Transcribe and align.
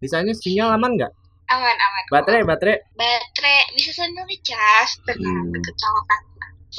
Di 0.00 0.08
sana 0.08 0.32
sinyal 0.32 0.80
aman 0.80 0.96
nggak? 0.96 1.12
Aman, 1.52 1.76
aman. 1.76 2.02
Baterai, 2.08 2.40
baterai. 2.48 2.80
Baterai 2.96 3.76
bisa 3.76 3.92
sambil 3.92 4.24
ngecas. 4.24 4.96
Tenang, 5.04 5.44
Hmm. 5.44 5.52
deket 5.52 5.76
sama. 5.76 6.16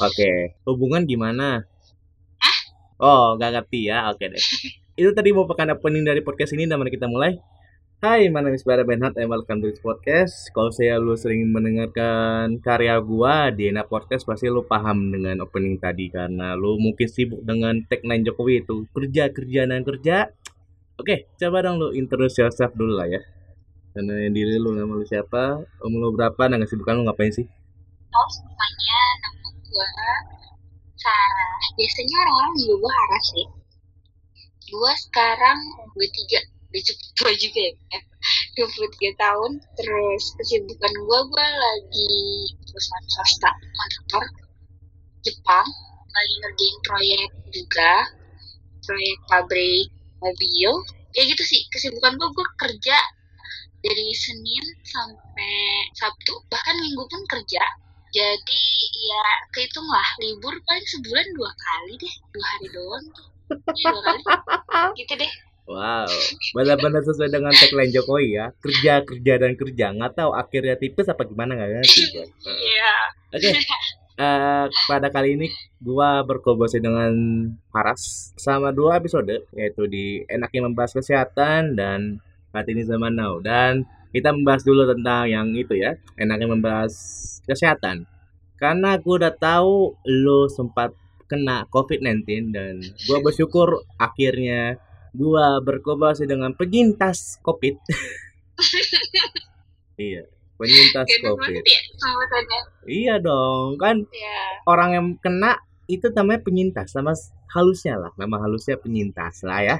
Oke, 0.09 0.31
hubungan 0.65 1.05
gimana? 1.05 1.61
Oh, 2.97 3.37
nggak 3.37 3.61
ngerti 3.61 3.93
ya. 3.93 4.09
Oke 4.09 4.25
deh. 4.25 4.41
Itu 4.99 5.13
tadi 5.13 5.29
merupakan 5.29 5.77
opening 5.77 6.01
dari 6.01 6.25
podcast 6.25 6.57
ini 6.57 6.65
dan 6.65 6.81
mari 6.81 6.89
kita 6.89 7.05
mulai. 7.05 7.37
Hai, 8.01 8.33
my 8.33 8.41
name 8.41 8.57
is 8.57 8.65
Bara 8.65 8.81
Benhat 8.81 9.13
and 9.13 9.29
welcome 9.29 9.61
to 9.61 9.69
this 9.69 9.77
podcast. 9.77 10.49
Kalau 10.49 10.73
saya 10.73 10.97
lu 10.97 11.13
sering 11.13 11.45
mendengarkan 11.45 12.57
karya 12.57 12.97
gua 12.97 13.53
di 13.53 13.69
Enak 13.69 13.85
Podcast 13.85 14.25
pasti 14.25 14.49
lu 14.49 14.65
paham 14.65 15.13
dengan 15.13 15.45
opening 15.45 15.77
tadi 15.77 16.09
karena 16.09 16.57
lu 16.57 16.81
mungkin 16.81 17.05
sibuk 17.05 17.45
dengan 17.45 17.77
tagline 17.85 18.25
Jokowi 18.25 18.65
itu 18.65 18.89
kerja 18.89 19.29
kerja 19.29 19.69
dan 19.69 19.85
kerja. 19.85 20.33
Oke, 21.01 21.33
coba 21.33 21.65
dong 21.65 21.81
lu 21.81 21.97
introduce 21.97 22.37
yourself 22.37 22.77
dulu 22.77 22.93
lah 22.93 23.09
ya. 23.09 23.17
Karena 23.89 24.21
diri 24.29 24.61
lu 24.61 24.77
nama 24.77 24.93
lu 24.93 25.01
siapa, 25.01 25.57
umur 25.81 25.97
lu 25.97 26.09
berapa, 26.13 26.37
dan 26.45 26.61
kesibukan 26.61 27.01
lu 27.01 27.09
ngapain 27.09 27.33
sih? 27.33 27.41
Halo 28.13 28.29
semuanya, 28.29 29.01
nama 29.25 29.49
gue 29.49 29.89
Sarah. 31.01 31.57
Biasanya 31.73 32.15
orang-orang 32.21 32.53
juga 32.53 32.75
gue 32.77 32.91
Haras 32.93 33.25
sih. 33.33 33.47
Gue 34.69 34.93
sekarang 35.09 35.57
23, 35.97 36.69
udah 36.69 36.81
cukup 36.85 37.09
tua 37.17 37.31
juga 37.33 37.61
ya. 37.65 37.99
23 38.61 39.23
tahun. 39.25 39.51
Terus 39.81 40.23
kesibukan 40.37 40.93
gue, 41.01 41.19
gue 41.33 41.47
lagi 41.49 42.13
perusahaan 42.61 43.05
swasta 43.09 43.49
kontraktor 43.57 44.23
Jepang. 45.25 45.65
Lagi 46.13 46.33
ngerjain 46.45 46.77
proyek 46.85 47.29
juga. 47.49 47.91
Proyek 48.85 49.17
pabrik 49.25 49.89
mobil. 50.21 50.71
Ya 51.11 51.21
gitu 51.27 51.43
sih, 51.43 51.67
kesibukan 51.67 52.15
gue, 52.15 52.29
gue 52.31 52.47
kerja 52.55 52.95
dari 53.81 54.13
Senin 54.13 54.63
sampai 54.85 55.89
Sabtu 55.97 56.37
bahkan 56.47 56.77
Minggu 56.77 57.03
pun 57.09 57.21
kerja 57.25 57.65
jadi 58.13 58.63
ya 58.93 59.25
kehitung 59.55 59.87
lah 59.89 60.05
libur 60.21 60.53
paling 60.67 60.85
sebulan 60.85 61.25
dua 61.33 61.51
kali 61.55 61.93
deh 61.97 62.13
dua 62.29 62.45
hari 62.45 62.67
doang 62.69 63.05
tuh 63.11 63.27
Iya, 63.51 63.89
dua 63.91 64.01
kali 64.05 64.21
gitu 65.01 65.13
deh 65.17 65.33
Wow, 65.71 66.09
benar-benar 66.51 66.99
sesuai 66.99 67.31
dengan 67.31 67.53
tagline 67.55 67.95
Jokowi 67.95 68.35
ya. 68.35 68.51
Kerja, 68.59 69.07
kerja 69.07 69.33
dan 69.39 69.55
kerja. 69.55 69.95
Nggak 69.95 70.19
tahu 70.19 70.35
akhirnya 70.35 70.75
tipis 70.75 71.07
apa 71.07 71.23
gimana 71.23 71.55
nggak 71.55 71.79
ngerti. 71.79 72.01
iya 72.43 72.91
Oke, 73.31 73.55
eh, 74.21 74.65
pada 74.85 75.07
kali 75.09 75.33
ini 75.33 75.47
gua 75.81 76.21
berkolaborasi 76.21 76.77
dengan 76.77 77.11
Paras 77.73 78.33
sama 78.37 78.69
dua 78.69 79.01
episode 79.01 79.49
yaitu 79.57 79.89
di 79.89 80.21
enaknya 80.29 80.69
membahas 80.69 80.93
kesehatan 80.93 81.73
dan 81.73 82.21
ini 82.53 82.85
zaman 82.85 83.17
now. 83.17 83.41
Dan 83.41 83.89
kita 84.13 84.29
membahas 84.35 84.61
dulu 84.61 84.85
tentang 84.85 85.25
yang 85.25 85.47
itu 85.57 85.73
ya 85.73 85.97
enaknya 86.21 86.47
membahas 86.53 86.93
kesehatan. 87.49 88.05
Karena 88.61 89.01
gua 89.01 89.25
udah 89.25 89.33
tahu 89.33 89.97
lo 90.05 90.45
sempat 90.45 90.93
kena 91.25 91.65
COVID-19 91.73 92.53
dan 92.53 92.77
gua 93.09 93.17
bersyukur 93.25 93.81
akhirnya 93.97 94.77
gua 95.17 95.57
berkolaborasi 95.65 96.29
dengan 96.29 96.53
penyintas 96.53 97.41
COVID. 97.41 97.75
iya, 99.97 100.29
penyintas 100.61 101.07
COVID. 101.09 101.49
banget 101.49 101.65
ya 101.65 102.61
Iya 102.85 103.15
dong, 103.17 103.81
kan 103.81 104.05
ya 104.13 104.37
orang 104.69 104.89
yang 104.93 105.07
kena 105.17 105.57
itu 105.89 106.07
namanya 106.13 106.45
penyintas, 106.45 106.93
nama 106.93 107.11
halusnya 107.51 107.97
lah, 107.97 108.11
nama 108.15 108.37
halusnya 108.39 108.77
penyintas 108.77 109.41
lah 109.41 109.59
ya. 109.65 109.77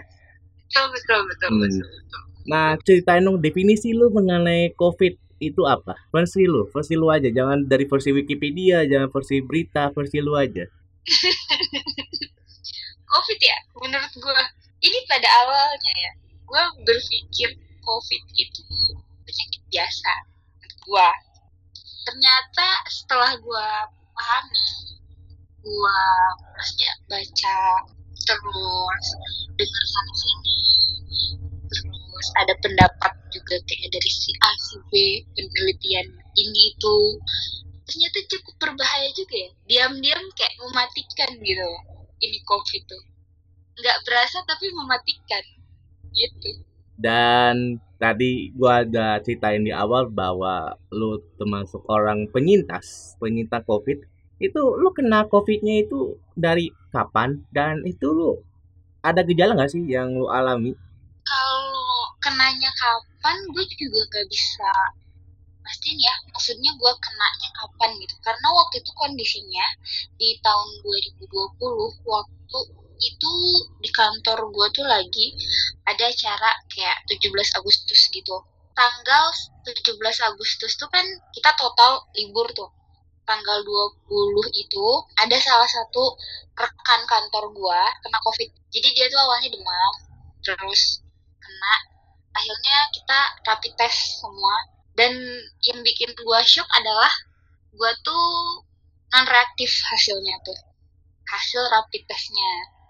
betul 0.74 0.90
betul 0.90 1.22
betul 1.30 1.50
Hmm. 1.54 1.62
betul, 1.62 1.88
betul. 1.88 2.22
Nah, 2.50 2.74
ceritain 2.82 3.22
dong 3.22 3.38
definisi 3.38 3.94
lu 3.94 4.10
mengenai 4.10 4.74
COVID 4.74 5.14
itu 5.40 5.62
apa? 5.70 5.94
Versi 6.10 6.50
lu, 6.50 6.66
versi 6.74 6.98
lu 6.98 7.08
aja, 7.14 7.30
jangan 7.30 7.70
dari 7.70 7.86
versi 7.86 8.10
Wikipedia, 8.10 8.82
jangan 8.90 9.14
versi 9.14 9.42
berita, 9.46 9.94
versi 9.94 10.18
lu 10.18 10.34
aja. 10.34 10.66
COVID 13.12 13.40
ya 13.44 13.58
menurut 13.76 14.14
gue 14.16 14.42
ini 14.82 15.00
pada 15.06 15.28
awalnya 15.44 15.94
ya 16.00 16.12
gue 16.48 16.64
berpikir 16.88 17.50
COVID 17.84 18.24
itu 18.40 18.64
penyakit 19.28 19.62
biasa 19.68 20.14
gue 20.82 21.10
ternyata 22.06 22.68
setelah 22.90 23.32
gue 23.38 23.68
pahami 24.18 24.68
gue 25.62 26.00
maksudnya 26.58 26.92
baca 27.06 27.60
terus 28.22 29.06
dengar 29.58 29.86
sana 29.86 30.14
sini 30.14 30.58
terus 31.70 32.28
ada 32.42 32.54
pendapat 32.62 33.14
juga 33.34 33.56
kayak 33.66 33.90
dari 33.94 34.12
si 34.12 34.32
A 34.42 34.52
si 34.58 34.76
B 34.90 34.92
penelitian 35.38 36.08
ini 36.38 36.62
itu 36.74 36.96
ternyata 37.92 38.20
cukup 38.32 38.56
berbahaya 38.56 39.10
juga 39.12 39.36
ya. 39.36 39.52
Diam-diam 39.68 40.24
kayak 40.32 40.56
mematikan 40.64 41.32
gitu 41.44 41.72
ini 42.24 42.40
covid 42.48 42.84
tuh. 42.88 43.04
Nggak 43.76 43.98
berasa 44.08 44.40
tapi 44.48 44.72
mematikan 44.72 45.44
gitu 46.16 46.52
Dan 47.02 47.82
tadi 47.98 48.54
gua 48.54 48.86
ada 48.86 49.18
ceritain 49.26 49.66
di 49.66 49.74
awal 49.74 50.08
bahwa 50.14 50.78
lu 50.94 51.18
termasuk 51.42 51.82
orang 51.90 52.30
penyintas, 52.30 53.18
penyintas 53.18 53.66
COVID. 53.66 54.06
Itu 54.38 54.62
lu 54.78 54.90
kena 54.94 55.26
COVID-nya 55.26 55.86
itu 55.90 56.22
dari 56.38 56.70
kapan? 56.94 57.42
Dan 57.50 57.82
itu 57.90 58.06
lu 58.14 58.38
ada 59.02 59.26
gejala 59.26 59.58
nggak 59.58 59.72
sih 59.74 59.82
yang 59.90 60.14
lu 60.14 60.30
alami? 60.30 60.78
kalau 61.22 62.12
kenanya 62.20 62.72
kapan 62.76 63.38
gue 63.54 63.66
juga 63.78 64.02
gak 64.10 64.28
bisa 64.28 64.72
pastiin 65.62 65.98
ya 66.02 66.14
maksudnya 66.34 66.74
gue 66.74 66.94
kenanya 66.98 67.50
kapan 67.54 67.94
gitu 68.02 68.16
karena 68.26 68.48
waktu 68.50 68.82
itu 68.82 68.92
kondisinya 68.98 69.66
di 70.18 70.34
tahun 70.42 70.70
2020 70.82 72.10
waktu 72.10 72.60
itu 73.02 73.34
di 73.82 73.90
kantor 73.90 74.54
gue 74.54 74.68
tuh 74.78 74.86
lagi 74.86 75.34
ada 75.90 76.06
acara 76.08 76.52
kayak 76.70 76.98
17 77.10 77.58
Agustus 77.58 78.02
gitu. 78.14 78.38
Tanggal 78.72 79.26
17 79.66 80.30
Agustus 80.32 80.78
tuh 80.80 80.88
kan 80.88 81.04
kita 81.34 81.52
total 81.58 82.08
libur 82.16 82.48
tuh. 82.54 82.70
Tanggal 83.26 83.62
20 83.64 84.08
itu 84.58 84.86
ada 85.18 85.38
salah 85.38 85.70
satu 85.70 86.18
rekan 86.58 87.02
kantor 87.06 87.54
gua 87.54 87.82
kena 88.02 88.20
covid. 88.26 88.50
Jadi 88.74 88.88
dia 88.98 89.06
tuh 89.12 89.20
awalnya 89.22 89.50
demam 89.54 89.94
terus 90.42 91.06
kena. 91.38 91.76
Akhirnya 92.32 92.78
kita 92.96 93.20
rapid 93.46 93.74
test 93.78 94.24
semua. 94.24 94.56
Dan 94.92 95.14
yang 95.64 95.80
bikin 95.86 96.12
gua 96.26 96.44
shock 96.44 96.68
adalah 96.76 97.12
gua 97.76 97.92
tuh 98.04 98.26
non 99.12 99.26
reaktif 99.28 99.70
hasilnya 99.70 100.36
tuh. 100.44 100.60
Hasil 101.28 101.64
rapid 101.72 102.04
testnya 102.10 102.81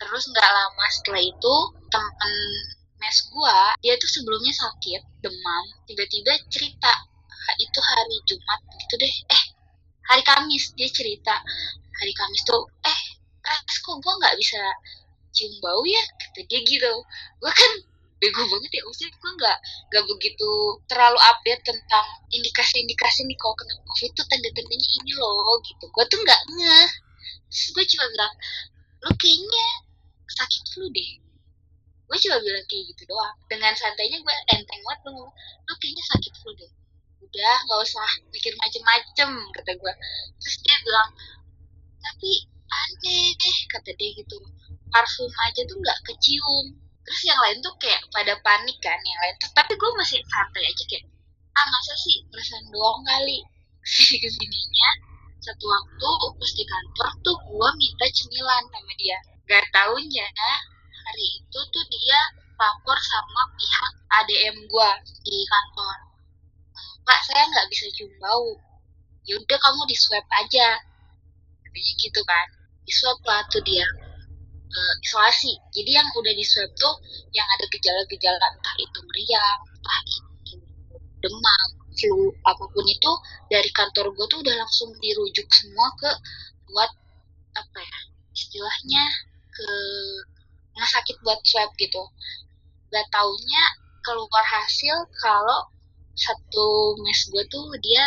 terus 0.00 0.24
nggak 0.32 0.50
lama 0.58 0.86
setelah 0.96 1.22
itu 1.22 1.54
temen 1.92 2.34
mes 3.00 3.18
gua 3.32 3.58
dia 3.84 3.94
tuh 4.02 4.10
sebelumnya 4.10 4.52
sakit 4.62 5.00
demam 5.24 5.64
tiba-tiba 5.88 6.32
cerita 6.52 6.92
"Ha- 7.44 7.58
itu 7.60 7.78
hari 7.80 8.16
Jumat 8.28 8.60
gitu 8.80 8.94
deh. 9.02 9.14
Eh 9.36 9.44
hari 10.08 10.22
Kamis 10.24 10.64
dia 10.78 10.88
cerita 10.98 11.34
hari 12.00 12.12
Kamis 12.16 12.42
tuh 12.48 12.62
eh 12.84 13.00
Ras 13.44 13.76
kok 13.84 13.96
gua 14.00 14.12
nggak 14.20 14.36
bisa 14.40 14.60
cium 15.36 15.52
bau 15.64 15.82
ya? 15.84 16.02
Kata 16.20 16.40
dia 16.48 16.60
gitu. 16.64 16.92
Gue 17.42 17.52
kan 17.52 17.72
bego 18.22 18.40
banget 18.48 18.70
ya 18.78 18.82
maksudnya 18.88 19.10
gue 19.20 19.32
nggak 19.36 19.58
nggak 19.92 20.04
begitu 20.16 20.50
terlalu 20.88 21.18
update 21.20 21.62
tentang 21.66 22.06
indikasi-indikasi 22.32 23.20
nih 23.28 23.36
kalau 23.36 23.52
kena 23.60 23.74
covid 23.84 24.10
tuh 24.16 24.24
tanda-tandanya 24.30 24.88
ini 25.02 25.12
loh 25.20 25.58
gitu. 25.66 25.84
Gue 25.92 26.04
tuh 26.08 26.18
nggak 26.24 26.40
ngeh. 26.56 26.88
Gue 27.74 27.84
cuma 27.90 28.04
bilang 28.12 28.34
lo 29.04 29.10
kayaknya 29.20 29.66
sakit 30.24 30.62
flu 30.72 30.88
deh. 30.88 31.12
Gue 32.08 32.16
cuma 32.20 32.36
bilang 32.40 32.64
kayak 32.68 32.84
gitu 32.92 33.02
doang. 33.04 33.36
Dengan 33.48 33.72
santainya 33.76 34.16
gue 34.20 34.34
enteng 34.48 34.80
banget 34.80 34.98
gue 35.04 35.12
ngomong 35.12 35.34
kayaknya 35.76 36.04
sakit 36.08 36.32
flu 36.40 36.50
deh. 36.56 36.72
Udah 37.20 37.56
nggak 37.68 37.80
usah 37.84 38.08
mikir 38.32 38.52
macem-macem 38.56 39.30
kata 39.52 39.72
gue 39.76 39.92
terus 40.40 40.56
dia 40.64 40.76
bilang 40.84 41.08
tapi 42.00 42.32
aneh 42.68 43.28
deh 43.36 43.58
kata 43.68 43.90
dia 43.92 44.10
gitu. 44.16 44.36
Parfum 44.88 45.32
aja 45.44 45.60
tuh 45.68 45.76
nggak 45.76 45.98
kecium. 46.08 46.66
Terus 47.04 47.20
yang 47.28 47.36
lain 47.44 47.60
tuh 47.60 47.74
kayak 47.76 48.00
pada 48.08 48.32
panik 48.40 48.80
kan 48.80 48.96
yang 49.04 49.20
lain. 49.20 49.36
Tapi 49.36 49.72
gue 49.76 49.90
masih 50.00 50.24
santai 50.24 50.64
aja 50.64 50.84
kayak 50.88 51.04
ah 51.54 51.66
masa 51.68 51.92
sih 52.00 52.24
perasaan 52.32 52.66
doang 52.72 53.04
kali? 53.04 53.44
Ke 53.84 53.88
sini 53.92 54.16
ke 54.24 54.28
sininya 54.32 55.13
satu 55.44 55.64
waktu 55.68 56.10
pas 56.40 56.52
di 56.56 56.64
kantor 56.64 57.08
tuh 57.20 57.36
gue 57.36 57.68
minta 57.76 58.06
cemilan 58.08 58.64
sama 58.72 58.92
dia. 58.96 59.18
Gak 59.44 59.64
taunya 59.76 60.24
hari 61.04 61.26
itu 61.36 61.60
tuh 61.68 61.84
dia 61.92 62.20
lapor 62.56 62.96
sama 62.96 63.42
pihak 63.60 63.92
ADM 64.08 64.56
gue 64.64 64.90
di 65.28 65.44
kantor. 65.44 65.96
Pak 67.04 67.20
saya 67.28 67.44
nggak 67.52 67.68
bisa 67.68 67.84
cium 67.92 68.08
bau. 68.16 68.56
Yaudah 69.28 69.58
kamu 69.60 69.82
di 69.84 69.96
swab 69.96 70.24
aja. 70.40 70.80
Katanya 71.60 71.92
gitu 72.00 72.20
kan. 72.24 72.46
Di 72.88 72.92
swab 72.92 73.20
lah 73.28 73.44
tuh 73.52 73.60
dia. 73.68 73.84
Uh, 74.74 74.94
isolasi. 75.04 75.52
Jadi 75.76 75.92
yang 75.92 76.08
udah 76.16 76.32
di 76.32 76.44
swab 76.44 76.72
tuh 76.80 76.96
yang 77.36 77.44
ada 77.44 77.68
gejala-gejala 77.68 78.40
entah 78.40 78.76
itu 78.80 78.98
meriang 79.04 79.60
entah 79.60 79.98
itu 80.08 80.56
demam 81.20 81.83
flu 81.94 82.34
apa 82.42 82.64
pun 82.66 82.86
itu 82.86 83.12
dari 83.50 83.70
kantor 83.70 84.10
gue 84.14 84.26
tuh 84.26 84.38
udah 84.42 84.54
langsung 84.58 84.90
dirujuk 84.98 85.46
semua 85.50 85.88
ke 85.98 86.10
buat 86.70 86.90
apa 87.54 87.78
ya 87.78 87.98
istilahnya 88.34 89.04
ke 89.54 89.68
rumah 90.74 90.90
sakit 90.90 91.16
buat 91.22 91.38
swab 91.46 91.70
gitu. 91.78 92.02
Gak 92.90 93.06
taunya 93.14 93.64
keluar 94.02 94.44
hasil 94.44 95.06
kalau 95.22 95.70
satu 96.14 96.98
mes 97.02 97.20
gue 97.30 97.44
tuh 97.46 97.66
dia 97.78 98.04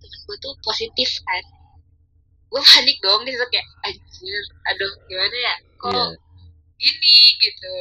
temen 0.00 0.20
gue 0.24 0.36
tuh 0.40 0.56
positif 0.64 1.10
kan. 1.28 1.44
Gue 2.48 2.60
panik 2.64 2.96
dong 3.04 3.28
di 3.28 3.36
situ 3.36 3.46
kayak 3.52 3.68
anjir 3.84 4.42
aduh 4.72 4.92
gimana 5.08 5.36
ya 5.36 5.54
kok 5.76 5.92
yeah. 5.92 6.10
ini 6.88 7.16
gitu. 7.44 7.76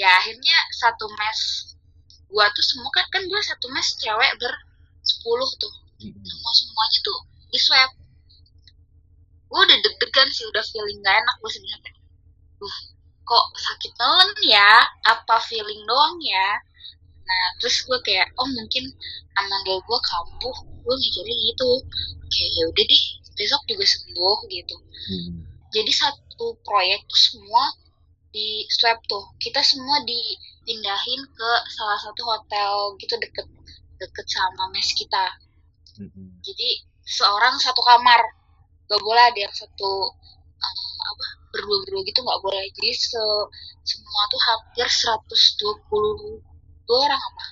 Ya 0.00 0.08
akhirnya 0.16 0.56
satu 0.80 1.04
mes 1.12 1.40
gue 2.30 2.44
tuh 2.54 2.64
semua 2.64 2.90
kan 2.94 3.06
kan 3.10 3.22
gue 3.26 3.40
satu 3.42 3.66
mes 3.74 3.88
cewek 3.98 4.32
ber 4.38 4.54
sepuluh 5.02 5.50
tuh. 5.58 5.74
Semua 6.00 6.52
semuanya 6.54 6.98
tuh 7.02 7.18
di 7.50 7.58
swab. 7.58 7.90
Gue 9.50 9.60
udah 9.66 9.78
deg-degan 9.82 10.28
sih 10.30 10.46
udah 10.46 10.62
feeling 10.62 11.02
gak 11.02 11.18
enak 11.18 11.36
gue 11.42 11.50
sebenarnya. 11.50 11.92
Uh 12.62 12.78
kok 13.30 13.46
sakit 13.54 13.92
nelen 13.94 14.30
ya? 14.42 14.72
Apa 15.06 15.38
feeling 15.46 15.82
doang 15.86 16.18
ya? 16.22 16.58
Nah 17.26 17.44
terus 17.62 17.82
gue 17.86 17.98
kayak 18.02 18.30
oh 18.38 18.46
mungkin 18.46 18.90
amandel 19.38 19.82
gue 19.82 19.98
kambuh. 20.02 20.56
Gue 20.86 20.94
mikirnya 20.98 21.36
gitu. 21.50 21.70
Kayak 22.30 22.50
ya 22.54 22.64
udah 22.70 22.84
deh 22.86 23.04
besok 23.34 23.62
juga 23.66 23.84
sembuh 23.88 24.38
gitu. 24.52 24.76
Hmm. 25.00 25.48
jadi 25.72 25.88
satu 25.96 26.60
proyek 26.60 27.08
tuh 27.08 27.16
semua 27.16 27.72
di 28.30 28.66
swab 28.70 29.00
tuh. 29.06 29.32
Kita 29.40 29.64
semua 29.64 30.02
dipindahin 30.60 31.20
ke 31.32 31.50
salah 31.72 31.98
satu 31.98 32.22
hotel 32.22 32.94
gitu 33.00 33.16
deket 33.16 33.48
deket 33.96 34.26
sama 34.28 34.68
mes 34.70 34.92
kita. 34.92 35.26
Hmm. 36.00 36.40
jadi 36.40 36.68
seorang 37.04 37.56
satu 37.60 37.80
kamar. 37.80 38.20
Gak 38.90 39.02
boleh 39.06 39.22
ada 39.22 39.38
yang 39.38 39.54
satu 39.54 39.90
um, 40.58 40.94
apa 40.98 41.26
berdua-berdua 41.54 42.02
gitu 42.06 42.20
nggak 42.22 42.40
boleh. 42.42 42.64
Jadi 42.74 42.90
se 42.94 43.22
semua 43.86 44.22
tuh 44.30 44.40
hampir 44.50 44.86
120 44.86 46.42
dua 46.86 46.98
orang 47.06 47.20
apa. 47.22 47.44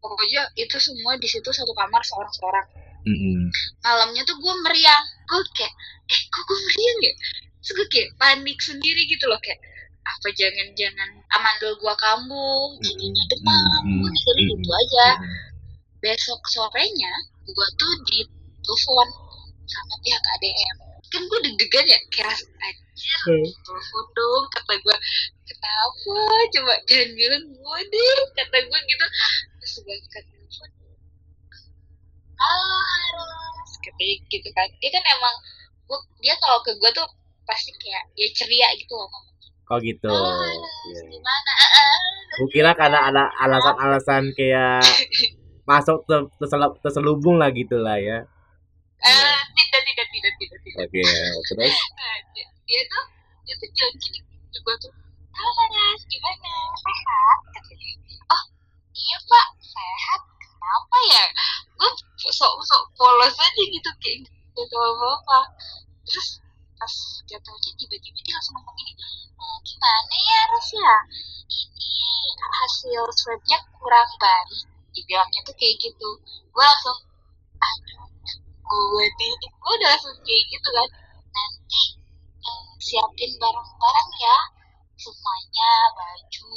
Pokoknya 0.00 0.42
itu 0.56 0.76
semua 0.80 1.16
di 1.16 1.28
situ 1.28 1.48
satu 1.48 1.72
kamar 1.72 2.00
seorang 2.04 2.32
seorang 2.32 2.66
mm-hmm. 3.08 3.48
malamnya 3.84 4.22
tuh 4.24 4.36
gue 4.36 4.54
meriang. 4.64 5.04
Gue 5.28 5.40
kayak 5.56 5.72
eh 6.12 6.20
kok 6.28 6.42
gue 6.44 6.58
meriang 6.60 6.98
ya? 7.00 7.12
Terus 7.60 7.72
gue 7.76 7.86
kayak 7.88 8.08
panik 8.20 8.58
sendiri 8.60 9.02
gitu 9.08 9.24
loh 9.28 9.40
kayak 9.40 9.60
apa 10.04 10.28
jangan-jangan 10.36 11.10
amandel 11.32 11.72
gue 11.80 11.94
kambuh 11.96 12.68
jadinya 12.84 13.24
demam 13.32 13.82
gue 14.04 14.08
mikirnya 14.12 14.44
gitu 14.52 14.70
aja. 14.70 15.08
besok 16.04 16.40
sorenya 16.52 17.12
gue 17.48 17.68
tuh 17.80 17.94
di 18.12 18.18
telepon 18.60 19.08
sama 19.64 19.94
pihak 20.04 20.24
ADM 20.36 20.76
kan 21.08 21.22
gue 21.24 21.38
deg-degan 21.48 21.86
ya 21.88 21.98
kayak 22.12 22.36
anjir 22.60 23.20
hmm. 23.32 23.48
telepon 23.64 24.06
dong 24.12 24.44
kata 24.52 24.72
gue 24.76 24.96
kenapa? 25.64 26.26
Coba 26.52 26.74
jangan 26.88 27.10
bilang 27.16 27.44
gue 27.48 27.78
deh 27.88 28.18
kata 28.36 28.56
gue 28.64 28.78
gitu. 28.84 29.06
Terus 29.60 29.74
gue 29.84 29.94
angkat 29.96 30.24
telepon. 30.28 30.70
Halo 32.34 33.24
harus 33.24 33.74
ketik 33.80 34.20
gitu 34.28 34.48
kan. 34.52 34.68
Dia 34.80 34.90
kan 34.92 35.04
emang 35.04 35.36
gue, 35.88 35.98
dia 36.20 36.34
kalau 36.40 36.60
ke 36.64 36.72
gue 36.76 36.90
tuh 36.92 37.08
pasti 37.44 37.70
kayak 37.76 38.04
ya 38.16 38.28
ceria 38.32 38.68
gitu 38.80 38.96
loh 38.96 39.08
Oh 39.72 39.78
gitu. 39.80 40.12
Oh, 40.12 40.40
gimana? 42.36 42.70
Karena 42.80 42.98
ada 43.08 43.22
alasan-alasan 43.40 44.34
kayak 44.36 44.84
masuk 45.68 46.04
ter 46.04 46.28
terselubung 46.84 47.40
lah 47.40 47.48
gitu 47.54 47.80
lah 47.80 47.96
ya. 47.96 48.28
Uh, 49.04 49.38
tidak 49.56 49.80
tidak 49.84 50.06
tidak 50.12 50.32
tidak 50.40 50.58
tidak. 50.64 50.84
Oke, 50.84 51.00
okay, 51.00 51.12
terus? 51.48 51.74
Nah, 51.98 52.16
dia, 52.34 52.82
tuh 52.88 53.04
dia 53.44 53.54
tuh 53.60 53.68
jalan 53.76 53.94
gini 54.00 54.20
gue 54.64 54.76
tuh 54.80 54.92
halo 55.36 55.50
Laras 55.52 56.02
gimana 56.08 56.52
sehat 56.80 57.38
katanya 57.52 57.90
oh 58.32 58.44
iya 58.96 59.16
pak 59.28 59.48
sehat 59.60 60.20
kenapa 60.40 60.96
ya 61.12 61.24
gue 61.76 61.90
sok 62.32 62.54
sok 62.64 62.82
polos 62.96 63.36
aja 63.36 63.62
gitu 63.68 63.90
kayak 64.00 64.24
gitu 64.24 64.76
apa 64.80 65.06
apa 65.20 65.38
terus 66.08 66.40
pas 66.84 67.00
jatuhnya 67.24 67.72
tiba-tiba 67.80 68.20
dia 68.20 68.36
langsung 68.36 68.60
ngomong 68.60 68.76
gini 68.76 68.92
oh, 69.40 69.56
gimana 69.64 70.16
ya 70.20 70.40
Ras 70.52 70.68
ya? 70.76 70.94
Ini 71.48 71.96
hasil 72.36 73.02
swabnya 73.08 73.56
kurang 73.72 74.10
baik 74.20 74.68
dibilangnya 74.92 75.40
tuh 75.48 75.56
kayak 75.56 75.80
gitu. 75.80 76.08
Gue 76.52 76.60
langsung 76.60 77.00
aduh 77.56 78.04
gue 78.68 79.06
nih 79.16 79.32
gue 79.48 79.72
udah 79.80 79.88
langsung 79.96 80.12
kayak 80.28 80.44
gitu 80.52 80.68
kan 80.76 80.88
nanti 81.32 81.84
eh, 82.44 82.68
siapin 82.76 83.32
barang-barang 83.40 84.10
ya 84.20 84.36
semuanya 85.00 85.72
baju 85.96 86.52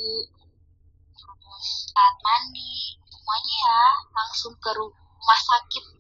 terus 1.16 1.70
alat 1.96 2.18
mandi 2.20 3.00
semuanya 3.08 3.56
ya 3.64 3.80
langsung 4.12 4.52
ke 4.60 4.76
rumah 4.76 5.40
sakit 5.40 5.96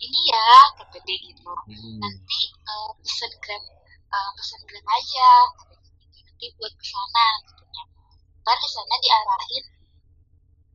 ini 0.00 0.20
ya 0.32 0.48
kata 0.80 0.98
dia 1.04 1.16
gitu. 1.20 1.44
Hmm. 1.44 2.00
nanti 2.00 2.40
uh, 2.64 2.90
pesen 3.04 3.32
grab 3.44 3.62
uh, 4.08 4.30
pesen 4.36 4.60
grab 4.64 4.86
aja. 4.88 5.30
Gitu. 5.60 6.20
nanti 6.24 6.46
buat 6.56 6.72
ke 6.72 6.84
sana 6.88 7.26
katanya 7.44 7.84
ntar 8.40 8.56
di 8.56 8.68
sana 8.72 8.94
diarahin 9.04 9.64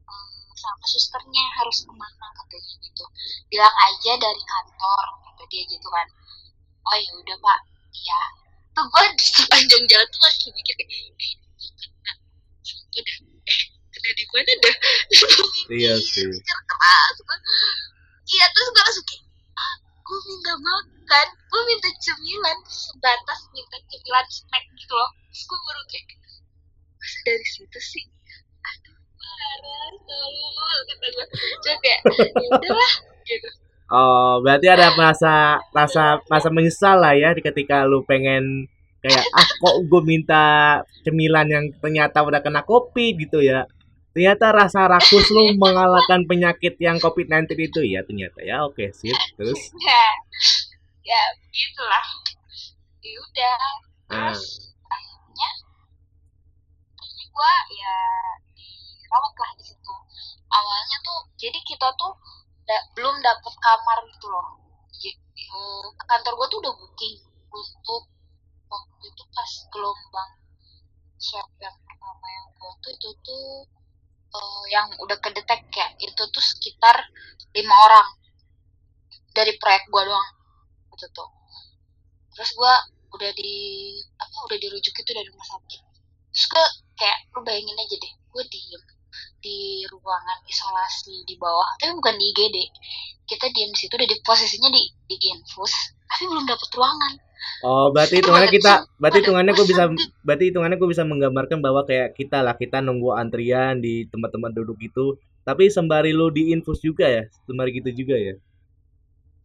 um, 0.05 0.45
sama 0.53 0.85
susternya 0.85 1.43
harus 1.57 1.77
ke 1.81 1.93
mana 1.93 2.27
katanya 2.37 2.73
gitu. 2.85 3.05
Bilang 3.49 3.75
aja 3.89 4.11
dari 4.21 4.43
kantor 4.45 5.05
kata 5.25 5.43
dia 5.49 5.63
gitu 5.65 5.87
kan. 5.89 6.07
Oh 6.85 6.95
ya 6.95 7.11
udah 7.17 7.37
pak. 7.41 7.59
Iya. 7.97 8.21
Tuh 8.77 8.85
gue 8.85 9.03
di 9.17 9.25
sepanjang 9.25 9.83
jalan 9.89 10.07
tuh 10.11 10.19
masih 10.21 10.51
mikir 10.53 10.75
kayak 10.77 10.91
eh, 10.93 11.33
udah 12.95 13.15
eh 13.41 13.59
kena 13.89 14.11
di 14.13 14.25
mana 14.29 14.53
dah? 14.61 14.75
Iya 15.73 15.93
sih 16.13 16.29
iya 18.25 18.45
terus 18.53 18.67
gue 18.73 18.83
langsung 18.83 19.05
kayak 19.05 19.23
ah, 19.57 19.75
minta 20.25 20.53
makan 20.57 21.27
gue 21.49 21.61
minta 21.69 21.89
cemilan 22.01 22.57
sebatas 22.65 23.39
minta 23.53 23.77
cemilan 23.87 24.25
snack 24.27 24.65
gitu 24.75 24.93
loh. 24.93 25.09
Terus 25.31 25.43
gue 25.45 25.59
baru 25.61 25.81
kayak 25.87 26.05
masa 26.97 27.19
dari 27.23 27.47
situ 27.47 27.79
sih? 27.79 28.03
Aduh 28.65 28.97
parah 29.15 29.91
tolong 30.03 30.81
kata 30.89 31.05
gue 31.13 31.25
coba 31.31 31.73
kayak 31.79 31.99
ya 32.03 32.47
udahlah 32.49 32.91
gitu. 33.25 33.49
Oh, 33.85 34.41
berarti 34.41 34.65
ada 34.65 34.89
rasa 34.97 35.61
rasa 35.69 36.17
rasa 36.25 36.49
menyesal 36.49 36.97
lah 36.97 37.13
ya 37.13 37.37
ketika 37.37 37.85
lu 37.85 38.01
pengen 38.01 38.65
kayak 39.05 39.21
ah 39.37 39.45
kok 39.45 39.75
gue 39.85 40.01
minta 40.01 40.43
cemilan 41.05 41.45
yang 41.45 41.65
ternyata 41.77 42.25
udah 42.25 42.41
kena 42.41 42.65
kopi 42.65 43.13
gitu 43.13 43.45
ya. 43.45 43.69
Ternyata 44.15 44.55
rasa 44.55 44.87
rakus 44.87 45.27
lu 45.35 45.51
mengalahkan 45.59 46.23
penyakit 46.23 46.79
yang 46.79 46.95
COVID-19 47.03 47.51
itu 47.59 47.79
ya 47.83 47.99
ternyata 48.07 48.39
ya. 48.39 48.63
Oke, 48.63 48.95
sip. 48.95 49.11
Terus 49.35 49.59
ya, 49.83 50.05
ya 51.03 51.21
gitulah. 51.51 52.07
Ya 53.03 53.11
udah. 53.19 53.59
Ah. 54.07 54.31
Terus 54.31 54.71
ah. 54.87 54.95
akhirnya 54.95 55.49
akhirnya 56.95 57.25
gue 57.27 57.53
ya 57.75 57.95
dirawat 58.55 59.33
lah 59.35 59.51
di 59.59 59.63
situ. 59.67 59.95
Awalnya 60.47 60.97
tuh 61.03 61.19
jadi 61.35 61.59
kita 61.67 61.87
tuh 61.99 62.15
da 62.63 62.77
belum 62.95 63.19
dapet 63.19 63.53
kamar 63.59 63.99
gitu 64.09 64.31
loh 64.31 64.65
uh, 65.55 65.85
kantor 66.09 66.33
gue 66.35 66.47
tuh 66.51 66.59
udah 66.65 66.73
booking 66.75 67.17
untuk 67.53 68.03
waktu 68.67 69.05
itu 69.07 69.23
pas 69.31 69.51
gelombang 69.71 70.31
swab 71.21 71.47
yang 71.61 71.75
pertama 71.85 72.27
yang 72.27 72.47
gue 72.57 72.71
tuh 72.83 72.91
itu 72.97 73.09
tuh 73.23 73.47
uh, 74.35 74.63
yang 74.67 74.91
udah 74.99 75.15
kedetek 75.23 75.63
ya 75.71 75.87
itu 76.03 76.21
tuh 76.27 76.43
sekitar 76.43 77.07
lima 77.55 77.75
orang. 77.87 78.07
Dari 79.31 79.55
proyek 79.59 79.87
gue 79.87 80.03
doang 80.03 80.29
itu 80.95 81.07
tuh. 81.11 81.29
Terus 82.35 82.51
gue 82.51 82.73
udah 83.15 83.31
di 83.31 83.55
apa 84.19 84.35
udah 84.51 84.57
dirujuk 84.59 84.95
itu 84.95 85.11
dari 85.15 85.27
rumah 85.31 85.47
sakit. 85.47 85.81
Terus 86.35 86.45
gue 86.51 86.65
kayak 86.99 87.31
lu 87.35 87.43
bayangin 87.43 87.75
aja 87.79 87.95
deh 87.95 88.13
gue 88.35 88.43
diem 88.51 88.83
di 89.45 89.85
ruangan 89.85 90.41
isolasi 90.49 91.21
di 91.29 91.37
bawah. 91.37 91.77
Tapi 91.77 91.93
bukan 91.93 92.17
di 92.17 92.33
IGD 92.33 92.57
kita 93.29 93.45
diam 93.53 93.69
di 93.69 93.77
situ 93.77 93.93
udah 93.93 94.09
di 94.09 94.17
posisinya 94.25 94.69
di 94.73 94.81
di 95.05 95.15
Genfus 95.21 95.95
tapi 96.09 96.31
belum 96.31 96.45
dapat 96.47 96.69
ruangan. 96.73 97.13
Oh, 97.61 97.93
berarti 97.93 98.23
hitungannya 98.23 98.49
kita, 98.49 98.89
berarti 98.97 99.17
hitungannya 99.21 99.53
gue 99.53 99.67
bisa, 99.67 99.83
berarti 100.25 100.43
hitungannya 100.49 100.77
gue 100.81 100.89
bisa 100.89 101.03
menggambarkan 101.05 101.59
bahwa 101.61 101.85
kayak 101.85 102.17
kita 102.17 102.41
lah, 102.41 102.57
kita 102.57 102.81
nunggu 102.81 103.13
antrian 103.13 103.83
di 103.83 104.09
tempat-tempat 104.09 104.55
duduk 104.55 104.79
itu, 104.81 105.19
tapi 105.45 105.69
sembari 105.69 106.15
lo 106.15 106.33
di 106.33 106.55
infus 106.55 106.81
juga 106.81 107.05
ya, 107.05 107.27
sembari 107.45 107.75
gitu 107.77 107.91
juga 107.93 108.17
ya? 108.17 108.33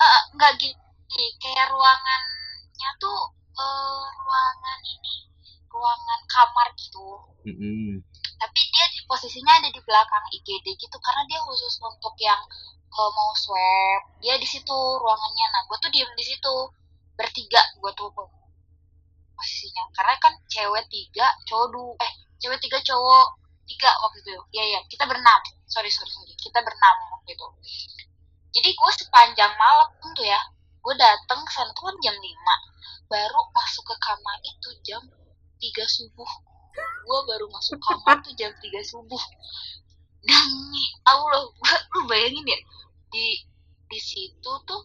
Uh, 0.01 0.23
enggak 0.33 0.53
gini, 0.57 1.27
kayak 1.45 1.69
ruangannya 1.69 2.91
tuh 3.03 3.21
uh, 3.59 4.05
ruangan 4.17 4.81
ini 4.81 5.29
ruangan 5.69 6.21
kamar 6.25 6.69
gitu. 6.77 7.09
Mm 7.41 7.57
-hmm. 7.57 7.91
tapi 8.37 8.61
dia 8.69 8.85
di 8.90 8.90
posisinya 9.11 9.59
ada 9.59 9.69
di 9.75 9.81
belakang 9.83 10.23
IGD 10.39 10.67
gitu 10.79 10.97
karena 11.03 11.27
dia 11.27 11.43
khusus 11.43 11.75
untuk 11.83 12.15
yang 12.23 12.39
uh, 12.95 13.11
mau 13.11 13.35
swab 13.35 14.03
dia 14.23 14.39
di 14.39 14.47
situ 14.47 14.79
ruangannya. 15.03 15.47
Nah 15.51 15.63
gue 15.67 15.77
tuh 15.83 15.91
diem 15.91 16.11
di 16.15 16.23
situ 16.23 16.55
bertiga 17.19 17.59
gue 17.83 17.91
tuh 17.99 18.07
posisinya. 19.35 19.91
Karena 19.91 20.15
kan 20.23 20.39
cewek 20.47 20.87
tiga 20.87 21.27
cowok 21.51 21.67
dua 21.75 21.93
eh 22.07 22.13
cewek 22.39 22.63
tiga 22.63 22.79
cowok 22.87 23.27
tiga 23.67 23.91
waktu 23.99 24.23
itu. 24.23 24.31
Ya 24.55 24.63
ya 24.79 24.81
kita 24.87 25.11
berenam. 25.11 25.43
Sorry 25.67 25.91
sorry 25.91 26.15
sorry 26.15 26.31
kita 26.39 26.63
berenam 26.63 26.97
waktu 27.11 27.35
itu. 27.35 27.47
Jadi 28.55 28.71
gue 28.79 28.91
sepanjang 28.95 29.53
malam 29.59 29.91
tuh 29.99 30.23
ya 30.23 30.39
gue 30.81 30.95
dateng 30.97 31.41
sana 31.53 31.71
tuh 31.77 31.93
kan 31.93 31.97
jam 32.01 32.17
5 32.17 33.13
baru 33.13 33.41
masuk 33.53 33.85
ke 33.85 33.97
kamar 34.01 34.37
itu 34.41 34.71
jam 34.81 35.03
3 35.61 35.61
subuh 35.85 36.31
gue 37.11 37.21
baru 37.27 37.47
masuk 37.51 37.79
kamar 37.83 38.23
tuh 38.23 38.31
jam 38.39 38.55
3 38.55 38.63
subuh. 38.87 39.23
Demi 40.23 40.85
Allah 41.11 41.43
gue 41.51 41.77
lu 41.99 42.01
bayangin 42.07 42.47
ya 42.47 42.59
di 43.11 43.43
di 43.91 43.99
situ 43.99 44.53
tuh 44.63 44.83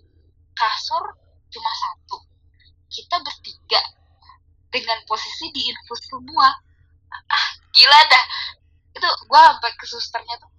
kasur 0.57 1.05
cuma 1.53 1.71
satu. 1.77 2.17
Kita 2.89 3.21
bertiga 3.21 3.81
dengan 4.73 4.97
posisi 5.05 5.53
di 5.53 5.69
infus 5.69 6.01
semua. 6.09 6.49
Ah 7.29 7.47
gila 7.69 7.99
dah. 8.09 8.25
Itu 8.97 9.05
gue 9.05 9.39
sampai 9.45 9.71
ke 9.77 9.85
susternya 9.85 10.35
tuh 10.41 10.49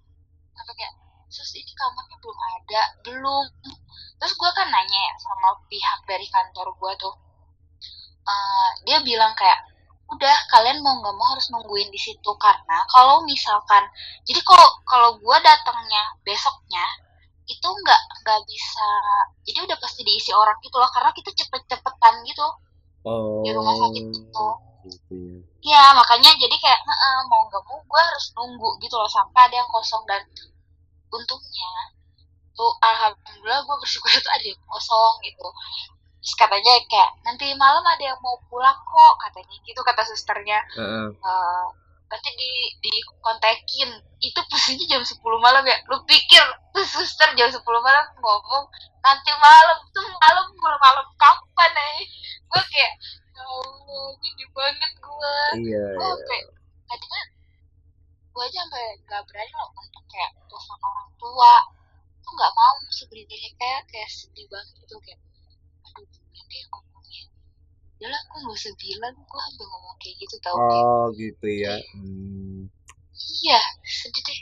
sampai 0.55 0.75
kayak 0.79 0.95
sus 1.27 1.51
ini 1.59 1.73
kamarnya 1.75 2.17
belum 2.23 2.39
ada 2.63 2.83
belum. 3.03 3.47
Terus 4.23 4.33
gue 4.39 4.51
kan 4.55 4.71
nanya 4.71 5.01
ya 5.03 5.15
sama 5.19 5.51
pihak 5.67 6.01
dari 6.07 6.27
kantor 6.31 6.71
gue 6.79 6.93
tuh. 7.03 7.15
Uh, 8.27 8.71
dia 8.87 8.99
bilang 9.03 9.35
kayak 9.39 9.76
udah 10.07 10.37
kalian 10.55 10.79
mau 10.87 11.03
nggak 11.03 11.15
mau 11.19 11.27
harus 11.35 11.51
nungguin 11.51 11.91
di 11.91 11.99
situ 11.99 12.31
karena 12.39 12.79
kalau 12.95 13.27
misalkan 13.27 13.83
jadi 14.23 14.39
kalau 14.47 14.69
kalau 14.87 15.11
gue 15.19 15.37
datangnya 15.43 16.03
besoknya 16.23 16.87
itu 17.47 17.67
nggak 17.67 18.03
nggak 18.23 18.41
bisa 18.47 18.91
jadi 19.47 19.67
udah 19.67 19.79
pasti 19.83 20.07
diisi 20.07 20.31
orang 20.31 20.55
gitu 20.63 20.79
loh 20.79 20.91
karena 20.95 21.11
kita 21.11 21.31
cepet-cepetan 21.35 22.15
gitu 22.27 22.47
oh, 23.07 23.43
di 23.43 23.51
rumah 23.51 23.75
sakit 23.75 24.05
itu 24.15 24.47
gitu 24.87 25.15
ya. 25.67 25.91
ya 25.91 25.99
makanya 25.99 26.31
jadi 26.39 26.55
kayak 26.55 26.81
mau 27.27 27.43
nggak 27.51 27.63
mau 27.67 27.79
gue 27.83 28.03
harus 28.03 28.27
nunggu 28.39 28.79
gitu 28.83 28.95
loh 28.95 29.11
sampai 29.11 29.51
ada 29.51 29.59
yang 29.59 29.71
kosong 29.71 30.03
dan 30.07 30.23
untungnya 31.11 31.71
tuh 32.55 32.73
alhamdulillah 32.83 33.63
gue 33.63 33.77
bersyukur 33.83 34.11
itu 34.19 34.31
ada 34.31 34.47
yang 34.47 34.63
kosong 34.67 35.15
gitu 35.23 35.47
terus 36.21 36.35
katanya 36.35 36.73
kayak 36.91 37.11
nanti 37.23 37.47
malam 37.55 37.85
ada 37.85 38.03
yang 38.03 38.19
mau 38.19 38.37
pulang 38.51 38.75
kok 38.75 39.15
katanya 39.29 39.55
gitu 39.63 39.81
kata 39.85 40.03
susternya. 40.07 40.59
Uh 40.75 40.81
-uh. 40.83 41.09
Uh, 41.23 41.67
nanti 42.07 42.31
di 42.39 42.51
di 42.83 42.95
kontekin 43.19 43.91
itu 44.23 44.41
posisinya 44.47 44.97
jam 44.97 45.03
10 45.03 45.19
malam 45.43 45.63
ya? 45.67 45.77
Lu 45.91 46.03
pikir 46.07 46.43
tuh 46.71 46.87
suster 46.87 47.31
jam 47.35 47.51
10 47.51 47.63
malam 47.63 48.05
ngomong 48.19 48.65
nanti 49.03 49.31
malam 49.39 49.79
tuh 49.95 50.03
malam 50.03 50.47
malam 50.59 50.81
malam 50.83 51.07
kapan 51.15 51.71
nih 51.79 52.03
gue 52.47 52.63
kayak 52.75 52.93
ya 53.37 53.43
Allah 53.47 54.11
gini 54.19 54.45
banget 54.51 54.93
gue 54.99 55.35
iya, 55.63 55.85
gue 55.95 56.11
iya. 56.11 56.39
tadinya 56.91 57.23
gue 58.35 58.43
aja 58.45 58.59
sampai 58.67 58.85
gak 59.09 59.23
berani 59.31 59.53
loh 59.57 59.71
untuk 59.79 60.05
kayak 60.13 60.31
telepon 60.45 60.79
orang 60.85 61.11
tua. 61.17 61.55
Tuh 62.21 62.33
nggak 62.37 62.53
mau 62.53 62.75
sebenarnya 62.93 63.51
kayak 63.57 63.83
kayak 63.89 64.11
sedih 64.13 64.45
banget 64.53 64.75
gitu 64.85 64.97
kayak 65.01 65.21
deh 66.57 66.65
ngomongnya. 66.73 67.25
Yalah 68.01 68.21
aku 68.29 68.35
gak 68.49 68.57
usah 68.57 68.75
bilang 68.81 69.15
gue 69.21 69.41
sampai 69.45 69.67
ngomong 69.69 69.97
kayak 70.01 70.17
gitu 70.25 70.37
tau 70.41 70.57
oh 70.57 71.05
gitu 71.13 71.49
ya. 71.53 71.77
Hmm. 71.93 72.73
iya 73.45 73.61
sedih 73.85 74.23
deh. 74.25 74.41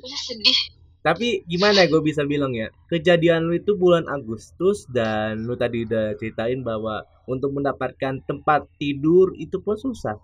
Terus 0.00 0.22
sedih. 0.24 0.58
Tapi 1.04 1.44
gimana 1.44 1.84
gue 1.84 2.00
bisa 2.00 2.24
bilang 2.24 2.56
ya? 2.56 2.72
Kejadian 2.88 3.48
lu 3.48 3.60
itu 3.60 3.76
bulan 3.76 4.08
Agustus 4.08 4.88
dan 4.88 5.44
lu 5.44 5.54
tadi 5.54 5.84
udah 5.84 6.16
ceritain 6.16 6.64
bahwa 6.64 7.04
untuk 7.28 7.52
mendapatkan 7.52 8.24
tempat 8.24 8.66
tidur 8.80 9.36
itu 9.36 9.60
pun 9.60 9.76
susah. 9.76 10.16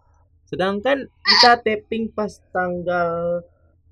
Sedangkan 0.48 1.08
kita 1.24 1.62
tapping 1.62 2.12
pas 2.12 2.32
tanggal 2.52 3.44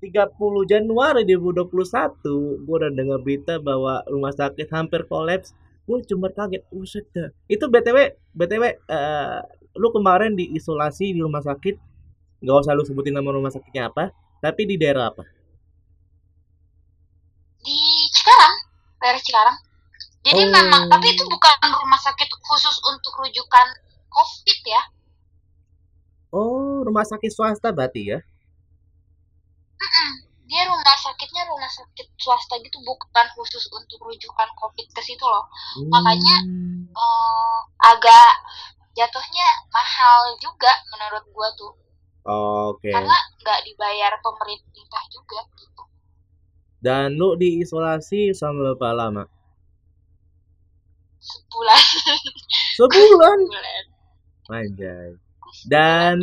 30 0.03 0.35
Januari 0.67 1.23
2021 1.23 2.67
gue 2.67 2.75
udah 2.75 2.91
dengar 2.91 3.19
berita 3.23 3.55
bahwa 3.63 4.03
rumah 4.11 4.35
sakit 4.35 4.67
hampir 4.67 5.07
kolaps 5.07 5.55
gue 5.83 5.97
cuma 6.07 6.31
kaget 6.31 6.63
uset 6.71 7.05
dah. 7.11 7.29
Itu 7.51 7.67
btw 7.67 8.15
btw 8.31 8.63
uh, 8.87 9.39
lu 9.75 9.89
kemarin 9.91 10.37
diisolasi 10.37 11.11
di 11.11 11.19
rumah 11.19 11.43
sakit 11.43 11.75
nggak 12.43 12.57
usah 12.59 12.75
lu 12.75 12.83
sebutin 12.83 13.15
nama 13.15 13.31
rumah 13.31 13.51
sakitnya 13.51 13.87
apa 13.91 14.11
tapi 14.43 14.67
di 14.67 14.75
daerah 14.79 15.11
apa? 15.11 15.23
Di 17.63 17.77
Cikarang 18.11 18.55
daerah 18.99 19.21
Cikarang. 19.23 19.57
Jadi 20.23 20.41
Oh. 20.47 20.51
memang 20.51 20.87
tapi 20.87 21.11
itu 21.11 21.23
bukan 21.27 21.55
rumah 21.67 21.99
sakit 21.99 22.29
khusus 22.31 22.75
untuk 22.87 23.11
rujukan 23.19 23.67
COVID 24.07 24.59
ya. 24.63 24.83
Oh 26.31 26.79
rumah 26.83 27.03
sakit 27.03 27.31
swasta 27.31 27.75
berarti 27.75 28.15
ya? 28.15 28.19
Mm-mm. 29.83 30.11
Dia 30.53 30.69
rumah 30.69 30.97
sakitnya 31.01 31.49
rumah 31.49 31.65
sakit 31.65 32.13
swasta 32.21 32.61
gitu 32.61 32.77
bukan 32.85 33.25
khusus 33.33 33.65
untuk 33.73 33.97
rujukan 34.05 34.49
COVID 34.53 34.85
ke 34.93 35.01
situ 35.01 35.25
loh. 35.25 35.49
Makanya, 35.89 36.45
Hmm. 36.45 36.85
Eh, 36.93 37.59
agak 37.89 38.31
jatuhnya 38.93 39.47
mahal 39.73 40.37
juga 40.37 40.69
menurut 40.93 41.25
gua 41.33 41.49
tuh. 41.57 41.73
Oke. 42.69 42.93
Karena 42.93 43.17
nggak 43.41 43.59
dibayar 43.65 44.13
pemerintah 44.21 45.03
juga 45.09 45.41
gitu. 45.57 45.83
Dan 46.85 47.17
lu 47.17 47.33
diisolasi 47.33 48.37
sama 48.37 48.77
berapa 48.77 48.93
lama? 48.93 49.25
Sebulan. 51.17 51.81
Sebulan? 52.77 53.37
Sebulan. 53.49 53.85
Anjay 54.53 55.15
Dan 55.65 56.19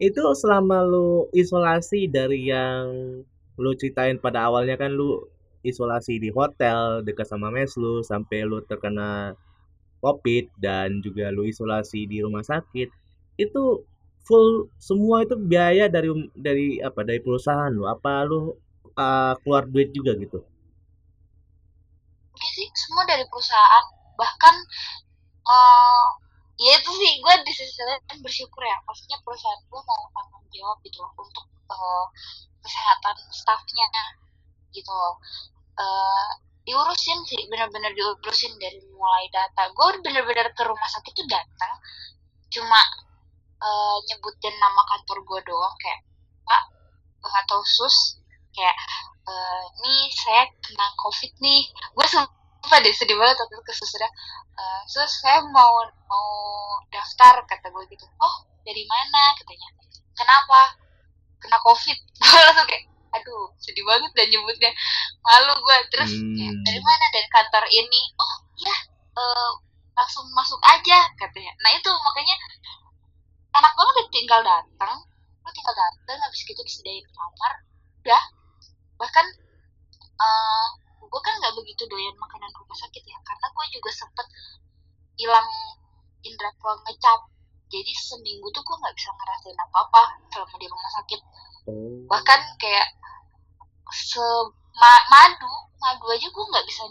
itu 0.00 0.22
selama 0.34 0.82
lu 0.82 1.28
isolasi 1.36 2.08
dari 2.08 2.48
yang 2.48 3.22
lu 3.58 3.74
ceritain 3.74 4.16
pada 4.22 4.46
awalnya 4.48 4.78
kan 4.78 4.94
lu 4.94 5.26
isolasi 5.66 6.22
di 6.22 6.30
hotel 6.30 7.02
dekat 7.02 7.26
sama 7.26 7.50
mes 7.50 7.74
lu 7.74 8.00
sampai 8.06 8.46
lu 8.46 8.62
terkena 8.62 9.34
covid 9.98 10.46
dan 10.62 11.02
juga 11.02 11.34
lu 11.34 11.42
isolasi 11.44 12.06
di 12.06 12.22
rumah 12.22 12.46
sakit 12.46 12.88
itu 13.38 13.62
full 14.28 14.68
semua 14.76 15.24
itu 15.24 15.40
biaya 15.40 15.88
dari 15.88 16.12
dari 16.36 16.76
apa 16.84 17.00
dari 17.00 17.24
perusahaan 17.24 17.72
lu? 17.72 17.88
Apa 17.88 18.28
lu 18.28 18.52
uh, 18.92 19.32
keluar 19.40 19.64
duit 19.64 19.88
juga 19.96 20.12
gitu? 20.20 20.44
Oke 22.36 22.48
sih 22.52 22.68
semua 22.76 23.08
dari 23.08 23.24
perusahaan. 23.24 23.84
Bahkan 24.20 24.54
eh 25.48 26.06
ya 26.60 26.72
itu 26.76 26.90
sih 26.92 27.12
gue 27.24 27.34
di 27.48 27.52
sisi 27.56 27.80
lain 27.80 28.20
bersyukur 28.20 28.60
ya. 28.60 28.76
Maksudnya 28.84 29.16
perusahaan 29.24 29.60
gue 29.64 29.80
mau 29.80 30.04
tanggung 30.12 30.44
jawab 30.52 30.78
gitu 30.84 31.00
loh 31.00 31.12
untuk 31.16 31.46
eh, 31.72 32.04
kesehatan 32.62 33.16
staffnya 33.32 33.86
gitu 34.74 34.90
loh. 34.92 35.16
Eh, 35.78 36.28
diurusin 36.68 37.18
sih 37.24 37.40
bener-bener 37.48 37.92
diurusin 37.96 38.52
dari 38.60 38.78
mulai 38.92 39.26
data. 39.32 39.72
Gue 39.72 39.96
bener-bener 40.04 40.52
ke 40.52 40.62
rumah 40.66 40.88
sakit 40.90 41.12
tuh 41.16 41.26
datang 41.28 41.74
cuma 42.48 42.80
eh, 43.60 43.96
nyebutin 44.08 44.54
nama 44.60 44.82
kantor 44.96 45.18
gue 45.28 45.40
doang 45.48 45.74
kayak 45.80 46.00
pak 46.48 46.62
atau 47.44 47.60
sus. 47.64 48.20
Kayak 48.54 48.76
eh, 49.28 49.64
nih 49.82 50.02
saya 50.12 50.42
kena 50.64 50.86
covid 51.00 51.32
nih. 51.40 51.62
Gue 51.96 52.06
sumpah 52.10 52.78
deh 52.84 52.94
sedih 52.94 53.16
banget 53.16 53.36
waktu 53.42 53.56
ke 53.64 53.72
susternya 53.76 54.10
"Eh, 54.58 54.82
sus 54.90 55.10
saya 55.22 55.40
mau 55.54 55.74
mau 56.10 56.28
daftar 56.92 57.44
kata 57.48 57.66
gue 57.72 57.84
gitu. 57.92 58.04
Oh 58.20 58.36
dari 58.66 58.84
mana? 58.84 59.32
katanya. 59.40 59.68
Kenapa 60.18 60.60
kena 61.42 61.58
covid. 61.62 61.98
Gue 62.22 62.40
langsung 62.44 62.66
kayak 62.68 62.84
aduh 63.08 63.48
sedih 63.56 63.84
banget 63.88 64.10
dan 64.12 64.26
nyebutnya. 64.28 64.70
Malu 65.24 65.54
gue 65.64 65.76
terus 65.88 66.12
kayak, 66.12 66.52
Hmm. 66.52 66.64
dari 66.66 66.80
mana? 66.84 67.04
Dari 67.14 67.28
kantor 67.32 67.64
ini. 67.72 68.02
Oh 68.20 68.34
ya 68.60 68.76
eh, 69.18 69.50
langsung 69.96 70.26
masuk 70.36 70.60
aja 70.62 71.08
katanya. 71.18 71.52
Nah 71.64 71.70
itu 71.74 71.90
makanya 71.90 72.36
enak 73.58 73.72
banget 73.74 73.94
ya 73.96 74.04
tinggal 74.12 74.40
datang. 74.44 74.96
Lu 75.42 75.50
tinggal 75.56 75.74
datang 75.74 76.18
habis 76.20 76.40
gitu 76.44 76.60
disediain 76.62 77.06
kamar. 77.10 77.52
Udah. 78.04 78.24
Bahkan 79.00 79.26
eh 80.18 80.66
gue 81.08 81.20
kan 81.24 81.34
nggak 81.40 81.54
begitu 81.56 81.82
doyan 81.88 82.12
makanan 82.20 82.52
rumah 82.52 82.76
sakit 82.76 83.00
ya 83.00 83.16
karena 83.24 83.46
gue 83.48 83.64
juga 83.72 83.90
sempet 83.96 84.26
hilang 85.16 85.48
indra 86.20 86.50
ngecap 86.52 87.20
jadi 87.68 87.92
seminggu 87.94 88.48
tuh 88.50 88.62
gue 88.64 88.76
nggak 88.80 88.96
bisa 88.96 89.10
ngerasain 89.12 89.58
apa 89.58 89.78
apa 89.84 90.02
selama 90.32 90.56
di 90.56 90.66
rumah 90.68 90.90
sakit. 91.00 91.20
Oh. 91.68 92.00
Bahkan 92.08 92.40
kayak 92.56 92.86
se 93.88 94.24
ma- 94.76 95.06
madu 95.08 95.52
madu 95.80 96.06
aja 96.12 96.26
gue 96.28 96.44
nggak 96.48 96.66
bisa 96.68 96.82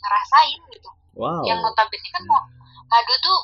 ngerasain 0.00 0.60
gitu. 0.72 0.90
Wow. 1.16 1.40
Yang 1.44 1.64
notabene 1.64 2.08
kan 2.12 2.22
mau 2.28 2.40
madu 2.86 3.14
tuh 3.20 3.38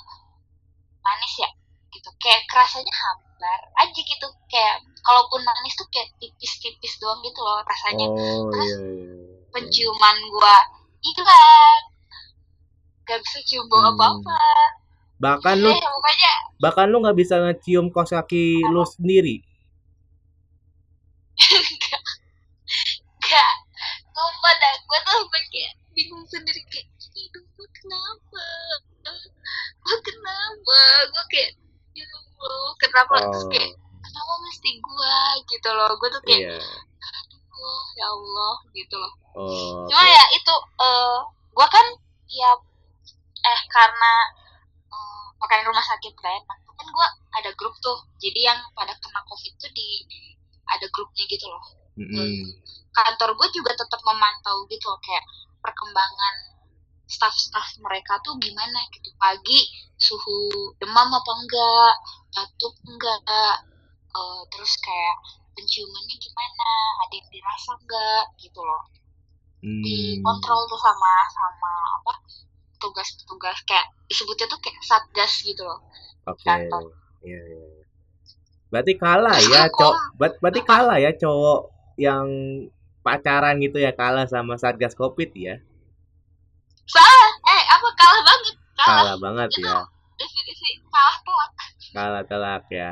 manis 1.00 1.34
ya 1.40 1.50
gitu. 1.92 2.08
Kayak 2.20 2.44
kerasanya 2.48 2.92
hambar 2.92 3.60
aja 3.80 4.00
gitu. 4.00 4.26
Kayak 4.48 4.84
kalaupun 5.02 5.40
manis 5.42 5.74
tuh 5.74 5.88
kayak 5.88 6.12
tipis-tipis 6.20 7.00
doang 7.00 7.20
gitu 7.24 7.40
loh 7.40 7.60
rasanya. 7.64 8.06
Oh 8.08 8.48
Terus, 8.52 8.68
iya 8.68 8.78
iya 8.80 9.12
penciuman 9.52 10.16
gua 10.32 10.56
iklan 11.04 11.80
gak 13.04 13.20
bisa 13.20 13.38
cium 13.44 13.68
bau 13.68 13.84
Hmm. 13.84 13.92
apa-apa 13.92 14.40
bahkan 15.22 15.54
lu 15.62 15.70
pokoknya 15.70 16.32
bahkan 16.58 16.90
lu 16.90 16.98
nggak 16.98 17.14
bisa 17.14 17.38
ngecium 17.38 17.94
kos 17.94 18.10
kaki 18.10 18.58
lu 18.66 18.82
sendiri. 18.82 19.38
Gak 23.22 23.52
sumpah 24.12 24.54
dah 24.58 24.74
gue 24.82 24.98
tuh 25.06 25.14
sampai 25.22 25.42
kayak 25.54 25.72
bingung 25.94 26.26
sendiri 26.26 26.60
kayak 26.68 26.90
hidup 27.14 27.44
gue 27.54 27.68
kenapa? 27.70 28.46
Gue 29.82 29.96
kenapa? 30.02 30.80
Gue 31.08 31.24
kayak 31.30 31.50
ya 31.94 32.06
Allah 32.10 32.74
kenapa? 32.82 33.14
Terus 33.30 33.46
oh. 33.46 33.50
Kayak 33.54 33.70
kenapa 33.78 34.32
mesti 34.42 34.70
gue 34.82 35.14
gitu 35.54 35.68
loh. 35.70 35.90
Gue 36.02 36.08
tuh 36.10 36.22
kayak 36.26 36.42
iya. 36.50 36.58
Aduh 36.58 37.84
ya 37.94 38.06
Allah 38.10 38.54
gitu 38.74 38.96
loh. 38.98 39.12
Oh 39.38 39.86
cuma 39.88 40.04
ya 40.04 40.24
itu 40.34 40.54
eh 40.82 41.18
gue 41.30 41.66
kan 41.70 41.86
tiap 42.28 42.58
eh 43.42 43.60
karena 43.72 44.12
makanan 45.42 45.66
rumah 45.66 45.82
sakit 45.82 46.14
kan? 46.14 46.40
Kan 46.78 46.86
gue 46.86 47.08
ada 47.36 47.50
grup 47.58 47.74
tuh. 47.82 47.98
Jadi 48.22 48.46
yang 48.46 48.58
pada 48.78 48.94
kena 48.94 49.20
covid 49.26 49.52
tuh 49.58 49.70
di 49.74 50.06
ada 50.70 50.86
grupnya 50.94 51.24
gitu 51.26 51.46
loh. 51.50 51.64
Mm-mm. 51.92 52.48
kantor 52.92 53.36
gue 53.36 53.48
juga 53.52 53.76
tetap 53.76 54.00
memantau 54.00 54.64
gitu 54.68 54.88
loh, 54.88 55.00
kayak 55.04 55.24
perkembangan 55.60 56.34
staff-staff 57.04 57.76
mereka 57.84 58.16
tuh 58.24 58.36
gimana 58.40 58.80
gitu. 58.88 59.12
Pagi 59.20 59.60
suhu 60.00 60.72
demam 60.80 61.12
apa 61.12 61.32
enggak 61.36 61.94
batuk 62.32 62.74
enggak 62.88 63.20
eh, 64.12 64.42
terus 64.48 64.72
kayak 64.80 65.16
penciumannya 65.52 66.16
gimana 66.16 66.70
ada 67.04 67.14
yang 67.16 67.28
dirasa 67.28 67.72
enggak 67.76 68.24
gitu 68.40 68.60
loh. 68.64 68.82
Hmm. 69.62 69.78
dikontrol 69.78 70.66
tuh 70.66 70.80
sama 70.82 71.22
sama 71.30 71.72
apa 72.02 72.12
tugas-tugas 72.82 73.58
kayak 73.64 73.86
disebutnya 74.10 74.46
tuh 74.50 74.58
kayak 74.58 74.78
satgas 74.82 75.32
gitu 75.46 75.62
loh 75.62 75.78
Oke. 76.26 76.42
kantor. 76.46 76.82
Iya, 77.22 77.40
iya. 77.40 77.82
Berarti 78.72 78.92
kalah 78.98 79.36
ya, 79.38 79.68
cowok. 79.70 79.96
ber- 80.18 80.38
Berarti 80.42 80.60
kalah 80.66 80.98
ya 80.98 81.10
cowok 81.14 81.60
yang 82.00 82.26
pacaran 83.06 83.58
gitu 83.60 83.78
ya 83.78 83.92
kalah 83.94 84.26
sama 84.26 84.54
Satgas 84.58 84.94
Covid 84.96 85.30
ya. 85.34 85.54
salah 86.86 87.28
eh 87.46 87.62
apa 87.74 87.88
kalah 87.94 88.22
banget 88.26 88.54
kalah 88.76 88.86
Kalah 88.86 89.16
banget 89.22 89.48
itu 89.54 89.60
ya. 89.66 89.78
definisi 90.18 90.68
kalah 90.92 91.16
telak 91.26 91.50
Kalah 91.92 92.22
telak 92.24 92.62
ya. 92.72 92.90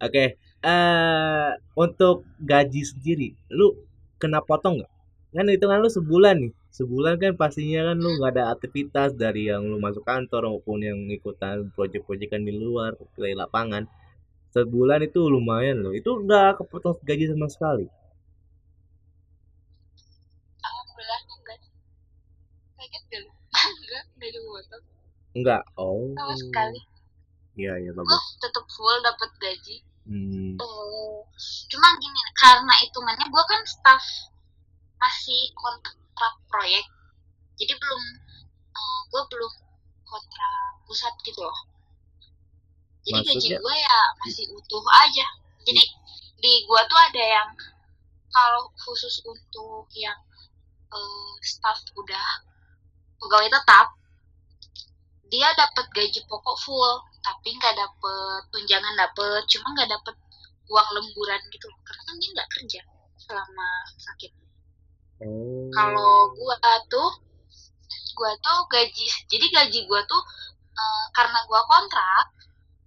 Oke, 0.00 0.24
eh 0.64 1.48
untuk 1.76 2.16
gaji 2.40 2.82
sendiri, 2.82 3.28
lu 3.52 3.74
kena 4.18 4.40
potong 4.42 4.80
nggak? 4.82 4.92
Kan 5.38 5.46
hitungan 5.46 5.78
lu 5.78 5.86
sebulan 5.86 6.34
nih. 6.42 6.52
Sebulan 6.74 7.14
kan 7.22 7.38
pastinya 7.38 7.94
kan 7.94 7.96
lu 8.02 8.10
nggak 8.18 8.34
ada 8.34 8.44
aktivitas 8.50 9.14
dari 9.14 9.46
yang 9.46 9.62
lu 9.62 9.78
masuk 9.78 10.02
kantor 10.02 10.50
maupun 10.50 10.82
yang 10.82 10.98
ikutan 11.08 11.70
proyek-proyekan 11.78 12.42
di 12.42 12.50
luar 12.50 12.98
di 12.98 13.38
lapangan. 13.38 13.86
Sebulan 14.50 15.06
itu 15.06 15.30
lumayan 15.30 15.78
loh. 15.78 15.94
Itu 15.94 16.26
nggak 16.26 16.58
kepotong 16.58 16.98
gaji 17.06 17.30
sama 17.30 17.46
sekali. 17.46 17.86
alhamdulillah 20.58 21.20
enggak 21.30 21.58
kaget 22.74 23.02
gak 23.06 23.20
lu 23.22 23.30
enggak 23.30 24.02
enggak 24.18 24.30
dipotong 24.34 24.84
Enggak. 25.38 25.62
Oh. 25.78 26.10
sama 26.18 26.34
sekali 26.34 26.80
Iya, 27.54 27.74
iya 27.78 27.90
bagus. 27.90 28.22
tetap 28.38 28.64
full 28.70 28.96
dapat 29.06 29.30
gaji 29.38 29.76
Hmm. 30.08 30.56
Eh, 30.56 31.18
cuma 31.68 31.88
gini 32.00 32.20
karena 32.32 32.74
hitungannya 32.80 33.28
gue 33.28 33.44
kan 33.44 33.60
staff 33.68 34.00
masih 34.98 35.50
kontrak 35.54 36.34
proyek. 36.50 36.84
Jadi 37.58 37.72
belum 37.74 38.02
eh, 38.74 39.00
gue 39.10 39.22
belum 39.30 39.52
kontrak 40.06 40.54
pusat 40.86 41.14
gitu 41.22 41.40
loh. 41.42 41.58
Jadi 43.06 43.20
gaji 43.24 43.34
Maksudnya? 43.38 43.58
gue 43.62 43.76
ya 43.78 43.98
masih 44.20 44.44
utuh 44.52 44.84
aja. 45.06 45.26
Jadi 45.64 45.82
di 46.38 46.52
gue 46.66 46.80
tuh 46.86 47.00
ada 47.10 47.24
yang 47.24 47.50
kalau 48.28 48.70
khusus 48.78 49.22
untuk 49.24 49.88
yang 49.96 50.18
eh, 50.92 51.32
staff 51.42 51.78
udah 51.96 52.28
pegawai 53.18 53.50
tetap 53.50 53.86
dia 55.28 55.48
dapat 55.58 55.84
gaji 55.92 56.24
pokok 56.24 56.56
full 56.64 57.04
tapi 57.20 57.52
nggak 57.52 57.76
dapet 57.76 58.40
tunjangan 58.48 58.94
dapet 58.96 59.44
cuma 59.50 59.76
nggak 59.76 59.90
dapet 59.92 60.16
uang 60.68 60.88
lemburan 60.96 61.40
gitu 61.52 61.66
loh. 61.68 61.80
Karena 61.84 62.02
kan 62.04 62.14
dia 62.20 62.30
nggak 62.36 62.50
kerja 62.52 62.80
selama 63.18 63.68
sakit 63.98 64.32
Oh. 65.18 65.66
kalau 65.74 66.30
gua 66.38 66.54
tuh 66.86 67.10
gua 68.14 68.32
tuh 68.38 68.58
gaji 68.70 69.06
jadi 69.26 69.46
gaji 69.50 69.80
gua 69.86 70.00
tuh 70.06 70.22
eh, 70.74 71.04
karena 71.12 71.38
gua 71.50 71.60
kontrak 71.66 72.26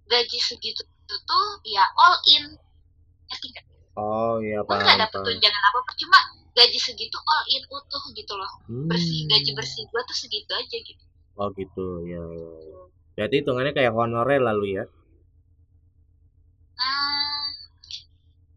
gaji 0.08 0.38
segitu 0.40 0.80
tuh 1.06 1.46
ya 1.68 1.84
all 1.96 2.16
in 2.28 2.44
ngerti 3.28 3.48
Oh, 3.92 4.40
iya 4.40 4.64
gua 4.64 4.80
paham. 4.80 4.84
nggak 4.88 4.98
dapet 5.04 5.20
tunjangan 5.20 5.62
apa 5.68 5.78
apa 5.78 5.92
cuma 6.00 6.18
gaji 6.52 6.78
segitu 6.80 7.16
all 7.20 7.44
in 7.48 7.62
utuh 7.68 8.04
gitu 8.12 8.32
loh 8.36 8.52
bersih 8.88 9.24
Hmm. 9.24 9.30
gaji 9.30 9.50
bersih 9.52 9.84
gua 9.92 10.00
tuh 10.04 10.16
segitu 10.16 10.52
aja 10.52 10.78
gitu 10.80 11.04
Oh 11.32 11.48
gitu, 11.56 12.04
ya. 12.04 12.20
ya, 12.20 12.50
ya. 12.60 12.80
Berarti 13.16 13.40
hitungannya 13.40 13.72
kayak 13.72 13.96
honorer 13.96 14.36
lalu 14.40 14.76
ya. 14.76 14.84
hmm, 16.76 17.48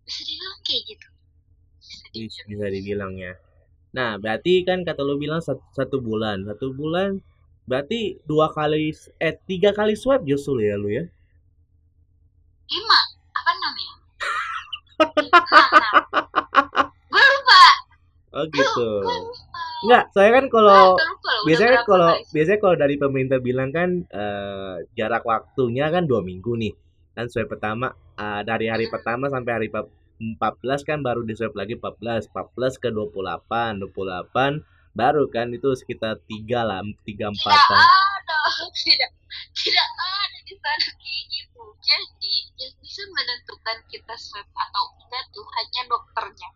bisa 0.03 0.21
dibilang 0.23 0.59
kayak 0.63 0.81
gitu 0.83 1.07
bisa 1.79 1.95
Bis- 2.11 2.11
dibilang. 2.11 2.47
Bisa 2.51 2.65
dibilang 2.71 3.13
ya. 3.15 3.33
Nah, 3.95 4.19
berarti 4.19 4.67
kan 4.67 4.83
kata 4.83 4.99
lu 5.07 5.15
bilang 5.15 5.39
satu, 5.39 5.63
satu 5.71 6.03
bulan. 6.03 6.43
Satu 6.43 6.75
bulan 6.75 7.23
berarti 7.65 8.19
dua 8.29 8.53
kali 8.53 8.93
eh 9.17 9.33
tiga 9.49 9.73
kali 9.73 9.97
swab 9.97 10.21
justru 10.27 10.61
ya 10.61 10.75
lu 10.77 10.91
ya. 10.91 11.07
lima. 12.65 12.99
Apa 13.33 13.51
namanya 13.57 13.93
gue 17.11 17.23
lupa. 17.31 17.63
Oh 18.35 18.45
gitu. 18.51 18.91
gue 19.03 19.19
Enggak, 19.85 20.03
saya 20.17 20.29
kan 20.33 20.45
kalau 20.49 20.97
biasanya 21.45 21.85
kalau 21.85 22.09
biasanya 22.33 22.59
kalau 22.59 22.75
dari 22.75 22.95
pemerintah 22.97 23.39
bilang 23.39 23.69
kan 23.69 24.03
eh, 24.07 24.75
jarak 24.97 25.23
waktunya 25.23 25.87
kan 25.87 26.03
dua 26.03 26.19
minggu 26.19 26.57
nih. 26.57 26.73
Kan 27.15 27.31
swab 27.31 27.47
pertama 27.47 27.95
eh, 28.19 28.41
dari 28.43 28.67
hari 28.67 28.91
pertama 28.91 29.31
sampai 29.31 29.51
hari 29.55 29.69
14 30.19 30.87
kan 30.87 30.99
baru 31.03 31.27
di 31.27 31.35
swab 31.35 31.53
lagi 31.55 31.75
14 31.75 32.31
14 32.31 32.81
ke 32.83 32.89
28 32.91 33.83
28 33.91 34.95
baru 34.95 35.23
kan 35.27 35.51
itu 35.51 35.75
sekitar 35.75 36.23
tiga 36.23 36.63
lah 36.63 36.79
tiga 37.03 37.27
tidak 37.29 37.35
empatan 37.35 37.79
ada 37.83 38.39
tidak 38.79 39.11
tidak 39.51 39.87
ada 39.99 40.37
di 40.47 40.53
sana 40.55 40.89
kayak 40.95 41.23
gitu 41.27 41.63
jadi 41.85 42.35
yang 42.55 42.73
bisa 42.81 43.01
menentukan 43.11 43.77
kita 43.91 44.15
swab 44.17 44.47
atau 44.55 44.83
enggak 44.97 45.23
tuh 45.35 45.45
hanya 45.45 45.81
dokternya. 45.85 46.49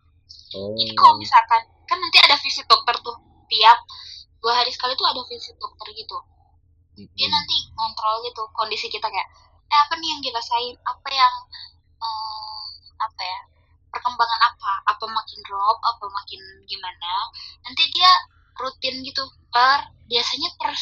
Oh 0.58 0.74
jadi 0.74 0.92
kalau 0.98 1.14
misalkan 1.20 1.62
kan 1.86 1.98
nanti 2.02 2.18
ada 2.18 2.34
visit 2.40 2.66
dokter 2.66 2.96
tuh 2.98 3.16
tiap 3.46 3.78
dua 4.42 4.58
hari 4.58 4.72
sekali 4.74 4.96
tuh 4.98 5.06
ada 5.06 5.22
visit 5.28 5.54
dokter 5.60 5.86
gitu. 5.94 6.16
Dia 6.96 7.28
nanti 7.30 7.56
ngontrol 7.76 8.26
gitu 8.26 8.42
kondisi 8.56 8.90
kita 8.90 9.06
kayak 9.06 9.28
eh 9.70 9.78
apa 9.86 9.94
nih 10.00 10.08
yang 10.10 10.20
dirasain? 10.24 10.74
Apa 10.82 11.08
yang 11.14 11.34
perkembangan 14.20 14.40
apa? 14.52 14.72
Apa 14.92 15.04
makin 15.08 15.38
drop? 15.48 15.76
Apa 15.80 16.04
makin 16.12 16.40
gimana? 16.68 17.12
Nanti 17.64 17.88
dia 17.88 18.12
rutin 18.60 19.00
gitu. 19.00 19.24
Per 19.48 19.80
biasanya 20.04 20.52
per 20.60 20.76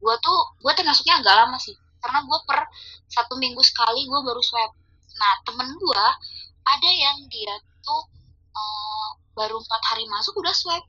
gua 0.00 0.16
tuh 0.24 0.56
gua 0.64 0.72
termasuknya 0.72 1.20
agak 1.20 1.36
lama 1.44 1.60
sih. 1.60 1.76
Karena 2.00 2.24
gua 2.24 2.40
per 2.48 2.64
satu 3.04 3.36
minggu 3.36 3.60
sekali 3.60 4.08
gua 4.08 4.24
baru 4.24 4.40
swab. 4.40 4.72
Nah 5.20 5.32
temen 5.44 5.68
gua 5.76 6.16
ada 6.64 6.90
yang 6.90 7.28
dia 7.28 7.52
tuh 7.84 8.08
eh, 8.56 9.08
baru 9.36 9.60
empat 9.60 9.82
hari 9.92 10.08
masuk 10.08 10.40
udah 10.40 10.56
swab. 10.56 10.80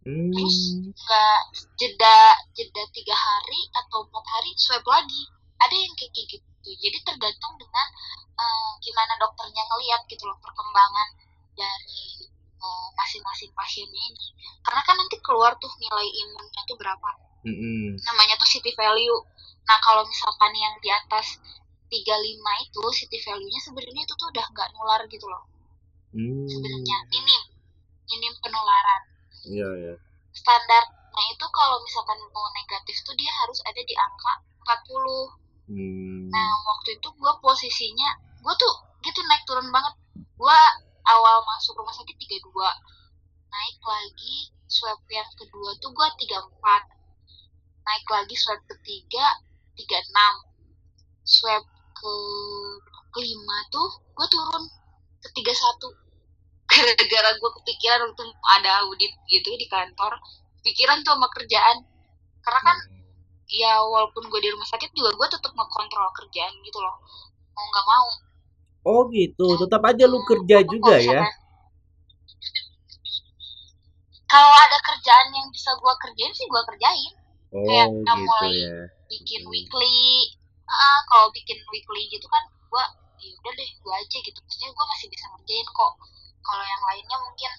Terus 0.00 0.56
Hmm. 0.80 0.96
nggak 0.96 1.40
jeda 1.76 2.16
jeda 2.56 2.82
tiga 2.96 3.12
hari 3.12 3.60
atau 3.84 4.08
empat 4.08 4.24
hari 4.32 4.50
swab 4.56 4.80
lagi. 4.88 5.28
Ada 5.60 5.76
yang 5.76 5.92
kayak 5.92 6.16
gitu 6.16 6.49
jadi 6.78 6.98
tergantung 7.02 7.54
dengan 7.58 7.86
eh, 8.36 8.72
gimana 8.84 9.14
dokternya 9.18 9.62
ngelihat 9.66 10.00
gitu 10.06 10.24
loh 10.28 10.38
perkembangan 10.38 11.08
dari 11.56 12.28
eh, 12.60 12.88
masing-masing 12.94 13.50
pasiennya 13.56 14.02
ini. 14.14 14.26
Karena 14.62 14.82
kan 14.84 14.94
nanti 14.94 15.16
keluar 15.24 15.56
tuh 15.58 15.72
nilai 15.80 16.06
imunnya 16.06 16.62
tuh 16.68 16.78
berapa. 16.78 17.10
Mm-mm. 17.40 17.96
namanya 18.04 18.36
tuh 18.36 18.44
city 18.44 18.68
value. 18.76 19.16
Nah 19.64 19.78
kalau 19.80 20.04
misalkan 20.04 20.52
yang 20.52 20.76
di 20.84 20.92
atas 20.92 21.40
35 21.88 21.96
itu 22.68 22.82
city 22.94 23.18
value-nya 23.24 23.60
sebenarnya 23.64 24.02
itu 24.04 24.14
tuh 24.14 24.28
udah 24.28 24.44
nggak 24.52 24.68
nular 24.76 25.00
gitu 25.08 25.26
loh. 25.26 25.42
Hmm. 26.10 26.42
sebenarnya 26.46 26.96
minim 27.10 27.42
minim 28.10 28.34
penularan. 28.42 29.02
Iya, 29.46 29.68
iya. 29.78 29.94
standarnya 30.34 31.24
itu 31.32 31.46
kalau 31.54 31.78
misalkan 31.82 32.18
mau 32.34 32.46
negatif 32.54 32.98
tuh 33.06 33.14
dia 33.14 33.30
harus 33.30 33.58
ada 33.66 33.78
di 33.78 33.94
angka 33.94 34.32
40 34.68 35.49
Hmm. 35.70 36.26
Nah 36.26 36.50
waktu 36.66 36.98
itu 36.98 37.08
gue 37.14 37.32
posisinya 37.38 38.10
gue 38.42 38.54
tuh 38.58 38.74
gitu 39.06 39.20
naik 39.30 39.46
turun 39.46 39.70
banget. 39.70 39.94
Gue 40.34 40.60
awal 41.06 41.36
masuk 41.46 41.78
rumah 41.78 41.94
sakit 41.94 42.16
32 42.18 42.50
naik 43.50 43.78
lagi 43.82 44.36
swab 44.66 44.98
yang 45.10 45.26
kedua 45.38 45.74
tuh 45.78 45.90
gue 45.94 46.08
34 46.26 47.86
naik 47.86 48.06
lagi 48.10 48.34
swab 48.34 48.60
ketiga 48.66 49.26
36 49.78 49.86
swab 51.26 51.64
ke 51.94 52.14
kelima 53.10 53.58
tuh 53.70 53.90
gue 54.14 54.26
turun 54.30 54.64
ke 55.22 55.28
31 55.34 56.10
gara-gara 56.70 57.30
gue 57.34 57.50
kepikiran 57.62 57.98
waktu 58.06 58.24
ada 58.58 58.70
audit 58.86 59.12
gitu 59.26 59.50
di 59.58 59.66
kantor 59.66 60.18
pikiran 60.62 61.02
tuh 61.02 61.16
sama 61.16 61.28
kerjaan. 61.32 61.76
Karena 62.40 62.60
kan 62.62 62.78
ya 63.52 63.72
walaupun 63.82 64.22
gue 64.30 64.40
di 64.44 64.50
rumah 64.54 64.68
sakit 64.72 64.90
juga 64.94 65.10
gue 65.18 65.28
tetap 65.34 65.52
ngekontrol 65.54 66.08
kerjaan 66.18 66.54
gitu 66.66 66.78
loh. 66.80 66.96
Mau 67.54 67.66
nggak 67.70 67.86
mau. 67.92 68.08
Oh 68.90 69.02
gitu, 69.12 69.46
tetap 69.60 69.82
aja 69.90 70.04
lu 70.12 70.18
kerja 70.30 70.56
Apa 70.60 70.72
juga 70.72 70.94
ya? 71.00 71.22
kalau 74.30 74.52
ada 74.64 74.78
kerjaan 74.86 75.28
yang 75.34 75.48
bisa 75.50 75.70
gue 75.74 75.92
kerjain 76.02 76.32
sih 76.38 76.46
gue 76.46 76.62
kerjain. 76.70 77.12
Oh 77.52 77.66
Kayak 77.66 77.88
gitu 78.06 78.12
mulai 78.24 78.52
ya. 78.62 78.76
bikin 79.10 79.42
Hmm. 79.42 79.50
weekly. 79.52 80.00
Ah 80.70 80.98
kalau 81.10 81.28
bikin 81.34 81.58
weekly 81.74 82.02
gitu 82.14 82.26
kan 82.30 82.42
gue 82.46 82.84
ya 83.20 83.30
udah 83.42 83.52
deh 83.58 83.70
gue 83.82 83.94
aja 83.94 84.18
gitu. 84.22 84.38
Maksudnya 84.38 84.70
gue 84.70 84.84
masih 84.94 85.06
bisa 85.10 85.24
ngerjain 85.34 85.66
kok. 85.66 85.92
Kalau 86.46 86.64
yang 86.64 86.82
lainnya 86.88 87.16
mungkin 87.26 87.52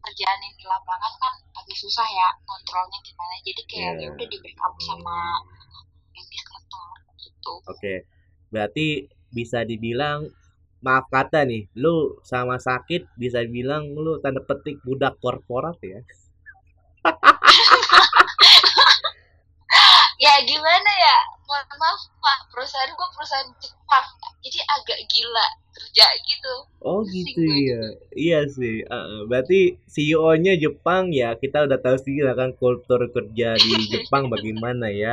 kerjaan 0.00 0.38
yang 0.40 0.54
di 0.56 0.64
lapangan 0.64 1.12
kan 1.20 1.34
agak 1.54 1.76
susah 1.76 2.08
ya 2.08 2.28
kontrolnya 2.44 2.98
gimana 3.04 3.34
jadi 3.44 3.62
kayak 3.68 3.92
Iya. 3.96 4.02
ya 4.02 4.08
udah 4.14 4.26
di 4.28 4.38
backup 4.40 4.74
sama 4.80 5.18
yang 6.16 6.26
di 6.28 6.38
kantor 6.40 6.94
gitu 7.20 7.52
Oke, 7.68 7.94
berarti 8.48 8.86
bisa 9.30 9.62
dibilang 9.62 10.26
maaf 10.80 11.06
kata 11.12 11.44
nih, 11.44 11.68
lu 11.76 12.16
sama 12.24 12.56
sakit 12.56 13.12
bisa 13.14 13.44
bilang 13.46 13.92
lu 13.92 14.16
tanda 14.24 14.40
petik 14.40 14.80
budak 14.80 15.20
korporat 15.20 15.76
ya? 15.84 16.00
ya 20.24 20.32
gimana 20.50 20.90
ya 21.06 21.16
mohon 21.48 21.66
maaf 21.82 22.00
pak 22.22 22.38
perusahaan 22.52 22.92
gue 22.98 23.08
perusahaan 23.16 23.48
Jepang 23.62 24.06
jadi 24.44 24.58
agak 24.76 24.98
gila 25.12 25.46
kerja 25.74 26.06
gitu 26.28 26.54
Oh 26.88 27.00
gitu 27.14 27.40
gue. 27.46 27.60
ya, 27.68 27.80
iya 28.26 28.38
sih. 28.56 28.74
Uh, 28.96 29.20
berarti 29.30 29.60
CEO-nya 29.94 30.52
Jepang 30.64 31.04
ya, 31.20 31.28
kita 31.42 31.58
udah 31.68 31.78
tahu 31.84 31.96
sih 32.04 32.16
lah 32.26 32.34
kan 32.40 32.50
kultur 32.60 33.00
kerja 33.16 33.48
di 33.64 33.72
Jepang 33.92 34.24
bagaimana 34.34 34.86
ya, 35.02 35.12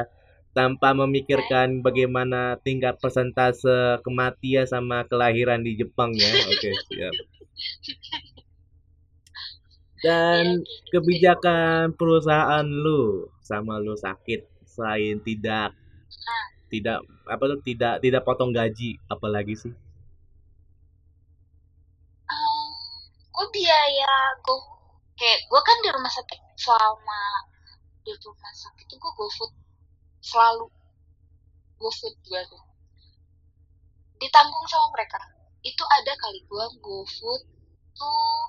tanpa 0.58 0.90
memikirkan 1.02 1.68
bagaimana 1.88 2.40
tingkat 2.66 2.96
persentase 3.04 3.78
kematian 4.06 4.66
sama 4.74 4.98
kelahiran 5.12 5.60
di 5.68 5.72
Jepang 5.82 6.12
ya. 6.24 6.32
Oke, 6.52 6.70
siap. 6.88 7.16
Dan 10.06 10.46
Ya, 10.46 10.52
gitu. 10.56 10.88
kebijakan 10.94 11.94
perusahaan 12.00 12.66
lu 12.84 13.28
sama 13.50 13.74
lu 13.86 13.94
sakit 14.06 14.42
selain 14.78 15.18
tidak 15.26 15.74
tidak 16.70 17.02
apa 17.26 17.44
tuh 17.50 17.60
tidak 17.66 17.98
tidak 18.06 18.22
potong 18.22 18.54
gaji 18.54 19.02
apalagi 19.10 19.58
sih? 19.58 19.74
Gue 23.34 23.48
biaya 23.54 24.14
gue 24.46 24.58
kayak 25.18 25.40
gue 25.50 25.62
kan 25.66 25.78
di 25.82 25.90
rumah 25.90 26.10
sakit 26.14 26.42
selama 26.58 27.24
di 28.06 28.14
rumah 28.22 28.54
sakit 28.54 28.86
itu 28.86 28.96
gue 28.98 29.14
GoFood 29.18 29.52
selalu 30.22 30.70
GoFood 31.82 32.16
gue 32.22 32.42
tuh. 32.54 32.64
Ditanggung 34.22 34.66
sama 34.70 34.94
mereka. 34.94 35.22
Itu 35.66 35.86
ada 35.86 36.14
kali 36.18 36.46
gue 36.46 36.66
GoFood 36.82 37.42
tuh 37.98 38.42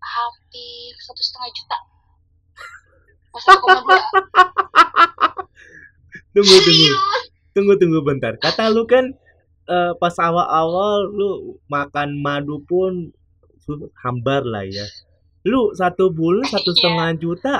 hampir 0.00 0.92
satu 1.00 1.22
setengah 1.24 1.50
juta 1.56 1.78
tunggu 6.34 6.56
tunggu. 6.56 6.62
Serius 6.64 6.98
tunggu 7.56 7.72
tunggu 7.80 8.00
bentar. 8.04 8.36
Kata 8.36 8.68
lu 8.68 8.84
kan 8.84 9.16
eh, 9.66 9.92
pas 9.96 10.12
awal-awal 10.20 11.08
lu 11.08 11.30
makan 11.72 12.20
madu 12.20 12.60
pun 12.68 13.10
hambar 14.04 14.44
lah 14.44 14.68
ya. 14.68 14.84
Lu 15.48 15.72
satu 15.72 16.12
bulan 16.12 16.44
satu 16.44 16.70
Iya. 16.74 16.78
setengah 16.78 17.10
juta 17.16 17.54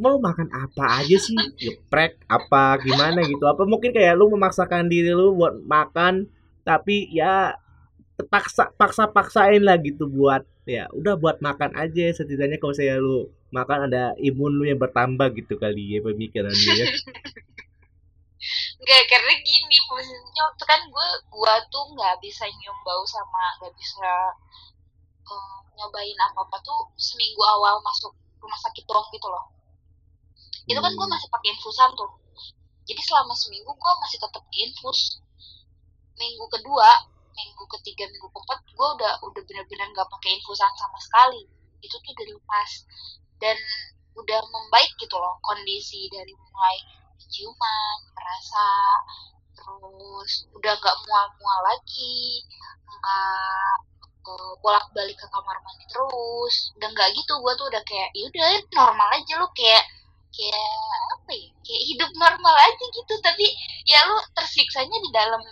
mau 0.00 0.16
makan 0.20 0.48
apa 0.52 1.00
aja 1.00 1.16
sih? 1.16 1.36
Geprek 1.56 2.20
apa 2.28 2.76
gimana 2.84 3.24
gitu 3.24 3.44
apa? 3.48 3.64
Mungkin 3.64 3.96
kayak 3.96 4.16
lu 4.20 4.28
memaksakan 4.32 4.88
diri 4.92 5.12
lu 5.16 5.32
buat 5.34 5.56
makan 5.64 6.28
tapi 6.60 7.08
ya 7.08 7.56
paksa 8.32 8.64
paksa 8.80 9.04
paksain 9.16 9.62
lah 9.68 9.76
gitu 9.86 10.04
buat 10.16 10.42
ya 10.68 10.84
udah 10.98 11.14
buat 11.22 11.36
makan 11.48 11.72
aja. 11.82 12.04
Setidaknya 12.18 12.58
kalau 12.62 12.74
saya 12.76 12.94
lu 13.00 13.28
makan 13.50 13.78
ada 13.90 14.02
imun 14.28 14.52
lu 14.58 14.64
yang 14.70 14.78
bertambah 14.84 15.28
gitu 15.38 15.54
kali 15.62 15.82
ya 15.96 15.98
pemikiran 16.06 16.54
lu 16.54 16.70
ya. 16.80 16.86
Enggak, 18.80 19.02
karena 19.12 19.32
gini 19.44 19.76
posisinya 19.88 20.42
waktu 20.48 20.64
kan 20.70 20.80
gue 20.94 21.08
gua 21.34 21.54
tuh 21.72 21.84
nggak 21.94 22.14
bisa 22.24 22.44
nyium 22.56 22.78
bau 22.86 23.04
sama 23.14 23.44
nggak 23.60 23.74
bisa 23.76 24.10
eh, 25.32 25.56
nyobain 25.76 26.18
apa 26.26 26.40
apa 26.46 26.56
tuh 26.66 26.80
seminggu 27.06 27.42
awal 27.54 27.74
masuk 27.88 28.12
rumah 28.42 28.60
sakit 28.64 28.84
doang 28.88 29.08
gitu 29.14 29.28
loh. 29.34 29.44
Itu 30.70 30.80
kan 30.84 30.92
gue 30.98 31.06
Hmm. 31.06 31.12
masih 31.14 31.28
pakai 31.34 31.48
infusan 31.54 31.90
tuh. 32.00 32.10
Jadi 32.88 33.00
selama 33.08 33.34
seminggu 33.42 33.70
gue 33.82 33.92
masih 34.02 34.18
tetap 34.24 34.44
infus. 34.64 35.00
Minggu 36.20 36.44
kedua 36.54 36.88
minggu 37.36 37.64
ketiga 37.78 38.04
minggu 38.10 38.28
keempat 38.30 38.58
gue 38.66 38.88
udah 38.98 39.12
udah 39.24 39.42
bener-bener 39.46 39.88
nggak 39.94 40.08
pakai 40.08 40.30
infusan 40.38 40.72
sama 40.76 40.98
sekali. 41.00 41.42
Itu 41.80 41.96
tuh 42.02 42.12
udah 42.12 42.26
lepas 42.36 42.70
dan 43.40 43.56
udah 44.18 44.40
membaik 44.52 44.92
gitu 45.00 45.16
loh 45.16 45.38
kondisi 45.40 46.10
dari 46.12 46.34
mulai 46.34 46.76
ciuman 47.30 47.98
merasa 48.16 48.66
terus 49.54 50.32
udah 50.56 50.72
nggak 50.74 50.96
mual-mual 51.06 51.60
lagi 51.68 52.42
nggak 52.90 53.76
eh, 54.28 54.54
bolak-balik 54.60 55.16
ke 55.16 55.26
kamar 55.30 55.56
mandi 55.64 55.84
terus 55.88 56.54
udah 56.76 56.88
nggak 56.92 57.10
gitu. 57.16 57.32
Gue 57.40 57.52
tuh 57.56 57.66
udah 57.70 57.82
kayak 57.86 58.10
yaudah 58.16 58.48
normal 58.76 59.08
aja 59.16 59.32
lu 59.40 59.48
kayak 59.56 59.84
kayak 60.30 60.70
apa 61.18 61.30
ya 61.34 61.48
kayak 61.64 61.82
hidup 61.88 62.10
normal 62.18 62.56
aja 62.68 62.84
gitu. 62.92 63.14
Tapi 63.24 63.46
ya 63.88 63.98
lu 64.08 64.16
tersiksanya 64.36 64.98
di 65.00 65.10
dalam 65.14 65.42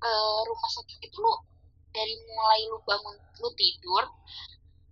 eh, 0.00 0.38
rumah 0.48 0.70
sakit 0.72 0.98
itu 1.04 1.16
lu 1.20 1.32
dari 1.90 2.14
mulai 2.30 2.60
lu 2.70 2.78
bangun 2.86 3.16
lu 3.42 3.48
tidur 3.58 4.04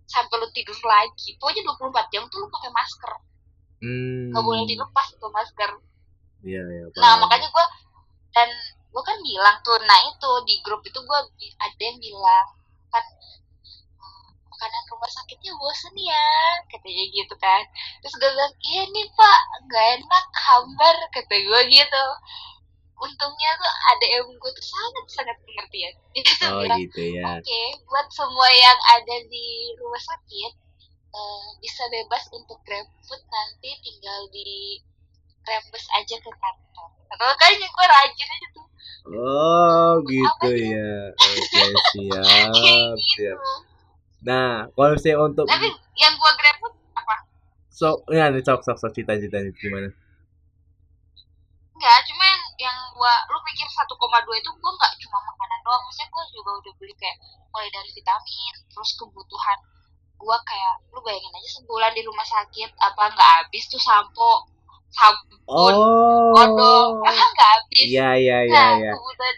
sampai 0.09 0.35
lu 0.41 0.47
tidur 0.51 0.75
lagi 0.83 1.37
pokoknya 1.37 1.61
24 1.69 2.13
jam 2.13 2.23
tuh 2.27 2.37
lu 2.43 2.47
pakai 2.49 2.71
masker. 2.73 3.11
Hmm. 3.79 4.33
Nggak 4.33 4.43
boleh 4.43 4.63
dilepas 4.67 5.07
tuh 5.15 5.31
masker. 5.31 5.71
Iya 6.43 6.61
iya 6.65 6.83
nah 6.99 7.19
makanya 7.19 7.47
gue 7.51 7.65
dan 8.35 8.49
gue 8.89 9.03
kan 9.05 9.17
bilang 9.21 9.57
tuh 9.61 9.75
nah 9.83 9.99
itu 10.07 10.31
di 10.47 10.55
grup 10.63 10.81
itu 10.87 10.99
gue 10.99 11.19
ada 11.59 11.81
yang 11.83 11.99
bilang 11.99 12.47
kan 12.89 13.05
"Hmm, 13.99 14.27
makanan 14.49 14.83
rumah 14.91 15.11
sakitnya 15.11 15.51
bosen 15.59 15.93
ya 15.99 16.27
katanya 16.71 17.03
gitu 17.11 17.35
kan. 17.37 17.63
Terus 18.03 18.13
gue 18.17 18.29
bilang 18.33 18.53
iya 18.65 18.81
nih 18.87 19.07
pak 19.13 19.39
nggak 19.67 19.85
enak 19.99 20.25
hambar 20.47 20.95
kata 21.15 21.35
gue 21.37 21.61
gitu 21.69 22.05
untungnya 22.99 23.51
tuh 23.55 23.71
ada 23.95 24.05
yang 24.11 24.27
gue 24.27 24.51
tuh 24.51 24.65
sangat 24.65 25.05
sangat 25.07 25.37
pengertian 25.47 25.93
dia 26.13 26.23
tuh 26.23 26.49
oh 26.51 26.61
bilang 26.63 26.79
gitu 26.83 27.01
ya. 27.15 27.23
Oke 27.39 27.61
buat 27.87 28.07
semua 28.11 28.49
yang 28.51 28.79
ada 28.99 29.15
di 29.27 29.47
rumah 29.79 30.01
sakit 30.03 30.51
eh, 31.15 31.47
bisa 31.63 31.83
bebas 31.87 32.23
untuk 32.35 32.59
grab 32.67 32.87
food 33.07 33.23
nanti 33.31 33.71
tinggal 33.81 34.27
di 34.35 34.83
rembes 35.47 35.85
aja 35.95 36.15
ke 36.19 36.31
kantor. 36.31 36.89
Makanya 37.09 37.67
gue 37.71 37.85
rajin 37.87 38.29
aja 38.29 38.47
tuh. 38.53 38.67
Oh 39.09 39.93
gitu 40.05 40.27
Apa 40.27 40.49
ya. 40.53 40.91
Oke 41.23 41.31
siap 41.95 42.21
kayak 42.53 42.99
siap. 42.99 43.39
Gitu 43.39 43.67
nah 44.19 44.67
kalau 44.75 44.99
saya 44.99 45.15
untuk 45.15 45.47
tapi 45.47 45.71
yang 45.95 46.13
gue 46.19 46.31
grab 46.35 46.55
food 46.59 46.75
apa? 46.91 47.15
Sok 47.71 47.97
ya 48.11 48.27
nih 48.27 48.43
sok 48.43 48.67
sok 48.67 48.75
sok 48.75 48.91
cerita 48.91 49.15
cerita 49.15 49.39
gimana? 49.55 49.95
Enggak 51.79 51.99
cuma 52.11 52.28
yang, 52.59 52.77
gue 52.91 53.13
lu 53.31 53.39
pikir 53.47 53.67
1,2 53.67 53.87
itu 54.35 54.49
gue 54.51 54.71
nggak 54.75 54.93
cuma 54.99 55.17
makanan 55.23 55.59
doang 55.63 55.81
maksudnya 55.87 56.07
gue 56.11 56.23
juga 56.35 56.51
udah 56.59 56.73
beli 56.75 56.93
kayak 56.99 57.17
mulai 57.49 57.69
dari 57.71 57.89
vitamin 57.95 58.53
terus 58.67 58.91
kebutuhan 58.99 59.59
gue 60.19 60.37
kayak 60.43 60.73
lu 60.91 60.99
bayangin 60.99 61.31
aja 61.31 61.49
sebulan 61.55 61.91
di 61.95 62.03
rumah 62.03 62.27
sakit 62.27 62.69
apa 62.75 63.03
nggak 63.15 63.29
habis 63.39 63.63
tuh 63.71 63.79
sampo 63.79 64.43
sabun 64.91 65.39
oh 65.47 66.35
odol 66.35 66.99
apa 67.07 67.23
nggak 67.31 67.49
habis 67.55 67.87
iya 67.87 68.09
iya 68.19 68.37
iya 68.43 68.53
nah 68.53 68.71
iya 68.75 68.91
kebutuhan 68.99 69.35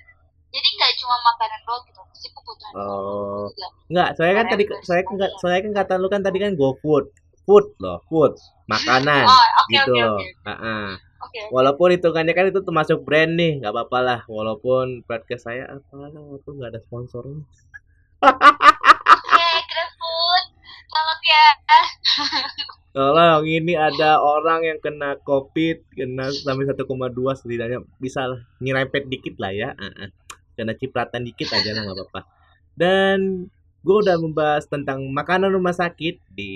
jadi 0.51 0.67
nggak 0.81 0.91
cuma 0.99 1.15
makanan 1.21 1.60
doang 1.69 1.84
gitu 1.86 1.99
pasti 2.10 2.27
kebutuhan 2.34 2.71
Oh. 2.73 3.51
juga 3.51 3.67
Enggak, 3.91 4.10
saya 4.15 4.31
kan 4.31 4.45
tadi 4.47 4.63
saya 4.88 5.01
enggak 5.03 5.31
saya 5.43 5.57
kan 5.60 5.71
kata 5.75 5.93
lu 5.99 6.07
kan 6.07 6.23
tadi 6.23 6.38
kan 6.39 6.55
go 6.55 6.71
food. 6.79 7.12
Food 7.43 7.75
loh, 7.84 7.99
food. 8.07 8.31
Makanan 8.71 9.27
oh 9.27 9.47
oke 9.60 9.71
gitu 9.75 9.91
oke 9.91 9.99
loh. 9.99 10.15
oke 10.15 10.25
Heeh. 10.47 10.88
Oke. 11.21 11.41
Walaupun 11.53 11.93
hitungannya 11.93 12.34
kan 12.34 12.49
itu 12.49 12.62
termasuk 12.65 13.05
brand 13.05 13.38
nih, 13.38 13.62
nggak 13.62 13.73
apa-apa 13.73 13.99
lah. 14.01 14.19
Walaupun 14.25 15.05
podcast 15.05 15.45
saya 15.45 15.69
apa 15.69 16.10
walaupun 16.10 16.57
nggak 16.57 16.71
ada 16.73 16.81
sponsornya. 16.81 17.45
Oke, 18.21 19.49
GrabFood. 19.69 20.45
Tolong 20.89 21.21
ya. 21.23 21.47
Tolong 22.97 23.43
ini 23.47 23.73
ada 23.77 24.19
orang 24.19 24.67
yang 24.67 24.79
kena 24.84 25.15
covid, 25.23 25.86
kena 25.95 26.27
sampai 26.34 26.67
1,2 26.67 26.84
setidaknya 27.39 27.79
bisa 28.01 28.27
lah 28.27 28.41
nyerempet 28.60 29.07
dikit 29.07 29.38
lah 29.38 29.53
ya. 29.53 29.69
Uh-uh. 29.77 30.10
Kena 30.57 30.75
cipratan 30.75 31.23
dikit 31.23 31.53
aja 31.53 31.71
lah 31.71 31.88
nggak 31.88 31.97
apa-apa. 31.97 32.21
Dan 32.75 33.47
gue 33.81 33.97
udah 33.97 34.17
membahas 34.21 34.69
tentang 34.69 35.05
makanan 35.10 35.53
rumah 35.53 35.73
sakit 35.73 36.21
di 36.34 36.53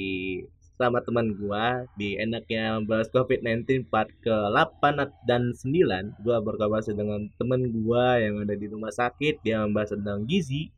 sama 0.76 1.00
teman 1.02 1.36
gua 1.40 1.88
di 1.96 2.20
enaknya 2.20 2.84
bahas 2.84 3.08
COVID-19 3.12 3.88
part 3.88 4.12
ke-8 4.24 4.84
dan 5.24 5.56
9 5.56 6.24
gua 6.24 6.44
berkolaborasi 6.44 6.92
dengan 6.96 7.32
teman 7.40 7.72
gua 7.72 8.20
yang 8.20 8.44
ada 8.44 8.56
di 8.60 8.68
rumah 8.68 8.92
sakit 8.92 9.40
dia 9.42 9.64
membahas 9.64 9.96
tentang 9.96 10.28
gizi 10.28 10.76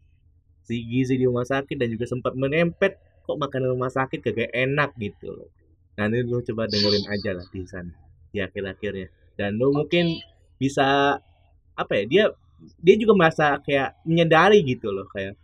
si 0.67 0.83
gizi 0.83 1.15
di 1.15 1.23
rumah 1.23 1.47
sakit 1.47 1.79
dan 1.79 1.87
juga 1.87 2.05
sempat 2.05 2.35
menempet 2.35 2.99
kok 3.23 3.39
makanan 3.39 3.71
rumah 3.71 3.91
sakit 3.91 4.19
kagak 4.19 4.51
enak? 4.51 4.91
gitu 4.99 5.31
loh. 5.31 5.49
Nanti 5.95 6.23
lu 6.23 6.43
coba 6.43 6.67
dengerin 6.67 7.07
aja 7.07 7.31
lah 7.35 7.47
di 7.47 7.63
sana 7.63 7.95
di 8.31 8.43
akhir-akhirnya. 8.43 9.07
Dan 9.39 9.55
lu 9.55 9.71
mungkin 9.71 10.19
bisa 10.59 11.17
apa 11.77 11.93
ya 11.93 12.03
dia 12.05 12.23
dia 12.81 12.95
juga 12.97 13.13
merasa 13.13 13.61
kayak 13.63 14.01
menyadari 14.03 14.65
gitu 14.65 14.89
loh 14.89 15.05
kayak 15.13 15.37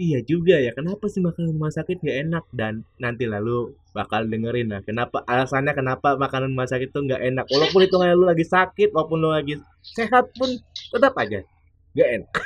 iya 0.00 0.18
juga 0.26 0.58
ya 0.58 0.74
kenapa 0.74 1.06
sih 1.06 1.22
makanan 1.22 1.54
rumah 1.54 1.72
sakit 1.72 2.02
gak 2.02 2.18
enak? 2.26 2.44
Dan 2.50 2.82
nanti 2.98 3.30
lalu 3.30 3.74
bakal 3.94 4.26
dengerin 4.26 4.74
lah 4.74 4.82
kenapa 4.82 5.22
alasannya 5.24 5.72
kenapa 5.74 6.18
makanan 6.18 6.50
rumah 6.50 6.66
sakit 6.66 6.90
itu 6.90 6.98
nggak 6.98 7.22
enak? 7.22 7.46
Walaupun 7.50 7.80
hitungannya 7.86 8.18
lu 8.18 8.26
lagi 8.26 8.46
sakit 8.46 8.90
walaupun 8.90 9.18
lu 9.22 9.30
lagi 9.30 9.54
sehat 9.82 10.34
pun 10.34 10.50
tetap 10.90 11.14
aja 11.18 11.40
gak 11.94 12.10
enak. 12.20 12.32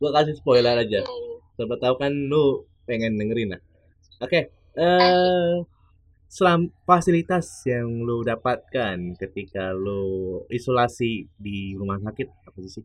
Gua 0.00 0.10
kasih 0.12 0.36
spoiler 0.36 0.76
aja. 0.76 1.00
Siapa 1.56 1.80
tahu 1.80 1.96
kan 1.96 2.12
lu 2.12 2.68
pengen 2.84 3.16
dengerin 3.16 3.56
lah. 3.56 3.60
Oke 4.20 4.52
eh 4.76 5.56
selam 6.28 6.68
fasilitas 6.84 7.64
yang 7.64 8.04
lu 8.04 8.20
dapatkan 8.20 9.16
ketika 9.16 9.72
lu 9.72 10.44
isolasi 10.52 11.32
di 11.40 11.72
rumah 11.72 11.96
sakit 11.96 12.28
apa 12.44 12.58
sih 12.68 12.84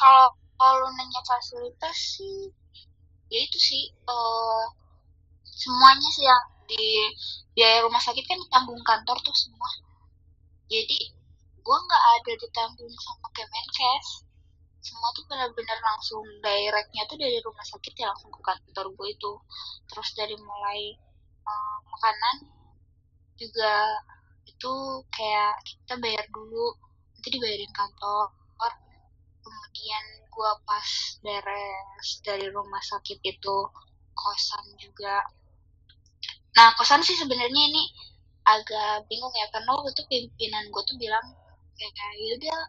Kalau 0.00 0.28
kalau 0.60 0.86
nanya 0.96 1.20
fasilitas 1.30 1.96
sih, 2.16 2.38
ya 3.32 3.38
itu 3.46 3.58
sih 3.68 3.84
eh 4.14 4.64
semuanya 5.62 6.08
sih 6.16 6.24
yang 6.30 6.44
di 6.70 6.84
biaya 7.54 7.78
rumah 7.84 8.02
sakit 8.06 8.24
kan 8.30 8.38
ditanggung 8.44 8.82
kantor 8.90 9.16
tuh 9.26 9.36
semua. 9.42 9.70
Jadi 10.72 10.98
gue 11.66 11.78
nggak 11.86 12.04
ada 12.16 12.32
ditanggung 12.42 12.94
sama 13.06 13.28
Kemenkes. 13.36 14.08
Semua 14.86 15.08
tuh 15.16 15.24
benar-benar 15.30 15.78
langsung 15.88 16.24
directnya 16.40 17.02
tuh 17.10 17.18
dari 17.20 17.38
rumah 17.46 17.64
sakit 17.72 17.92
ya 18.00 18.06
langsung 18.10 18.32
ke 18.36 18.40
kantor 18.48 18.86
gue 18.96 19.08
itu. 19.16 19.32
Terus 19.90 20.08
dari 20.18 20.36
mulai 20.48 20.80
eh, 21.52 21.78
makanan 21.92 22.36
juga 23.40 23.72
itu 24.50 24.72
kayak 25.16 25.52
kita 25.68 25.94
bayar 26.04 26.24
dulu, 26.36 26.66
nanti 27.16 27.28
dibayarin 27.34 27.72
kantor. 27.80 28.39
Kemudian 29.70 30.06
gue 30.26 30.52
pas 30.66 30.88
beres 31.22 32.08
dari 32.26 32.50
rumah 32.50 32.82
sakit 32.82 33.22
itu 33.22 33.56
kosan 34.18 34.66
juga. 34.82 35.22
Nah 36.58 36.74
kosan 36.74 37.06
sih 37.06 37.14
sebenarnya 37.14 37.62
ini 37.70 37.86
agak 38.42 39.06
bingung 39.06 39.30
ya 39.30 39.46
karena 39.54 39.70
waktu 39.78 39.94
itu 39.94 40.02
pimpinan 40.10 40.66
gue 40.74 40.82
tuh 40.82 40.98
bilang 40.98 41.22
kayak 41.78 42.18
yaudah 42.18 42.60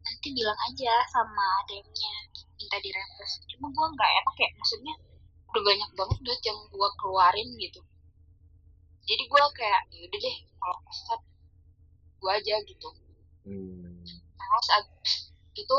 nanti 0.00 0.32
bilang 0.32 0.56
aja 0.72 0.92
sama 1.12 1.44
ademnya 1.60 2.12
minta 2.56 2.78
dirempes 2.80 3.44
cuma 3.52 3.68
gue 3.68 3.86
nggak 3.92 4.12
enak 4.24 4.36
ya 4.40 4.48
maksudnya 4.56 4.94
udah 5.52 5.62
banyak 5.62 5.90
banget 5.92 6.18
duit 6.24 6.40
yang 6.40 6.58
gue 6.72 6.88
keluarin 6.96 7.48
gitu 7.60 7.80
jadi 9.04 9.22
gue 9.28 9.42
kayak 9.60 9.82
yaudah 9.92 10.20
deh 10.24 10.36
kalau 10.56 10.76
kosan 10.88 11.20
gue 12.16 12.30
aja 12.32 12.54
gitu 12.64 12.88
hmm. 13.44 14.02
terus 14.40 14.68
abis 14.72 15.12
itu 15.52 15.78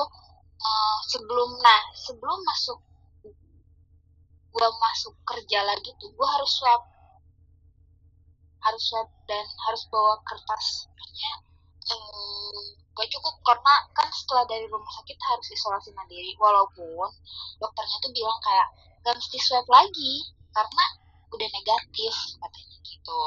uh, 0.57 0.97
sebelum 1.07 1.49
nah 1.61 1.81
sebelum 1.93 2.39
masuk 2.43 2.79
gue 4.57 4.69
masuk 4.81 5.13
kerja 5.21 5.61
lagi 5.61 5.93
tuh 6.01 6.09
gue 6.09 6.27
harus 6.27 6.49
swab. 6.49 6.81
Harus 8.57 8.83
swab 8.89 9.07
dan 9.29 9.45
harus 9.69 9.85
bawa 9.93 10.17
kertas. 10.25 10.89
Um, 11.87 12.57
gak 12.97 13.07
cukup 13.13 13.37
karena 13.45 13.75
kan 13.93 14.09
setelah 14.09 14.43
dari 14.49 14.65
rumah 14.65 14.89
sakit 14.97 15.13
harus 15.13 15.47
isolasi 15.53 15.93
mandiri. 15.93 16.33
Walaupun 16.41 17.05
dokternya 17.61 17.97
tuh 18.01 18.11
bilang 18.11 18.39
kayak 18.41 18.67
gak 19.05 19.13
mesti 19.13 19.37
swab 19.37 19.67
lagi 19.69 20.25
karena 20.49 20.85
udah 21.29 21.49
negatif 21.53 22.13
katanya 22.41 22.77
gitu. 22.81 23.21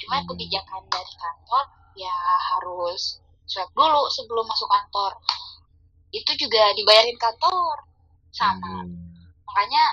Cuma 0.00 0.24
Hmm. 0.24 0.28
kebijakan 0.32 0.82
dari 0.88 1.12
kantor 1.20 1.64
ya 2.00 2.16
harus 2.56 3.20
swab 3.44 3.68
dulu 3.76 4.08
sebelum 4.08 4.48
masuk 4.48 4.72
kantor 4.72 5.12
itu 6.12 6.32
juga 6.38 6.62
dibayarin 6.76 7.18
kantor. 7.18 7.76
Sama. 8.32 8.64
Hmm. 8.88 8.96
makanya 9.44 9.84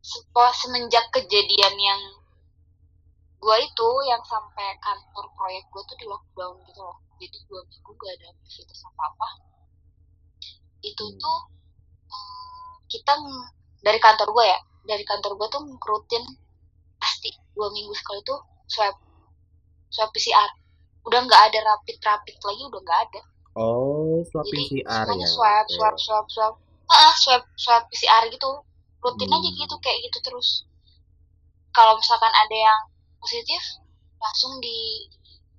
setelah 0.00 0.52
semenjak 0.56 1.04
kejadian 1.12 1.74
yang 1.76 2.00
gua 3.36 3.60
itu 3.60 3.88
yang 4.08 4.22
sampai 4.24 4.72
kantor 4.80 5.24
proyek 5.36 5.64
gua 5.68 5.82
tuh 5.84 5.96
di 6.00 6.06
lockdown 6.08 6.56
gitu 6.64 6.80
loh. 6.80 6.96
Jadi 7.20 7.38
dua 7.48 7.60
minggu 7.68 7.90
gak 7.92 8.12
ada 8.16 8.26
aktivitas 8.32 8.80
apa 8.88 9.02
apa 9.12 9.28
itu 10.84 11.04
Hmm. 11.04 11.16
tuh 11.20 11.38
eh, 12.12 12.72
kita 12.92 13.12
dari 13.80 13.98
kantor 14.00 14.28
gua 14.36 14.44
ya 14.44 14.58
dari 14.84 15.04
kantor 15.04 15.32
gua 15.40 15.48
tuh 15.48 15.64
rutin 15.64 16.24
pasti 17.00 17.32
dua 17.56 17.68
minggu 17.72 17.92
sekali 17.96 18.20
tuh 18.24 18.40
swab 18.68 18.96
swab 19.92 20.08
PCR 20.12 20.50
udah 21.04 21.20
nggak 21.24 21.42
ada 21.52 21.58
rapid 21.68 21.96
rapid 22.00 22.36
lagi 22.40 22.62
udah 22.64 22.80
nggak 22.80 23.00
ada 23.08 23.20
Oh, 23.54 24.20
swab 24.26 24.44
jadi 24.46 24.82
PCR 24.84 25.06
ya. 25.06 25.26
swab 25.30 25.64
Oke. 25.64 25.74
swab 25.74 25.96
swab 25.96 26.26
swab 26.26 26.54
ah 26.84 27.14
swab 27.16 27.42
swab 27.54 27.82
PCR 27.88 28.26
gitu 28.28 28.50
rutin 29.00 29.30
aja 29.30 29.46
Hmm. 29.46 29.58
gitu 29.58 29.76
kayak 29.78 29.98
gitu 30.04 30.18
terus 30.20 30.64
kalau 31.70 31.94
misalkan 31.94 32.30
ada 32.30 32.56
yang 32.56 32.80
positif 33.18 33.62
langsung 34.18 34.58
di 34.58 35.06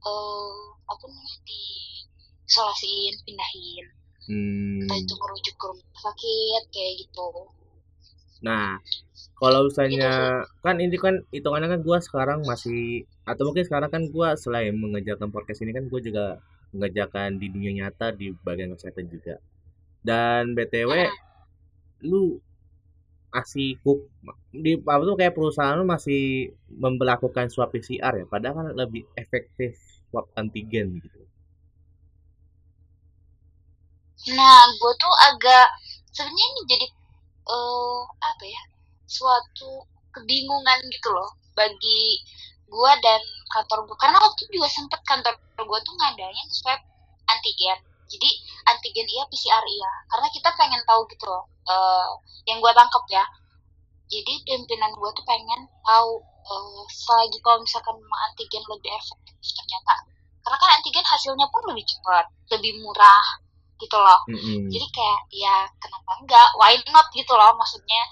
eh, 0.01 0.59
apa 0.85 1.03
namanya 1.03 1.37
di 1.43 1.61
isolasiin 2.45 3.15
pindahin 3.23 3.85
Hmm. 4.25 4.81
entah 4.81 4.97
itu 4.97 5.13
merujuk 5.13 5.55
ke 5.55 5.65
rumah 5.65 5.85
sakit 5.95 6.63
kayak 6.69 6.93
gitu 7.01 7.27
Nah, 8.43 8.77
kalau 9.35 9.65
Gitu 9.65 9.69
misalnya 9.73 10.11
kan 10.61 10.77
ini 10.77 10.93
kan 10.99 11.17
hitungannya 11.31 11.71
kan 11.71 11.81
gua 11.81 11.97
sekarang 11.97 12.45
masih 12.45 13.01
atau 13.25 13.47
mungkin 13.47 13.65
sekarang 13.65 13.89
kan 13.89 14.03
gua 14.11 14.37
selain 14.37 14.75
mengerjakan 14.75 15.33
podcast 15.33 15.65
ini 15.65 15.73
kan 15.73 15.89
gua 15.89 15.97
juga 15.97 16.25
mengerjakan 16.75 17.29
di 17.41 17.47
dunia 17.53 17.71
nyata 17.79 18.07
di 18.19 18.27
bagian 18.47 18.71
kesehatan 18.75 19.07
juga. 19.13 19.35
Dan 20.07 20.53
BTW 20.57 20.91
Heeh. 20.91 21.13
lu 22.11 22.23
masih 23.35 23.69
kuk 23.83 23.99
di 24.63 24.71
apa 24.79 25.03
tuh 25.09 25.17
kayak 25.19 25.35
perusahaan 25.37 25.75
lu 25.79 25.85
masih 25.95 26.21
memperlakukan 26.83 27.47
swab 27.53 27.69
PCR 27.73 28.13
ya, 28.23 28.25
padahal 28.33 28.55
kan 28.59 28.67
lebih 28.81 29.03
efektif 29.23 29.75
swab 30.09 30.25
antigen 30.39 30.87
gitu. 31.03 31.19
nah 34.25 34.61
gue 34.81 34.93
tuh 35.03 35.15
agak 35.29 35.67
sebenarnya 36.15 36.45
ini 36.49 36.61
jadi 36.71 36.87
eh 37.45 37.99
apa 38.29 38.43
ya 38.55 38.61
suatu 39.05 39.85
kebingungan 40.15 40.79
gitu 40.89 41.09
loh 41.13 41.29
bagi 41.53 42.01
gue 42.65 42.91
dan 43.01 43.21
kantor 43.53 43.85
gue 43.85 43.97
karena 44.01 44.17
waktu 44.19 44.39
itu 44.49 44.51
juga 44.61 44.69
sempet 44.69 45.01
kantor 45.05 45.33
gue 45.37 45.79
tuh 45.85 45.93
ngadain 45.95 46.47
swab 46.51 46.81
antigen. 47.29 47.79
Jadi 48.05 48.29
antigen 48.69 49.07
iya 49.09 49.23
PCR 49.25 49.63
iya. 49.65 49.91
Karena 50.13 50.27
kita 50.29 50.49
pengen 50.53 50.81
tahu 50.85 51.01
gitu 51.09 51.25
loh 51.25 51.45
eh, 51.65 52.09
yang 52.49 52.61
gue 52.61 52.71
tangkep 52.73 53.03
ya. 53.09 53.25
Jadi 54.05 54.33
pimpinan 54.45 54.93
gue 54.93 55.09
tuh 55.13 55.25
pengen 55.25 55.65
tahu 55.85 56.21
eh, 56.21 56.83
selagi 56.89 57.37
kalau 57.41 57.61
misalkan 57.61 57.97
antigen 58.29 58.63
lebih 58.69 58.91
efektif 58.93 59.33
ternyata. 59.41 59.95
Karena 60.45 60.57
kan 60.61 60.69
antigen 60.77 61.05
hasilnya 61.05 61.47
pun 61.49 61.63
lebih 61.73 61.85
cepat 61.85 62.25
lebih 62.53 62.77
murah 62.81 63.41
gitu 63.75 63.97
loh. 63.99 64.21
Mm-mm. 64.31 64.71
jadi 64.71 64.87
kayak 64.87 65.21
ya 65.35 65.55
kenapa 65.81 66.11
enggak? 66.21 66.49
Why 66.55 66.79
not 66.95 67.11
gitu 67.11 67.33
loh 67.35 67.51
maksudnya? 67.59 68.03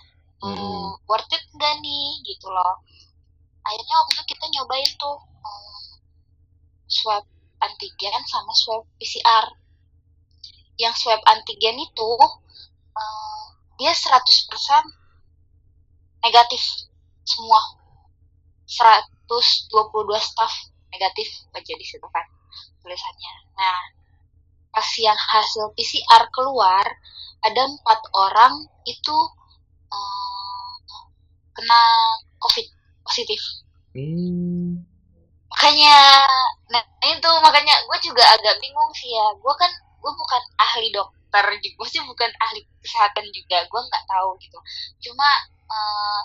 Mm-mm. 0.44 1.00
worth 1.08 1.32
it 1.32 1.44
enggak 1.56 1.80
nih 1.80 2.20
gitu 2.28 2.52
loh 2.52 2.84
akhirnya 3.64 3.96
waktu 4.04 4.14
itu 4.20 4.24
kita 4.36 4.46
nyobain 4.52 4.92
tuh 5.00 5.18
eh, 5.24 5.88
swab 6.88 7.24
antigen 7.64 8.22
sama 8.28 8.52
swab 8.52 8.84
PCR 9.00 9.46
yang 10.78 10.94
swab 10.94 11.20
antigen 11.28 11.80
itu 11.80 12.10
eh, 12.96 13.44
dia 13.80 13.92
100% 13.92 15.04
negatif 16.24 16.62
semua. 17.28 17.60
Serat, 18.64 19.06
staff 20.24 20.54
negatif 20.94 21.28
aja 21.52 21.74
di 21.74 21.86
situ 21.86 22.08
kan 22.14 22.26
tulisannya. 22.80 23.34
Nah, 23.58 23.82
pas 24.72 24.88
yang 24.98 25.18
hasil 25.18 25.74
PCR 25.76 26.24
keluar 26.32 26.86
ada 27.44 27.62
empat 27.66 28.00
orang 28.16 28.66
itu 28.88 29.18
uh, 29.92 30.74
kena 31.54 31.82
COVID 32.40 32.68
positif. 33.14 33.42
Hmm. 33.94 34.82
Makanya, 35.54 36.26
nah 36.74 36.82
itu 37.06 37.30
makanya 37.46 37.78
gue 37.86 37.98
juga 38.02 38.26
agak 38.26 38.58
bingung 38.58 38.90
sih 38.98 39.14
ya. 39.14 39.38
Gue 39.38 39.54
kan 39.54 39.70
gue 40.02 40.12
bukan 40.18 40.42
ahli 40.58 40.90
dokter 40.90 41.46
juga, 41.62 41.86
sih 41.86 42.02
bukan 42.02 42.32
ahli 42.42 42.66
kesehatan 42.82 43.30
juga. 43.30 43.62
Gue 43.70 43.82
nggak 43.86 44.06
tahu 44.10 44.34
gitu. 44.42 44.58
Cuma 45.06 45.30
uh, 45.70 46.22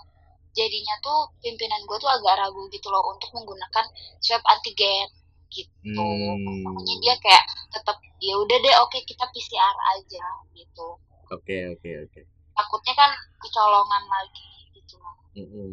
jadinya 0.57 0.97
tuh 1.05 1.29
pimpinan 1.45 1.85
gue 1.85 1.99
tuh 2.01 2.09
agak 2.09 2.41
ragu 2.41 2.65
gitu 2.73 2.89
loh 2.89 3.05
untuk 3.13 3.29
menggunakan 3.37 3.85
swab 4.25 4.41
antigen 4.49 5.13
gitu 5.49 5.97
hmm. 5.97 6.61
makanya 6.65 6.95
dia 7.01 7.15
kayak 7.25 7.45
tetap 7.73 7.97
ya 8.21 8.35
udah 8.37 8.57
deh 8.61 8.75
oke 8.85 8.93
okay, 8.93 9.01
kita 9.09 9.25
PCR 9.33 9.77
aja 9.97 10.27
gitu 10.53 10.89
oke 11.33 11.41
okay, 11.41 11.73
oke 11.73 11.81
okay, 11.81 11.95
oke 12.05 12.11
okay. 12.13 12.25
takutnya 12.53 12.95
kan 12.99 13.11
kecolongan 13.41 14.05
lagi 14.11 14.51
gitu 14.77 15.01
loh 15.01 15.17
mm 15.33 15.47
-hmm. 15.47 15.73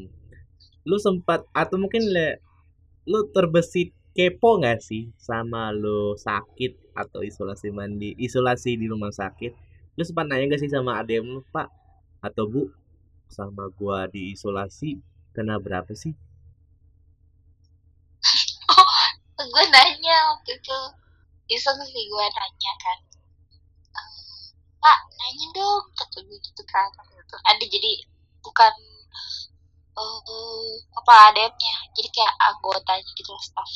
Lu 0.86 0.98
sempat 1.02 1.44
atau 1.52 1.82
mungkin 1.82 2.06
le 2.14 2.40
lu 3.10 3.30
terbesit 3.34 3.94
kepo 4.16 4.62
nggak 4.62 4.80
sih 4.82 5.12
sama 5.20 5.74
lu 5.74 6.16
sakit 6.16 6.96
atau 6.96 7.20
isolasi 7.26 7.74
mandi 7.74 8.16
isolasi 8.16 8.78
di 8.80 8.86
rumah 8.88 9.12
sakit? 9.12 9.52
Lu 9.96 10.04
sempat 10.08 10.28
nanya 10.28 10.56
gak 10.56 10.62
sih 10.64 10.72
sama 10.72 11.00
adem 11.00 11.24
lu 11.26 11.42
pak 11.52 11.68
atau 12.24 12.48
bu 12.48 12.64
sama 13.28 13.68
gua 13.76 14.08
diisolasi 14.08 15.02
kena 15.36 15.60
berapa 15.60 15.92
sih? 15.92 16.16
Gue 19.54 19.66
nanya 19.72 20.18
waktu 20.32 20.58
itu. 20.58 20.80
Iseng 21.46 21.78
sih 21.78 22.04
gue 22.10 22.26
nanya 22.26 22.74
kan. 22.82 23.00
Pak 24.82 25.00
nanya 25.20 25.46
dong 25.54 25.84
kata 25.94 26.20
gitu 26.26 26.64
kan 26.66 26.90
ada 27.44 27.66
jadi 27.68 27.92
bukan 28.40 28.74
uh, 29.96 30.72
apa 31.00 31.14
ADM-nya 31.32 31.76
jadi 31.96 32.10
kayak 32.12 32.36
anggotanya 32.40 33.12
gitu 33.16 33.32
staff 33.40 33.72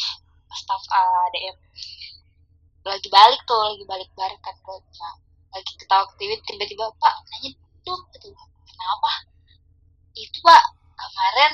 staff 0.51 0.83
ADM 0.91 1.57
lagi 2.87 3.07
balik 3.11 3.41
tuh 3.43 3.59
lagi 3.59 3.83
balik 3.85 4.09
bareng 4.15 4.41
kan 4.41 4.55
gue 4.55 4.77
lagi 5.49 5.71
ketawa 5.81 6.05
ketiwi 6.13 6.35
tiba-tiba 6.45 6.85
pak 7.01 7.15
nanya 7.33 7.51
dong 7.83 8.01
gue 8.13 8.33
kenapa? 8.69 9.11
Itu 10.15 10.37
pak 10.45 10.63
kemarin 10.95 11.53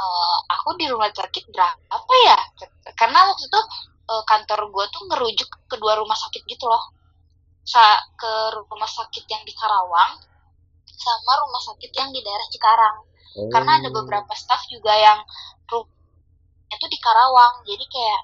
uh, 0.00 0.38
aku 0.58 0.74
di 0.80 0.86
rumah 0.90 1.10
sakit 1.12 1.44
berapa 1.54 2.14
ya? 2.26 2.38
Karena 2.98 3.28
waktu 3.30 3.44
itu 3.46 3.60
uh, 4.10 4.22
kantor 4.26 4.60
gue 4.72 4.84
tuh 4.90 5.02
ngerujuk 5.06 5.48
ke 5.48 5.58
kedua 5.76 5.94
rumah 6.00 6.16
sakit 6.16 6.42
gitu 6.48 6.66
loh. 6.66 6.90
Sa 7.64 7.80
ke 8.18 8.32
rumah 8.56 8.88
sakit 8.88 9.24
yang 9.30 9.42
di 9.46 9.52
Karawang 9.54 10.20
sama 10.94 11.32
rumah 11.44 11.62
sakit 11.62 11.90
yang 11.96 12.10
di 12.12 12.20
daerah 12.20 12.46
Cikarang 12.52 13.13
oh. 13.38 13.50
karena 13.50 13.82
ada 13.82 13.88
oh. 13.90 13.94
beberapa 14.02 14.32
staff 14.34 14.64
juga 14.70 14.94
yang 14.94 15.20
itu 16.74 16.86
di 16.90 16.98
Karawang 16.98 17.62
jadi 17.62 17.84
kayak 17.86 18.22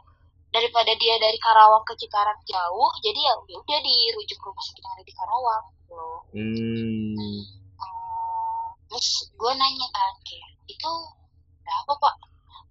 daripada 0.50 0.92
dia 0.98 1.14
dari 1.22 1.38
Karawang 1.38 1.86
ke 1.86 1.94
Cikarang 1.94 2.40
jauh 2.42 2.90
jadi 2.98 3.20
ya 3.30 3.34
udah 3.38 3.78
dirujuk 3.80 4.38
ke 4.38 4.46
rumah 4.50 4.64
sakit 4.66 4.82
yang 4.82 4.94
ada 4.98 5.04
di 5.06 5.14
Karawang 5.14 5.64
gitu 5.78 5.92
loh 5.94 6.20
hmm. 6.34 7.40
Uh, 7.80 8.66
terus 8.90 9.30
gue 9.32 9.52
nanya 9.54 9.88
kan 9.94 10.14
kayak 10.26 10.50
itu 10.66 10.92
berapa 11.62 11.92
pak 11.96 12.14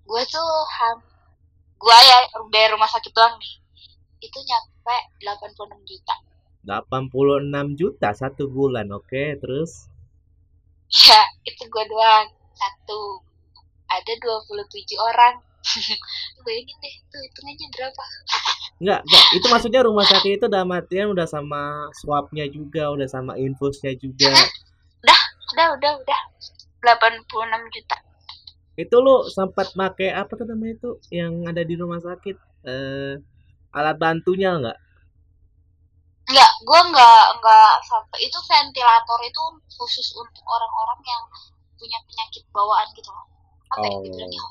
gue 0.05 0.21
tuh 0.27 0.51
ham 0.79 0.97
gue 1.79 1.97
ya 2.03 2.17
dari 2.51 2.67
rumah 2.75 2.89
sakit 2.91 3.11
doang 3.15 3.39
nih 3.39 3.53
itu 4.19 4.39
nyampe 4.43 4.95
86 5.23 5.89
juta 5.89 6.15
86 6.67 7.79
juta 7.79 8.09
satu 8.11 8.51
bulan 8.51 8.91
oke 8.91 9.07
okay, 9.07 9.39
terus 9.39 9.88
ya 10.89 11.21
itu 11.45 11.63
gue 11.65 11.83
doang. 11.89 12.27
Satu. 12.57 13.23
Ada 13.89 14.13
27 14.21 14.97
orang. 14.97 15.41
Bayangin 16.45 16.77
deh 16.81 16.95
tuh 17.09 17.19
hitungannya 17.19 17.67
berapa? 17.73 18.03
Enggak, 18.79 19.01
enggak, 19.03 19.25
itu 19.35 19.45
maksudnya 19.51 19.81
rumah 19.83 20.05
sakit 20.07 20.39
itu 20.39 20.45
udah 20.47 20.63
matian 20.63 21.11
udah 21.11 21.27
sama 21.27 21.91
swabnya 21.99 22.47
juga, 22.47 22.95
udah 22.95 23.07
sama 23.11 23.35
infusnya 23.35 23.91
juga. 23.99 24.31
Udah, 25.03 25.21
udah, 25.51 25.67
udah, 25.75 25.91
udah. 25.99 26.21
86 26.79 27.75
juta. 27.75 27.97
Itu 28.79 28.95
lu 29.03 29.27
sempat 29.27 29.75
pakai 29.75 30.15
apa 30.15 30.31
tuh 30.31 30.47
namanya 30.47 30.79
itu? 30.79 30.91
Yang 31.11 31.33
ada 31.51 31.61
di 31.67 31.75
rumah 31.75 31.99
sakit 31.99 32.37
eh 32.59 33.19
alat 33.75 33.95
bantunya 33.99 34.55
enggak 34.55 34.79
Enggak, 36.29 36.51
gue 36.61 36.79
enggak 36.93 37.25
enggak 37.41 37.73
sampai 37.89 38.19
itu 38.21 38.37
ventilator 38.45 39.19
itu 39.25 39.43
khusus 39.73 40.13
untuk 40.13 40.45
orang-orang 40.45 41.01
yang 41.01 41.23
punya 41.73 41.97
penyakit 42.05 42.45
bawaan 42.53 42.85
gitu 42.93 43.09
loh. 43.09 43.25
Apa 43.73 43.85
ya 43.89 43.97
oh. 43.97 44.01
ya 44.01 44.05
dibilangnya? 44.05 44.41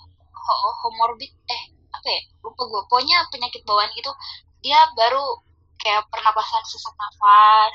Homorbid 0.82 1.32
eh 1.46 1.62
apa 1.94 2.08
ya? 2.10 2.20
Lupa 2.42 2.62
gue. 2.66 2.82
Pokoknya 2.90 3.22
penyakit 3.30 3.62
bawaan 3.62 3.94
itu 3.94 4.10
dia 4.58 4.90
baru 4.98 5.38
kayak 5.78 6.02
pernapasan 6.10 6.66
sesak 6.66 6.94
nafas 6.98 7.74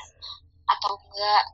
atau 0.68 1.00
enggak 1.00 1.44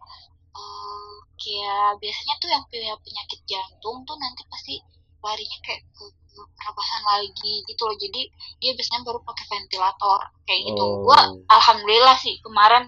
uh, 0.59 1.15
kayak 1.39 2.03
biasanya 2.03 2.35
tuh 2.43 2.51
yang 2.51 2.65
punya 2.67 2.95
penyakit 2.99 3.41
jantung 3.47 4.03
tuh 4.03 4.17
nanti 4.19 4.43
pasti 4.51 4.75
larinya 5.23 5.59
kayak 5.63 5.87
ke 5.95 6.05
pernapasan 6.35 7.03
lagi 7.07 7.55
gitu 7.67 7.83
loh. 7.87 7.97
Jadi 7.99 8.23
dia 8.63 8.73
biasanya 8.77 9.03
baru 9.07 9.19
pakai 9.23 9.45
ventilator 9.49 10.21
kayak 10.47 10.61
gitu. 10.71 10.85
Oh. 10.85 11.05
gua 11.07 11.19
alhamdulillah 11.51 12.17
sih 12.19 12.39
kemarin 12.43 12.87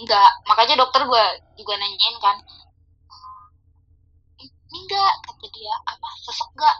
enggak. 0.00 0.30
Makanya 0.48 0.80
dokter 0.80 1.04
gua 1.04 1.24
juga 1.56 1.76
nanyain 1.76 2.16
kan 2.20 2.36
ini 4.70 4.78
enggak? 4.86 5.14
kata 5.26 5.46
dia. 5.50 5.74
Apa 5.82 6.08
sesek 6.22 6.48
enggak? 6.54 6.76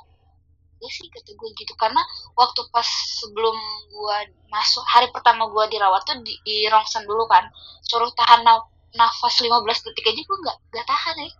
Gue 0.80 0.90
sih 0.90 1.06
kata 1.10 1.30
gue 1.34 1.50
gitu. 1.58 1.74
Karena 1.74 2.00
waktu 2.38 2.60
pas 2.70 2.86
sebelum 3.20 3.56
gue 3.90 4.18
masuk 4.48 4.86
hari 4.86 5.10
pertama 5.10 5.50
gue 5.50 5.64
dirawat 5.74 6.06
tuh 6.06 6.16
di, 6.22 6.38
di 6.46 6.70
rongsen 6.70 7.02
dulu 7.04 7.26
kan. 7.26 7.50
Suruh 7.82 8.08
tahan 8.14 8.46
nafas 8.94 9.34
15 9.42 9.86
detik 9.90 10.06
aja 10.06 10.22
gue 10.22 10.38
nggak 10.46 10.58
nggak 10.70 10.86
tahan 10.86 11.16
ya. 11.18 11.30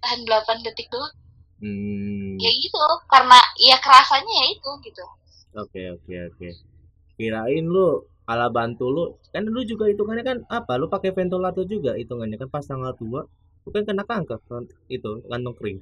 Tahan 0.00 0.20
8 0.22 0.66
detik 0.66 0.86
doang. 0.94 1.14
Hmm. 1.58 2.13
Ya 2.40 2.50
gitu 2.50 2.80
karena 3.10 3.38
ya 3.60 3.76
kerasanya 3.78 4.32
ya 4.42 4.46
itu 4.54 4.70
gitu. 4.84 5.04
Oke 5.54 5.70
okay, 5.70 5.86
oke 5.94 6.02
okay, 6.04 6.18
oke. 6.28 6.36
Okay. 6.38 6.52
kirain 7.14 7.62
lu 7.62 8.02
ala 8.26 8.50
bantu 8.50 8.90
lu 8.90 9.04
kan 9.30 9.46
lu 9.46 9.62
juga 9.62 9.86
hitungannya 9.86 10.24
kan 10.24 10.38
apa? 10.50 10.80
Lu 10.80 10.90
pakai 10.90 11.14
ventilator 11.14 11.64
juga 11.68 11.94
hitungannya 11.94 12.40
kan 12.40 12.48
pas 12.50 12.64
tanggal 12.66 12.92
tua 12.96 13.22
lu 13.64 13.68
kan 13.72 13.82
kena 13.88 14.04
kanker 14.04 14.40
kan 14.44 14.64
itu 14.92 15.24
kantong 15.30 15.56
kering. 15.56 15.78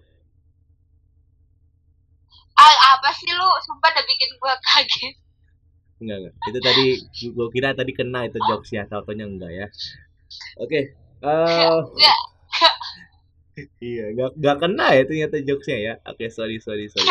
Ah, 2.53 2.94
apa 2.94 3.11
sih 3.16 3.32
lu? 3.32 3.48
Sumpah 3.66 3.90
udah 3.90 4.05
bikin 4.07 4.30
gua 4.38 4.55
kaget. 4.61 5.14
Enggak 5.98 6.16
enggak. 6.20 6.34
Itu 6.46 6.59
tadi 6.62 6.86
gua 7.34 7.46
kira 7.50 7.68
tadi 7.74 7.92
kena 7.96 8.28
itu 8.28 8.38
jokes 8.44 8.70
ya 8.70 8.86
taunya 8.86 9.26
enggak 9.26 9.50
ya. 9.50 9.66
Oke. 10.62 10.70
Okay. 10.70 10.82
Uh, 11.22 11.86
eh, 12.03 12.18
iya, 13.80 14.05
nggak 14.16 14.30
nggak 14.38 14.57
kena 14.61 14.86
ya 14.96 15.03
ternyata 15.05 15.36
jokesnya 15.44 15.78
ya. 15.78 15.94
Oke, 16.09 16.24
okay, 16.24 16.28
sorry 16.32 16.57
sorry 16.61 16.88
sorry. 16.88 17.09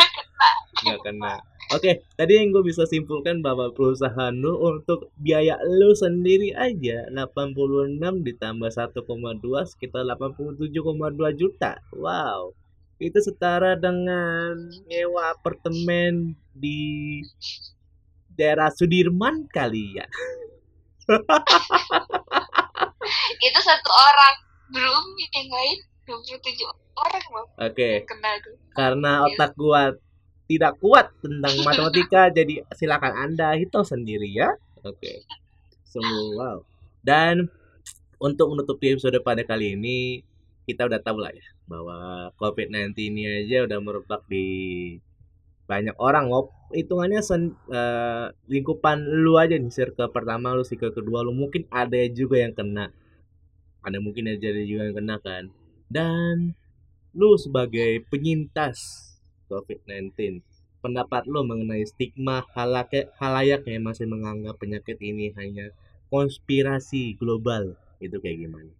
Nggak 0.82 1.00
kena. 1.06 1.34
Oke, 1.72 1.78
okay, 1.78 1.94
tadi 2.18 2.36
yang 2.36 2.50
gue 2.50 2.66
bisa 2.66 2.84
simpulkan 2.84 3.40
bahwa 3.40 3.70
perusahaan 3.72 4.34
lu 4.34 4.58
untuk 4.60 5.14
biaya 5.16 5.56
lu 5.62 5.94
sendiri 5.94 6.52
aja 6.52 7.06
86 7.08 7.96
ditambah 8.26 8.68
1,2 8.68 9.70
sekitar 9.70 10.02
87,2 10.04 11.38
juta. 11.38 11.78
Wow. 11.94 12.52
Itu 12.98 13.18
setara 13.22 13.78
dengan 13.78 14.58
nyewa 14.90 15.32
apartemen 15.32 16.34
di 16.52 17.22
daerah 18.34 18.68
Sudirman 18.74 19.46
kali 19.48 19.96
ya. 19.96 20.06
itu 23.46 23.60
satu 23.62 23.90
orang 23.90 24.34
belum 24.72 25.04
yang 25.18 25.48
lain 25.50 25.78
27 26.06 26.66
orang 26.98 27.26
loh 27.30 27.46
oke. 27.56 27.72
okay. 27.72 27.94
karena 28.74 29.24
otak 29.26 29.54
gua 29.54 29.94
tidak 30.52 30.76
kuat 30.84 31.08
tentang 31.24 31.54
matematika 31.64 32.28
jadi 32.36 32.60
silakan 32.76 33.14
anda 33.16 33.56
hitung 33.56 33.88
sendiri 33.88 34.28
ya. 34.28 34.52
Oke. 34.84 35.00
Okay. 35.00 35.16
semua. 35.88 36.60
Dan 37.00 37.48
untuk 38.20 38.52
menutup 38.52 38.76
episode 38.80 39.16
pada 39.24 39.42
kali 39.44 39.76
ini 39.76 40.22
kita 40.68 40.86
udah 40.86 41.00
tahu 41.02 41.18
lah 41.18 41.32
ya 41.34 41.46
bahwa 41.66 42.30
COVID-19 42.38 42.94
ini 43.00 43.22
aja 43.44 43.66
udah 43.66 43.78
merebak 43.82 44.22
di 44.30 44.46
banyak 45.66 45.96
orang 45.98 46.28
ngop 46.30 46.52
hitungannya 46.70 47.20
sen, 47.24 47.56
uh, 47.72 48.30
lingkupan 48.46 49.02
lu 49.24 49.40
aja 49.40 49.56
nih 49.56 49.72
circle 49.72 50.12
pertama 50.12 50.52
lu 50.52 50.64
circle 50.64 50.92
kedua 50.92 51.24
lu. 51.24 51.32
Mungkin 51.32 51.64
ada 51.72 51.96
juga 52.12 52.40
yang 52.44 52.52
kena. 52.52 52.92
Ada 53.82 53.98
mungkin 53.98 54.30
aja 54.30 54.46
ada 54.52 54.62
juga 54.62 54.86
yang 54.90 54.96
kena 55.00 55.16
kan 55.18 55.50
dan 55.92 56.56
lu 57.12 57.36
sebagai 57.36 58.00
penyintas 58.08 58.78
COVID-19 59.52 60.40
pendapat 60.82 61.28
lo 61.30 61.46
mengenai 61.46 61.84
stigma 61.86 62.42
halayak 62.56 63.12
halayak 63.20 63.62
yang 63.70 63.86
masih 63.86 64.08
menganggap 64.10 64.58
penyakit 64.58 64.98
ini 64.98 65.30
hanya 65.38 65.70
konspirasi 66.10 67.14
global 67.20 67.78
itu 68.02 68.16
kayak 68.18 68.38
gimana? 68.48 68.72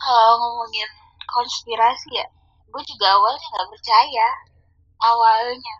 Kalau 0.00 0.32
ngomongin 0.40 0.90
konspirasi 1.28 2.08
ya, 2.16 2.26
gue 2.72 2.82
juga 2.88 3.06
awalnya 3.12 3.46
nggak 3.52 3.70
percaya. 3.76 4.28
Awalnya, 4.98 5.76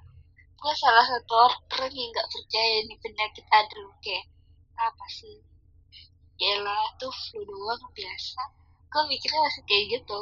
gue 0.60 0.74
salah 0.76 1.06
satu 1.08 1.32
orang 1.48 1.92
yang 1.96 2.10
nggak 2.12 2.28
percaya 2.28 2.74
ini 2.84 2.94
penyakit 3.00 3.46
ada 3.48 3.82
kayak 4.04 4.26
apa 4.76 5.06
sih? 5.08 5.40
Yalah 6.38 6.94
tuh 7.02 7.10
flu 7.10 7.42
doang 7.42 7.82
biasa. 7.94 8.42
Gue 8.88 9.02
mikirnya 9.10 9.40
masih 9.42 9.62
kayak 9.66 9.84
gitu. 9.98 10.20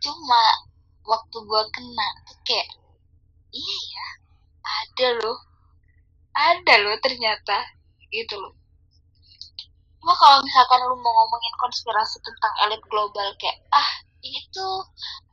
Cuma 0.00 0.70
waktu 1.10 1.36
gue 1.42 1.62
kena 1.74 2.08
tuh 2.28 2.38
kayak 2.44 2.68
iya 3.50 3.78
ya 3.96 4.08
ada 4.62 5.08
loh 5.24 5.38
ada 6.36 6.74
loh 6.86 6.96
ternyata 7.02 7.56
gitu 8.12 8.38
loh 8.38 8.54
cuma 10.00 10.14
kalau 10.16 10.40
misalkan 10.40 10.80
lu 10.88 10.96
mau 10.96 11.12
ngomongin 11.12 11.54
konspirasi 11.60 12.22
tentang 12.24 12.52
elit 12.68 12.82
global 12.88 13.28
kayak 13.36 13.60
ah 13.74 13.90
ini 14.24 14.40
tuh 14.54 14.86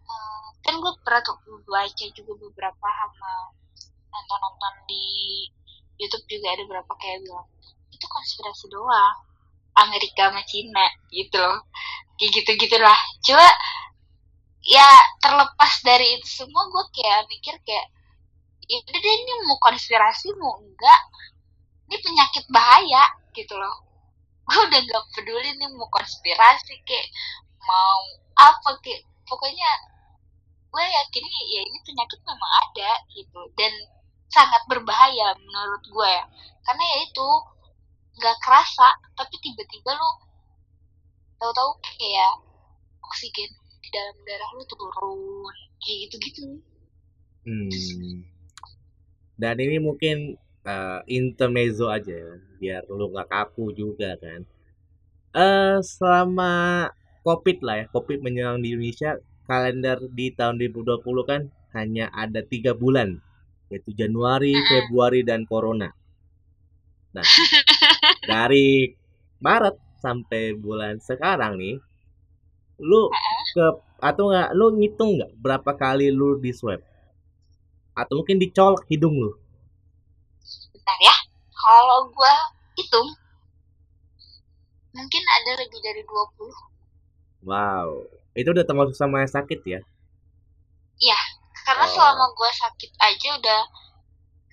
uh, 0.07 0.47
kan 0.65 0.75
gue 0.75 0.93
pernah 1.05 1.21
tuh 1.23 1.37
baca 1.67 2.05
juga 2.11 2.33
beberapa 2.35 2.87
sama 2.87 3.31
nonton-nonton 4.11 4.73
di 4.89 5.05
YouTube 6.01 6.25
juga 6.27 6.57
ada 6.57 6.63
beberapa 6.67 6.93
kayak 6.99 7.23
bilang 7.23 7.47
itu 7.93 8.05
konspirasi 8.09 8.65
doang 8.73 9.17
Amerika 9.85 10.29
sama 10.29 10.41
Cina 10.47 10.85
gitu 11.13 11.37
loh. 11.37 11.65
Kayak 12.17 12.31
gitu 12.41 12.49
gitulah 12.65 12.97
coba 13.21 13.49
ya 14.65 14.89
terlepas 15.21 15.73
dari 15.85 16.17
itu 16.17 16.27
semua 16.43 16.65
gue 16.67 16.85
kayak 16.97 17.29
mikir 17.29 17.55
kayak 17.63 17.87
ya 18.67 18.77
udah 18.83 18.99
deh 18.99 19.15
ini 19.23 19.33
mau 19.47 19.57
konspirasi 19.63 20.33
mau 20.35 20.59
enggak? 20.59 21.01
Ini 21.87 21.95
penyakit 22.03 22.45
bahaya 22.51 23.03
gitu 23.31 23.55
loh. 23.55 23.75
Gue 24.47 24.59
udah 24.67 24.79
gak 24.81 25.05
peduli 25.15 25.55
nih 25.55 25.69
mau 25.71 25.87
konspirasi 25.93 26.73
kayak 26.83 27.07
mau 27.63 27.99
apa 28.37 28.79
kayak 28.83 29.03
pokoknya 29.27 29.71
gue 30.67 30.83
yakin 30.83 31.23
ya 31.25 31.61
ini 31.63 31.79
penyakit 31.85 32.19
memang 32.27 32.51
ada 32.67 32.91
gitu 33.15 33.39
dan 33.55 33.71
sangat 34.27 34.61
berbahaya 34.67 35.31
menurut 35.39 35.83
gue 35.87 36.09
ya. 36.11 36.23
Karena 36.67 36.83
ya 36.83 36.97
itu 37.07 37.27
nggak 38.17 38.37
kerasa 38.41 38.87
tapi 39.13 39.35
tiba-tiba 39.41 39.93
lo 39.93 40.09
tahu-tahu 41.37 41.71
kayak 41.85 42.33
oksigen 43.05 43.51
di 43.81 43.89
dalam 43.93 44.17
darah 44.25 44.49
lu 44.57 44.63
turun 44.65 45.21
kayak 45.79 45.97
gitu-gitu 46.09 46.59
hmm. 47.45 48.25
dan 49.37 49.55
ini 49.61 49.77
mungkin 49.77 50.35
uh, 50.65 51.05
intermezzo 51.05 51.87
aja 51.87 52.11
ya 52.11 52.33
biar 52.57 52.81
lu 52.89 53.13
nggak 53.13 53.29
kaku 53.29 53.71
juga 53.77 54.17
kan 54.17 54.41
uh, 55.37 55.77
selama 55.79 56.89
covid 57.21 57.61
lah 57.61 57.75
ya 57.81 57.85
covid 57.93 58.19
menyerang 58.25 58.65
di 58.65 58.73
Indonesia 58.73 59.21
kalender 59.47 60.01
di 60.11 60.35
tahun 60.35 60.59
2020 60.59 61.05
kan 61.23 61.41
hanya 61.71 62.09
ada 62.11 62.43
tiga 62.43 62.75
bulan 62.75 63.21
yaitu 63.67 63.91
Januari, 63.91 64.55
Februari 64.63 65.27
dan 65.27 65.43
Corona. 65.43 65.91
Nah 67.11 67.23
dari 68.27 68.91
Maret 69.39 69.79
sampai 70.03 70.53
bulan 70.53 70.99
sekarang 71.01 71.57
nih 71.57 71.79
lu 72.77 73.09
ke 73.57 73.65
atau 73.97 74.29
nggak 74.29 74.53
lu 74.53 74.77
ngitung 74.77 75.17
nggak 75.17 75.31
berapa 75.41 75.71
kali 75.73 76.13
lu 76.13 76.37
di 76.37 76.53
swab? 76.53 76.83
Atau 77.97 78.21
mungkin 78.21 78.37
dicolok 78.37 78.85
hidung 78.85 79.17
lu? 79.17 79.33
Bentar 80.69 80.97
ya. 81.01 81.15
Kalau 81.49 82.13
gua 82.13 82.33
hitung 82.77 83.09
mungkin 84.93 85.23
ada 85.25 85.51
lebih 85.61 85.79
dari 85.81 86.01
20 86.05 87.49
wow. 87.49 87.89
Itu 88.37 88.53
udah 88.53 88.65
termasuk 88.65 88.93
sama 88.93 89.25
yang 89.25 89.33
sakit 89.33 89.59
ya? 89.65 89.81
Iya. 91.01 91.19
Karena 91.65 91.85
oh. 91.85 91.91
selama 91.91 92.25
gua 92.37 92.51
sakit 92.53 92.91
aja 93.01 93.29
udah 93.41 93.61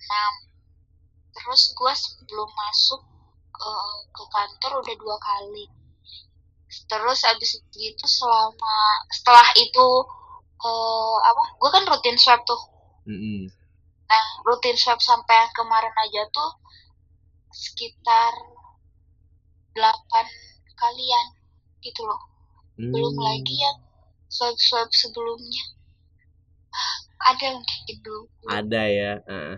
6 0.01 1.37
terus 1.37 1.61
gua 1.77 1.93
sebelum 1.93 2.49
masuk 2.49 3.01
uh, 3.61 3.97
ke 4.11 4.23
kantor 4.31 4.71
udah 4.83 4.95
dua 4.99 5.17
kali 5.19 5.65
terus 6.85 7.19
abis 7.23 7.61
itu 7.77 8.05
selama 8.05 8.75
setelah 9.13 9.47
itu 9.55 9.87
uh, 10.59 11.17
apa 11.23 11.43
gue 11.55 11.69
kan 11.71 11.83
rutin 11.87 12.17
swab 12.19 12.41
tuh 12.43 12.61
mm-hmm. 13.07 13.47
nah 14.09 14.25
rutin 14.43 14.75
swab 14.75 14.99
sampai 14.99 15.33
yang 15.45 15.53
kemarin 15.55 15.95
aja 16.03 16.27
tuh 16.35 16.51
sekitar 17.53 18.33
delapan 19.71 20.25
kalian 20.75 21.27
gitu 21.79 22.03
loh 22.03 22.21
mm. 22.75 22.91
belum 22.91 23.15
lagi 23.23 23.55
yang 23.55 23.77
swab 24.27 24.57
swab 24.59 24.89
sebelumnya 24.91 25.63
ada 27.31 27.63
gitu 27.87 28.27
ada 28.51 28.81
ya 28.83 29.11
uh. 29.25 29.55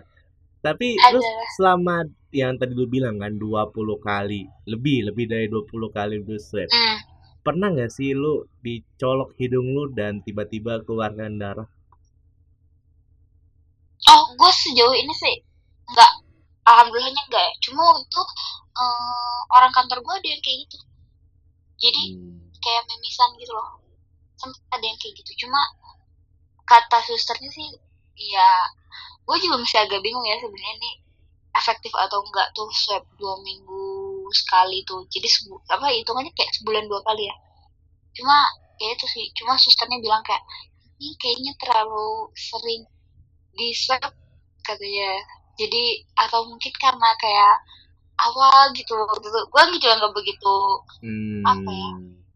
Tapi 0.68 1.00
terus 1.00 1.24
selama 1.56 2.04
yang 2.28 2.60
tadi 2.60 2.76
lu 2.76 2.84
bilang 2.84 3.16
kan 3.16 3.40
20 3.40 3.72
kali 4.04 4.44
lebih 4.68 5.08
lebih 5.08 5.24
dari 5.24 5.46
20 5.48 5.96
kali 5.96 6.20
lu 6.20 6.36
swab 6.36 6.68
mm 6.68 7.18
pernah 7.48 7.72
nggak 7.72 7.88
sih 7.88 8.12
lu 8.12 8.44
dicolok 8.60 9.32
hidung 9.40 9.72
lu 9.72 9.88
dan 9.96 10.20
tiba-tiba 10.20 10.84
keluarkan 10.84 11.40
darah? 11.40 11.64
Oh, 14.12 14.24
gue 14.36 14.50
sejauh 14.52 14.92
ini 14.92 15.14
sih 15.16 15.36
nggak, 15.88 16.12
alhamdulillahnya 16.68 17.22
enggak 17.24 17.44
ya. 17.48 17.54
Cuma 17.64 17.88
itu 17.96 18.22
um, 18.76 19.36
orang 19.56 19.72
kantor 19.72 20.04
gue 20.04 20.14
ada 20.20 20.28
yang 20.28 20.42
kayak 20.44 20.58
gitu. 20.68 20.78
Jadi 21.80 22.02
hmm. 22.20 22.52
kayak 22.60 22.84
memisan 22.92 23.30
gitu 23.40 23.52
loh. 23.56 23.80
Sempat 24.36 24.60
ada 24.68 24.84
yang 24.84 24.98
kayak 25.00 25.14
gitu. 25.16 25.48
Cuma 25.48 25.60
kata 26.68 27.00
susternya 27.08 27.48
sih, 27.48 27.68
ya 28.28 28.48
gue 29.28 29.36
juga 29.44 29.60
masih 29.60 29.84
agak 29.84 30.00
bingung 30.00 30.24
ya 30.24 30.40
sebenarnya 30.40 30.72
ini 30.80 30.90
efektif 31.52 31.92
atau 31.92 32.24
enggak 32.24 32.48
tuh 32.56 32.70
swab 32.72 33.04
dua 33.20 33.36
minggu 33.44 33.84
sekali 34.32 34.80
tuh. 34.88 35.04
Jadi 35.12 35.28
sebu 35.28 35.60
apa 35.68 35.92
hitungannya 35.92 36.32
kayak 36.32 36.52
sebulan 36.56 36.88
dua 36.88 37.04
kali 37.04 37.28
ya. 37.28 37.36
Cuma 38.16 38.40
ya 38.80 38.94
itu 38.96 39.04
sih 39.04 39.28
cuma 39.36 39.60
susternya 39.60 40.00
bilang 40.00 40.24
kayak 40.24 40.40
ini 40.96 41.12
kayaknya 41.20 41.52
terlalu 41.60 42.32
sering 42.32 42.88
di 43.52 43.68
swab 43.76 44.00
katanya. 44.64 45.12
Jadi 45.58 46.08
atau 46.14 46.48
mungkin 46.48 46.72
karena 46.78 47.10
kayak 47.20 47.56
awal 48.24 48.72
gitu 48.72 48.96
waktu 48.96 49.28
itu. 49.28 49.40
Gue 49.52 49.62
juga 49.76 49.90
nggak 50.00 50.14
begitu 50.16 50.56
hmm. 51.04 51.42
apa 51.44 51.70
ya 51.70 51.90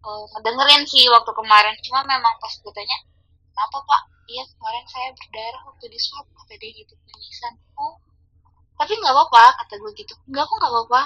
uh, 0.05 0.24
ngedengerin 0.36 0.84
sih 0.84 1.09
waktu 1.09 1.30
kemarin. 1.32 1.72
Cuma 1.86 2.05
memang 2.05 2.34
pas 2.36 2.53
gue 2.53 2.72
tanya 2.76 2.99
kenapa 3.53 3.78
pak 3.80 4.03
iya 4.33 4.45
kemarin 4.49 4.85
saya 4.89 5.09
berdarah 5.12 5.62
waktu 5.68 5.87
di 5.93 5.99
swab 6.01 6.26
kata 6.33 6.55
dia 6.57 6.72
gitu 6.72 6.95
penyisan 7.05 7.55
oh 7.76 8.01
tapi 8.80 8.99
nggak 8.99 9.14
apa-apa 9.14 9.62
kata 9.62 9.78
gue 9.78 9.93
gitu. 9.95 10.14
Nggak 10.26 10.43
kok 10.43 10.57
nggak 10.59 10.72
apa-apa 10.74 11.03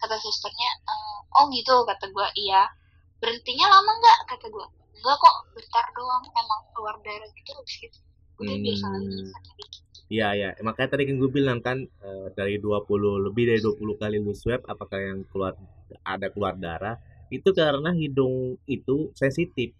kata 0.00 0.16
susternya. 0.16 0.70
Ehm, 0.88 1.18
oh 1.36 1.44
gitu 1.52 1.84
kata 1.84 2.08
gue 2.08 2.26
iya. 2.40 2.72
Berhentinya 3.20 3.68
lama 3.68 3.92
nggak? 4.00 4.18
Kata 4.32 4.46
gue 4.48 4.66
enggak 5.02 5.18
kok 5.18 5.36
bentar 5.58 5.86
doang 5.98 6.24
emang 6.30 6.60
keluar 6.70 6.96
darah 7.02 7.26
gitu 7.34 7.50
habis 7.58 7.76
gitu 7.82 7.98
udah 8.38 8.54
hmm. 8.54 8.64
biasa 8.64 8.86
lagi 8.86 9.18
kata 9.34 9.50
gitu 9.58 9.80
Iya. 10.12 10.28
Ya, 10.36 10.48
makanya 10.60 10.92
tadi 10.92 11.08
kan 11.08 11.16
gue 11.16 11.30
bilang 11.32 11.64
kan 11.64 11.88
uh, 12.04 12.28
dari 12.36 12.60
20 12.60 12.84
lebih 13.32 13.48
dari 13.48 13.60
20 13.64 13.96
kali 13.96 14.20
lu 14.20 14.36
swab 14.36 14.60
apakah 14.68 15.00
yang 15.00 15.24
keluar 15.32 15.56
ada 16.04 16.28
keluar 16.28 16.52
darah? 16.60 17.00
Itu 17.32 17.56
karena 17.56 17.96
hidung 17.96 18.60
itu 18.68 19.08
sensitif. 19.16 19.72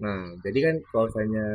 Nah, 0.00 0.32
jadi 0.40 0.58
kan 0.64 0.76
kalau 0.88 1.06
misalnya 1.12 1.48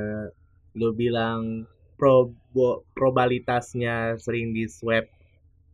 lu 0.77 0.93
bilang 0.93 1.65
probo, 1.97 2.85
probabilitasnya 2.93 4.21
sering 4.21 4.53
di 4.53 4.69
swab 4.69 5.09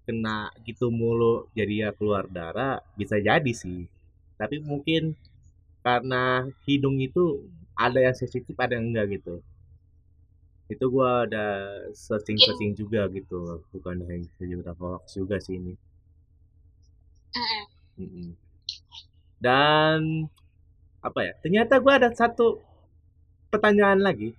kena 0.08 0.50
gitu 0.66 0.90
mulu 0.90 1.46
jadi 1.54 1.74
ya 1.88 1.90
keluar 1.94 2.26
darah 2.32 2.80
bisa 2.96 3.20
jadi 3.20 3.52
sih. 3.52 3.86
Tapi 4.40 4.64
mungkin 4.64 5.14
karena 5.86 6.48
hidung 6.66 6.98
itu 7.02 7.44
ada 7.76 8.00
yang 8.00 8.16
sensitif 8.16 8.56
ada 8.56 8.78
yang 8.80 8.94
enggak 8.94 9.20
gitu. 9.20 9.44
Itu 10.72 10.86
gua 10.88 11.28
ada 11.28 11.46
searching 11.92 12.40
searching 12.40 12.72
juga 12.80 13.04
gitu 13.12 13.60
bukan 13.76 14.00
hanya 14.08 14.30
sejuta 14.40 14.72
hoax 14.80 15.20
juga 15.20 15.38
sih 15.44 15.60
ini. 15.60 15.74
Dan 19.42 20.30
apa 21.02 21.20
ya? 21.26 21.34
Ternyata 21.42 21.82
gua 21.82 21.98
ada 21.98 22.10
satu 22.14 22.62
pertanyaan 23.50 24.00
lagi. 24.02 24.34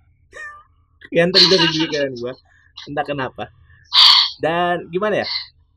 Yang 1.17 1.29
tadi 1.37 1.45
dari 1.51 1.67
pikiran 1.71 2.11
gua. 2.17 2.33
Entah 2.89 3.05
kenapa. 3.05 3.43
Dan 4.41 4.89
gimana 4.89 5.23
ya? 5.23 5.27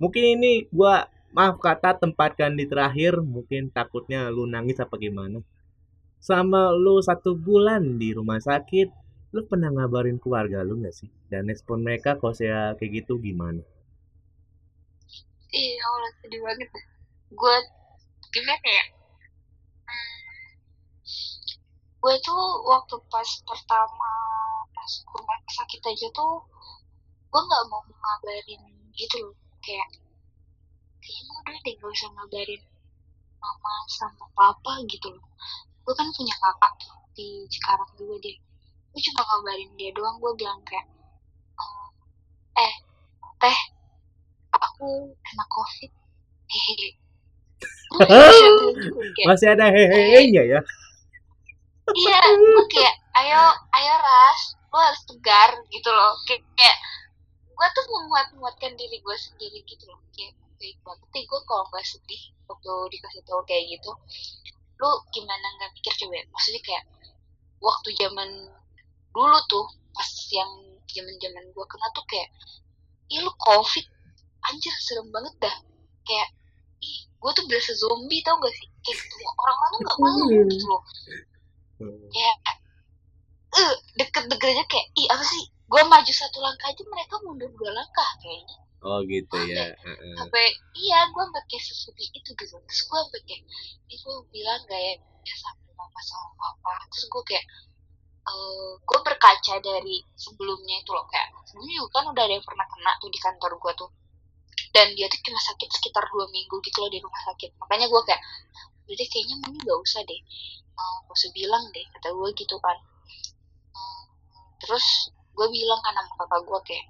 Mungkin 0.00 0.22
ini 0.38 0.66
gua 0.72 1.10
maaf 1.36 1.60
kata 1.60 1.98
tempatkan 2.00 2.56
di 2.56 2.64
terakhir. 2.64 3.20
Mungkin 3.20 3.74
takutnya 3.74 4.30
lu 4.32 4.46
nangis 4.46 4.80
apa 4.80 4.96
gimana? 4.96 5.42
Sama 6.22 6.72
lu 6.72 6.98
satu 7.04 7.36
bulan 7.36 8.00
di 8.00 8.16
rumah 8.16 8.40
sakit 8.40 9.06
lu 9.34 9.44
pernah 9.44 9.68
ngabarin 9.68 10.16
keluarga 10.16 10.64
lu 10.64 10.80
nggak 10.80 10.94
sih? 10.96 11.10
Dan 11.28 11.50
respon 11.52 11.84
mereka 11.84 12.16
kalau 12.16 12.32
saya 12.32 12.72
kayak 12.80 13.04
gitu 13.04 13.20
gimana? 13.20 13.60
Iya 15.52 15.82
Allah 15.84 16.10
sedih 16.24 16.40
banget 16.40 16.68
gue 17.26 17.56
gimana 18.32 18.68
ya 18.68 18.84
gue 22.06 22.16
tuh 22.22 22.62
waktu 22.62 22.94
pas 23.10 23.26
pertama 23.42 24.12
pas 24.70 24.92
rumah 25.10 25.38
sakit 25.50 25.82
aja 25.90 26.06
tuh 26.14 26.38
gue 27.34 27.40
nggak 27.42 27.66
mau 27.66 27.82
ngabarin 27.82 28.62
gitu 28.94 29.26
loh. 29.26 29.34
Kayak 29.58 29.90
kayaknya 31.02 31.34
udah 31.42 31.56
deh 31.66 31.74
gak 31.74 31.90
usah 31.90 32.10
ngabarin 32.14 32.62
mama 33.42 33.74
sama 33.90 34.22
papa 34.38 34.86
gitu 34.86 35.18
loh. 35.18 35.26
Gue 35.82 35.98
kan 35.98 36.06
punya 36.14 36.30
kakak 36.38 36.78
tuh 36.78 36.94
di 37.18 37.42
sekarang 37.50 37.90
juga 37.98 38.22
dia 38.22 38.38
gue 38.94 39.00
cuma 39.10 39.26
ngabarin 39.26 39.70
dia 39.74 39.90
doang. 39.90 40.22
Gue 40.22 40.30
bilang 40.38 40.62
kayak 40.62 40.86
oh, 41.58 41.90
eh 42.54 42.74
teh 43.42 43.58
aku 44.54 45.10
kena 45.26 45.44
covid. 45.50 45.90
Hehehe 46.46 47.02
masih 49.26 49.58
ada 49.58 49.66
hehehe-nya 49.74 50.42
ya 50.46 50.60
iya 51.94 52.18
gue 52.34 52.64
kayak 52.72 52.94
ayo 53.22 53.42
ayo 53.78 53.94
ras 54.02 54.40
lo 54.74 54.78
harus 54.82 55.02
tegar 55.06 55.50
gitu 55.70 55.88
loh. 55.88 56.12
Kayak, 56.26 56.42
kayak 56.58 56.78
gue 57.46 57.66
tuh 57.72 57.84
menguat 57.88 58.26
menguatkan 58.34 58.72
diri 58.74 58.98
gue 58.98 59.16
sendiri 59.16 59.62
gitu 59.64 59.84
loh. 59.86 60.00
Kayak 60.10 60.34
baik 60.56 60.78
banget 60.82 61.24
gue 61.28 61.40
kalau 61.46 61.64
nggak 61.68 61.84
sedih 61.84 62.22
waktu 62.48 62.72
dikasih 62.96 63.22
tahu 63.28 63.44
kayak 63.44 63.76
gitu 63.76 63.92
lu 64.76 64.90
gimana 65.12 65.46
nggak 65.56 65.72
mikir 65.72 65.92
coba 65.96 66.20
maksudnya 66.32 66.60
kayak 66.64 66.84
waktu 67.64 67.88
zaman 67.96 68.28
dulu 69.12 69.38
tuh 69.48 69.66
pas 69.96 70.10
yang 70.32 70.52
zaman 70.84 71.16
zaman 71.16 71.44
gue 71.52 71.64
kena 71.64 71.88
tuh 71.96 72.04
kayak 72.08 72.28
ih 73.08 73.20
lu 73.24 73.32
covid 73.40 73.86
anjir 74.46 74.74
serem 74.80 75.08
banget 75.12 75.34
dah. 75.40 75.56
Kayak 76.04 76.28
ih 76.84 76.98
gue 77.08 77.30
tuh 77.32 77.44
berasa 77.48 77.72
zombie 77.76 78.20
tau 78.20 78.36
gak 78.38 78.52
sih? 78.52 78.68
Kayak 78.84 78.96
gitu 79.00 79.14
orang-orang 79.24 79.70
tuh 79.72 79.80
nggak 79.80 79.98
malu 79.98 80.24
gitu 80.52 80.64
loh 80.68 80.82
ya 82.12 82.32
eh 83.56 83.72
deket-deket 83.96 84.48
aja 84.52 84.64
kayak 84.68 84.86
ih 84.96 85.06
apa 85.08 85.24
sih? 85.24 85.44
Gue 85.66 85.82
maju 85.82 86.12
satu 86.12 86.38
langkah 86.38 86.70
aja 86.70 86.82
mereka 86.86 87.14
mundur 87.24 87.50
dua 87.56 87.72
langkah 87.72 88.10
kayaknya. 88.20 88.56
Oh 88.86 89.02
gitu 89.02 89.36
ya 89.50 89.72
sampai 90.14 90.46
iya 90.78 91.08
gue 91.10 91.24
kayak 91.50 91.64
sesuatu 91.64 92.00
itu 92.00 92.30
gitu. 92.36 92.54
Terus 92.54 92.82
gue 92.86 93.00
kayak 93.24 93.42
itu 93.90 94.10
bilang 94.30 94.60
gak 94.68 94.78
ya 94.78 94.92
ya 95.26 95.34
sampai 95.42 95.72
mama 95.74 96.00
sama 96.04 96.30
papa 96.38 96.86
terus 96.92 97.10
gue 97.10 97.22
kayak 97.26 97.44
uh, 98.30 98.78
gue 98.78 98.98
berkaca 99.02 99.54
dari 99.58 99.96
sebelumnya 100.14 100.76
itu 100.78 100.90
loh 100.94 101.02
kayak 101.10 101.34
sebelumnya 101.50 101.82
juga 101.82 101.90
kan 101.98 102.04
udah 102.14 102.22
ada 102.28 102.34
yang 102.38 102.46
pernah 102.46 102.66
kena 102.68 102.92
tuh 103.02 103.10
di 103.10 103.18
kantor 103.18 103.52
gue 103.58 103.72
tuh. 103.74 103.90
Dan 104.70 104.92
dia 104.92 105.08
tuh 105.08 105.20
cuma 105.24 105.40
sakit 105.40 105.68
sekitar 105.72 106.04
dua 106.12 106.28
minggu 106.28 106.56
gitu 106.60 106.78
loh 106.84 106.90
di 106.92 107.00
rumah 107.00 107.22
sakit. 107.32 107.56
Makanya 107.56 107.88
gue 107.88 108.02
kayak 108.04 108.22
jadi 108.86 109.04
kayaknya 109.08 109.34
mending 109.42 109.64
gak 109.66 109.80
usah 109.82 110.00
deh 110.06 110.20
gak 110.76 111.14
usah 111.16 111.30
bilang 111.32 111.64
deh 111.72 111.86
kata 111.96 112.08
gue 112.12 112.30
gitu 112.36 112.56
kan. 112.60 112.78
Terus 114.62 115.10
gue 115.36 115.48
bilang 115.52 115.80
kan 115.84 115.94
sama 115.96 116.12
kakak 116.20 116.40
gue 116.48 116.60
kayak 116.68 116.86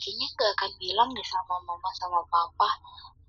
kayaknya 0.00 0.26
gak 0.38 0.50
akan 0.58 0.72
bilang 0.82 1.08
deh 1.14 1.26
sama 1.26 1.54
mama 1.66 1.90
sama 1.98 2.20
papa. 2.30 2.70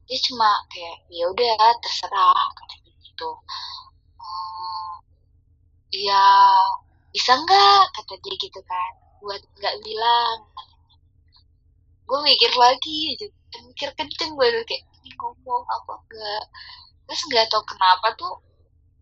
Dia 0.05 0.19
cuma 0.29 0.49
kayak 0.69 0.97
ya 1.09 1.25
udah 1.31 1.53
terserah 1.81 2.45
katanya 2.57 2.91
gitu. 3.01 3.29
Uh, 4.19 4.93
ya 5.93 6.25
bisa 7.13 7.33
nggak? 7.37 7.81
kata 7.93 8.13
dia 8.19 8.35
gitu 8.41 8.59
kan 8.65 8.91
buat 9.21 9.41
nggak 9.57 9.75
bilang. 9.85 10.37
Gue 12.03 12.19
mikir 12.25 12.51
lagi 12.59 13.15
mikir 13.63 13.89
kenceng 13.95 14.33
gue 14.35 14.47
kayak 14.65 14.83
ngomong 15.23 15.63
apa 15.67 15.93
enggak 16.03 16.45
terus 17.05 17.21
nggak 17.29 17.45
tau 17.51 17.63
kenapa 17.67 18.07
tuh 18.15 18.33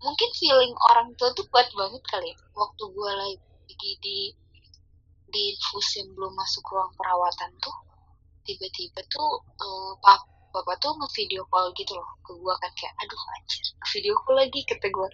mungkin 0.02 0.30
feeling 0.34 0.74
orang 0.90 1.14
tua 1.16 1.30
tuh 1.38 1.46
kuat 1.54 1.70
banget 1.78 2.04
kali 2.10 2.34
ya 2.34 2.38
waktu 2.58 2.84
gue 2.90 3.12
lagi 3.14 3.92
di 4.02 4.34
di 5.32 5.42
infus 5.56 6.02
yang 6.02 6.12
belum 6.18 6.34
masuk 6.36 6.66
ruang 6.68 6.92
perawatan 6.98 7.52
tuh 7.62 7.78
tiba-tiba 8.44 9.00
tuh 9.08 9.46
uh, 9.62 9.94
pap 10.02 10.26
bapak 10.52 10.76
tuh 10.84 10.92
ngevideo 11.00 11.48
call 11.48 11.72
gitu 11.78 11.96
loh 11.96 12.10
ke 12.28 12.36
gue 12.36 12.54
kan 12.60 12.72
kayak 12.76 12.94
aduh 13.00 13.22
anjir 13.40 13.64
video 13.96 14.14
call 14.26 14.36
lagi 14.36 14.60
kata 14.68 14.88
gue 14.92 15.10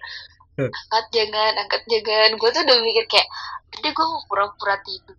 angkat 0.58 1.06
jangan 1.14 1.54
angkat 1.54 1.86
jangan. 1.86 2.34
Gue 2.34 2.50
tuh 2.50 2.66
udah 2.66 2.78
mikir 2.82 3.06
kayak 3.06 3.30
jadi 3.78 3.94
gue 3.94 4.06
mau 4.10 4.26
pura-pura 4.26 4.82
tidur 4.82 5.14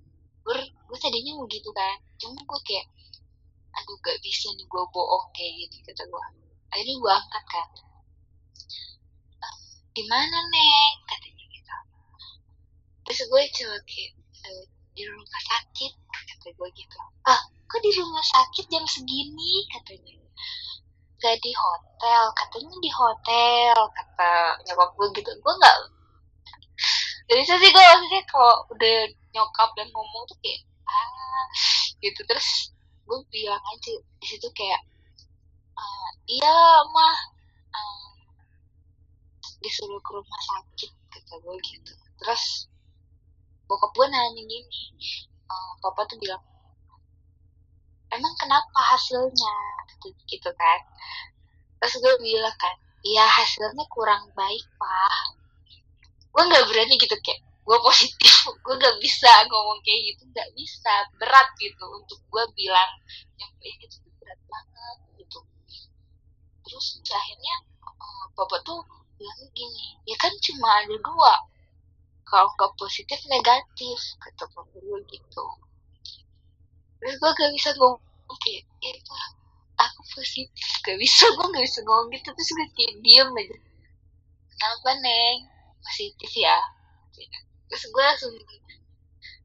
gue 0.88 0.98
tadinya 0.98 1.36
mau 1.38 1.46
gitu 1.46 1.70
kan 1.76 2.00
cuma 2.18 2.40
gue 2.40 2.60
kayak 2.64 2.86
aduh 3.76 3.96
gak 4.02 4.18
bisa 4.24 4.48
nih 4.56 4.66
gue 4.66 4.84
bohong 4.90 5.28
kayak 5.36 5.52
gitu 5.62 5.76
kata 5.86 6.02
gue 6.08 6.24
akhirnya 6.72 6.94
gue 6.98 7.12
angkat 7.12 7.44
kan 7.46 7.68
di 9.98 10.06
mana 10.06 10.38
neng? 10.46 10.94
katanya 11.10 11.44
gitu. 11.50 11.76
Terus 13.02 13.20
gue 13.26 13.42
coba 13.50 13.76
e, 13.82 14.50
di 14.94 15.02
rumah 15.10 15.40
sakit 15.42 15.92
kata 16.06 16.48
gue 16.54 16.68
gitu. 16.78 16.98
Ah 17.26 17.42
kok 17.66 17.82
di 17.82 17.90
rumah 17.98 18.22
sakit 18.22 18.70
jam 18.70 18.86
segini? 18.86 19.66
katanya. 19.74 20.14
Gak 21.18 21.42
di 21.42 21.50
hotel 21.50 22.22
katanya. 22.30 22.74
Di 22.78 22.90
hotel 22.94 23.74
kata 23.74 24.30
nyokap 24.70 24.90
gue 24.94 25.06
gitu. 25.18 25.30
Gue 25.42 25.54
nggak 25.58 25.76
jadi 27.28 27.42
sih 27.42 27.58
gue 27.58 27.82
maksudnya 27.82 28.22
kalau 28.30 28.54
udah 28.70 28.98
nyokap 29.34 29.68
dan 29.74 29.90
ngomong 29.90 30.22
tuh 30.30 30.38
kayak 30.38 30.62
ah 30.86 31.44
gitu. 31.98 32.22
Terus 32.22 32.70
gue 33.02 33.18
bilang 33.34 33.58
aja 33.74 33.92
di 33.98 34.26
situ 34.30 34.46
kayak 34.54 34.78
uh, 35.74 36.10
iya 36.30 36.86
mah 36.86 37.18
uh, 37.74 38.17
disuruh 39.58 40.00
ke 40.02 40.10
rumah 40.14 40.40
sakit 40.42 40.90
kata 41.10 41.34
gue 41.42 41.56
gitu. 41.62 41.92
Terus 42.22 42.44
bokap 43.68 43.90
gue 43.92 44.06
nanya 44.08 44.42
gini 44.42 44.80
uh, 45.48 45.72
papa 45.84 46.08
tuh 46.08 46.16
bilang 46.16 46.40
emang 48.14 48.34
kenapa 48.40 48.80
hasilnya? 48.94 49.54
Gitu 50.30 50.50
kan. 50.54 50.80
Terus 51.82 51.94
gue 52.00 52.14
bilang 52.22 52.56
kan 52.56 52.76
ya 53.02 53.26
hasilnya 53.26 53.84
kurang 53.90 54.30
baik 54.34 54.64
pak. 54.78 55.24
Gue 56.32 56.42
nggak 56.46 56.66
berani 56.70 56.94
gitu 56.98 57.16
kayak 57.22 57.42
gue 57.68 57.78
positif 57.84 58.32
gue 58.64 58.74
gak 58.80 58.96
bisa 58.96 59.28
ngomong 59.44 59.76
kayak 59.84 60.00
gitu 60.08 60.24
gak 60.32 60.48
bisa 60.56 61.04
berat 61.20 61.52
gitu 61.60 61.84
untuk 61.92 62.16
gue 62.32 62.44
bilang 62.56 62.90
yang 63.36 63.52
kayak 63.60 63.76
gitu 63.84 64.00
berat 64.16 64.40
banget 64.48 64.98
gitu. 65.20 65.38
Terus 66.64 66.86
akhirnya 67.12 67.54
uh, 67.84 68.24
bapak 68.32 68.64
tuh 68.64 68.80
bilang 69.18 69.42
gini 69.52 69.98
ya 70.06 70.16
kan 70.16 70.32
cuma 70.38 70.68
ada 70.80 70.96
dua. 70.96 71.34
Kalau 72.28 72.48
nggak 72.54 72.72
positif 72.78 73.20
negatif 73.26 73.98
kata 74.22 74.44
gue 74.54 74.98
gitu. 75.10 75.44
Terus 76.98 77.14
gue 77.14 77.30
gak 77.30 77.52
bisa 77.54 77.70
ngomong 77.78 78.02
kayak 78.42 78.66
ya 78.82 78.90
aku 79.78 80.00
positif. 80.18 80.68
Gak 80.82 80.98
bisa 80.98 81.24
gue 81.30 81.46
gak 81.54 81.64
bisa 81.64 81.80
ngomong 81.86 82.10
gitu 82.10 82.28
terus 82.34 82.50
gue 82.50 82.68
kayak 82.74 82.94
diem 83.06 83.30
aja. 83.32 83.56
Kenapa 84.50 84.90
neng? 84.98 85.38
Positif 85.78 86.30
ya? 86.34 86.58
Terus 87.70 87.82
gue 87.86 88.02
langsung 88.02 88.34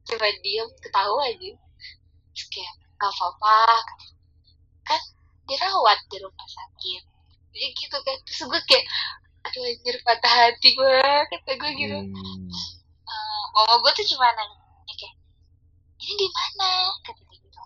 coba 0.04 0.26
diem 0.42 0.68
ketawa 0.82 1.22
aja. 1.30 1.52
Terus 2.34 2.46
kayak 2.50 2.74
gak 2.98 3.10
apa-apa. 3.14 3.62
Kan 4.82 5.00
dirawat 5.46 5.98
di 6.10 6.18
rumah 6.18 6.48
sakit. 6.50 7.02
Jadi 7.54 7.66
gitu 7.78 7.96
kan. 8.02 8.16
Terus 8.26 8.40
gue 8.50 8.60
kayak 8.66 8.84
aduh 9.44 9.62
anjir 9.68 9.96
patah 10.08 10.32
hati 10.32 10.68
gue 10.72 10.98
kata 11.28 11.50
gue 11.60 11.70
gitu. 11.76 11.98
Hmm. 12.00 12.48
uh, 13.04 13.44
mama 13.60 13.76
gue 13.84 13.92
tuh 13.92 14.06
cuma 14.16 14.26
nanya 14.32 14.56
kayak 14.88 15.14
ini 16.00 16.12
di 16.16 16.28
mana? 16.32 16.72
Kata 17.04 17.22
dia 17.28 17.38
gitu. 17.44 17.62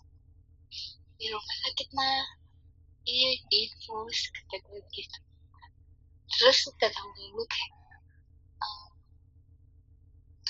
Di 1.19 1.25
rumah 1.31 1.57
sakit 1.67 1.89
mah 1.95 2.23
iya 3.07 3.31
di 3.47 3.71
infus 3.71 4.19
kata 4.35 4.57
gue 4.67 4.81
gitu. 4.91 5.19
Terus 6.35 6.59
kata 6.83 6.99
gue 7.15 7.47
kayak 7.47 7.73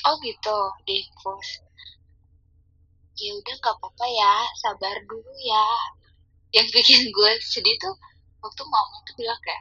oh 0.09 0.16
gitu 0.24 0.59
di 0.89 1.05
infus 1.05 1.61
ya 3.18 3.35
udah 3.35 3.55
nggak 3.59 3.74
apa-apa 3.76 4.07
ya 4.09 4.35
sabar 4.64 4.97
dulu 5.05 5.33
ya. 5.45 5.66
Yang 6.57 6.68
bikin 6.72 7.01
gue 7.12 7.31
sedih 7.45 7.76
tuh 7.76 7.93
waktu 8.41 8.62
mama 8.64 8.97
tuh 9.05 9.12
bilang 9.20 9.37
kayak 9.45 9.61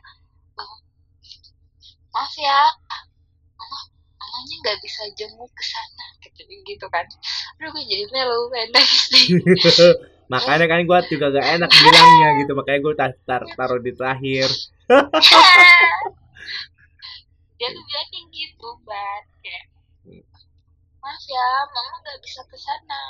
maaf 2.17 2.33
ya 2.33 2.65
mama 3.61 3.77
mamanya 4.17 4.55
nggak 4.65 4.77
bisa 4.81 5.05
jenguk 5.13 5.53
ke 5.53 5.63
sana 5.69 6.05
gitu, 6.25 6.41
gitu 6.65 6.85
kan. 6.89 7.05
Aduh 7.61 7.69
gue 7.77 7.85
jadi 7.85 8.09
melu 8.09 8.49
nangis 8.73 9.05
makanya 10.33 10.65
kan 10.65 10.81
gue 10.81 10.99
juga 11.13 11.29
gak 11.29 11.47
enak 11.61 11.69
bilangnya 11.69 12.29
gitu 12.41 12.51
makanya 12.57 12.79
gue 12.81 12.93
tar, 12.97 13.11
tar 13.29 13.45
taruh 13.53 13.77
di 13.77 13.93
terakhir. 13.93 14.49
Dia 17.57 17.69
tuh 17.73 17.83
bilang 17.85 18.09
gitu 18.33 18.69
ban. 18.81 19.23
Kayak 19.45 19.65
maaf 20.97 21.23
ya 21.29 21.47
mama 21.69 22.01
nggak 22.01 22.19
bisa 22.25 22.41
ke 22.49 22.57
sana 22.57 23.01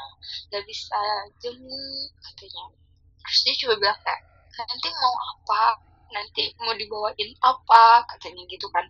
nggak 0.51 0.63
bisa 0.67 0.99
jenguk 1.39 2.11
katanya. 2.27 2.75
Terus 3.23 3.39
dia 3.47 3.55
coba 3.63 3.75
bilang 3.79 3.99
kayak 4.03 4.19
nanti 4.67 4.89
mau 4.99 5.15
apa? 5.31 5.86
Nanti 6.11 6.53
mau 6.61 6.73
dibawain 6.73 7.29
apa 7.43 8.07
katanya 8.15 8.43
gitu 8.49 8.67
kan. 8.71 8.85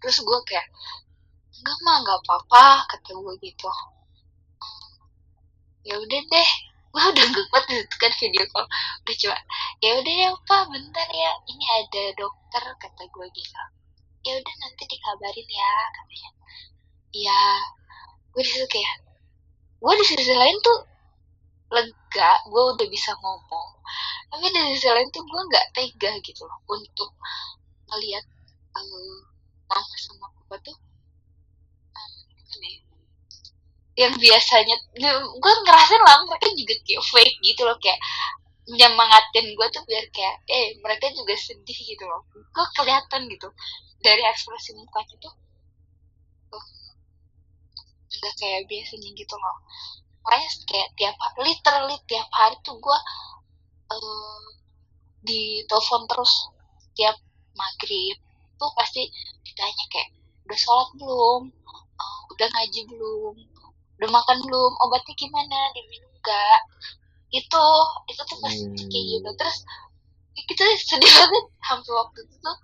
Terus 0.00 0.16
gue 0.22 0.38
kayak 0.48 0.66
enggak 1.62 1.78
mah 1.84 1.96
nggak 2.02 2.18
apa-apa 2.26 2.64
kata 2.90 3.10
gue 3.16 3.34
gitu. 3.42 3.70
Ya 5.82 5.94
udah 5.98 6.20
deh 6.30 6.50
gue 6.92 7.04
udah 7.16 7.26
gempet 7.32 7.64
itu 7.72 7.96
kan 7.96 8.12
video 8.20 8.44
call. 8.52 8.66
Udah 9.02 9.14
coba 9.16 9.38
ya 9.82 9.90
udah 9.98 10.14
ya 10.14 10.28
pak 10.46 10.62
bentar 10.70 11.08
ya 11.08 11.30
ini 11.48 11.64
ada 11.82 12.02
dokter 12.18 12.64
kata 12.78 13.02
gue 13.08 13.26
gitu. 13.32 13.62
Ya 14.22 14.32
udah 14.38 14.54
nanti 14.62 14.82
dikabarin 14.86 15.48
ya 15.48 15.72
katanya. 15.96 16.30
Ya 17.12 17.40
gue 18.32 18.42
di 18.44 18.50
situ 18.50 18.66
kayak 18.68 18.94
gue 19.82 19.92
di 19.98 20.04
sisi 20.06 20.34
lain 20.36 20.56
tuh 20.62 20.91
lega 21.72 22.30
gue 22.52 22.62
udah 22.76 22.86
bisa 22.92 23.10
ngomong. 23.16 23.68
Tapi 24.30 24.46
di 24.52 24.60
sisi 24.76 24.88
lain 24.88 25.08
tuh 25.12 25.24
gue 25.24 25.40
nggak 25.48 25.66
tega 25.76 26.10
gitu 26.20 26.42
loh 26.44 26.58
untuk 26.68 27.10
melihat 27.92 28.24
um, 28.76 29.16
mama 29.68 29.96
sama 30.00 30.26
papa 30.32 30.56
tuh 30.64 30.76
um, 31.96 32.12
yang 33.92 34.12
biasanya 34.16 34.76
gue 35.42 35.52
ngerasain 35.64 36.00
lah 36.00 36.24
mereka 36.24 36.48
juga 36.56 36.74
kayak 36.84 37.04
fake 37.04 37.36
gitu 37.44 37.62
loh 37.68 37.76
kayak 37.76 38.00
nyemangatin 38.72 39.46
gue 39.52 39.66
tuh 39.74 39.82
biar 39.84 40.06
kayak 40.16 40.36
eh 40.48 40.78
mereka 40.80 41.12
juga 41.12 41.34
sedih 41.36 41.76
gitu 41.76 42.04
loh. 42.08 42.24
Gue 42.32 42.66
kelihatan 42.76 43.28
gitu 43.28 43.48
dari 44.00 44.22
ekspresi 44.24 44.76
mukanya 44.76 45.16
tuh. 45.20 45.34
Udah 48.12 48.32
kayak 48.38 48.68
biasanya 48.68 49.08
gitu 49.18 49.34
loh 49.34 49.56
makanya 50.22 50.48
kayak 50.70 50.88
tiap 50.94 51.14
hari 51.18 51.38
literally 51.50 51.98
tiap 52.06 52.28
hari 52.30 52.56
tuh 52.62 52.78
gue 52.78 52.98
uh, 53.90 54.42
di 55.22 55.62
telepon 55.66 56.06
terus 56.10 56.32
tiap 56.94 57.16
maghrib. 57.58 58.16
Tuh 58.58 58.70
pasti 58.78 59.02
ditanya 59.42 59.84
kayak 59.90 60.10
udah 60.46 60.58
sholat 60.58 60.90
belum? 60.98 61.42
Uh, 61.98 62.18
udah 62.34 62.48
ngaji 62.48 62.80
belum? 62.86 63.34
Udah 63.98 64.10
makan 64.10 64.38
belum? 64.46 64.72
Obatnya 64.86 65.14
gimana? 65.18 65.58
Diminum 65.74 66.12
gak 66.22 66.60
itu 67.32 67.66
itu 68.12 68.22
tuh 68.28 68.38
pasti 68.44 68.64
hmm. 68.68 68.88
kayak 68.90 69.04
gitu. 69.18 69.30
Terus 69.38 69.56
kita 70.46 70.62
sedih 70.86 71.12
banget. 71.18 71.44
Hampir 71.62 71.92
waktu 71.94 72.18
itu 72.26 72.36
tuh 72.38 72.56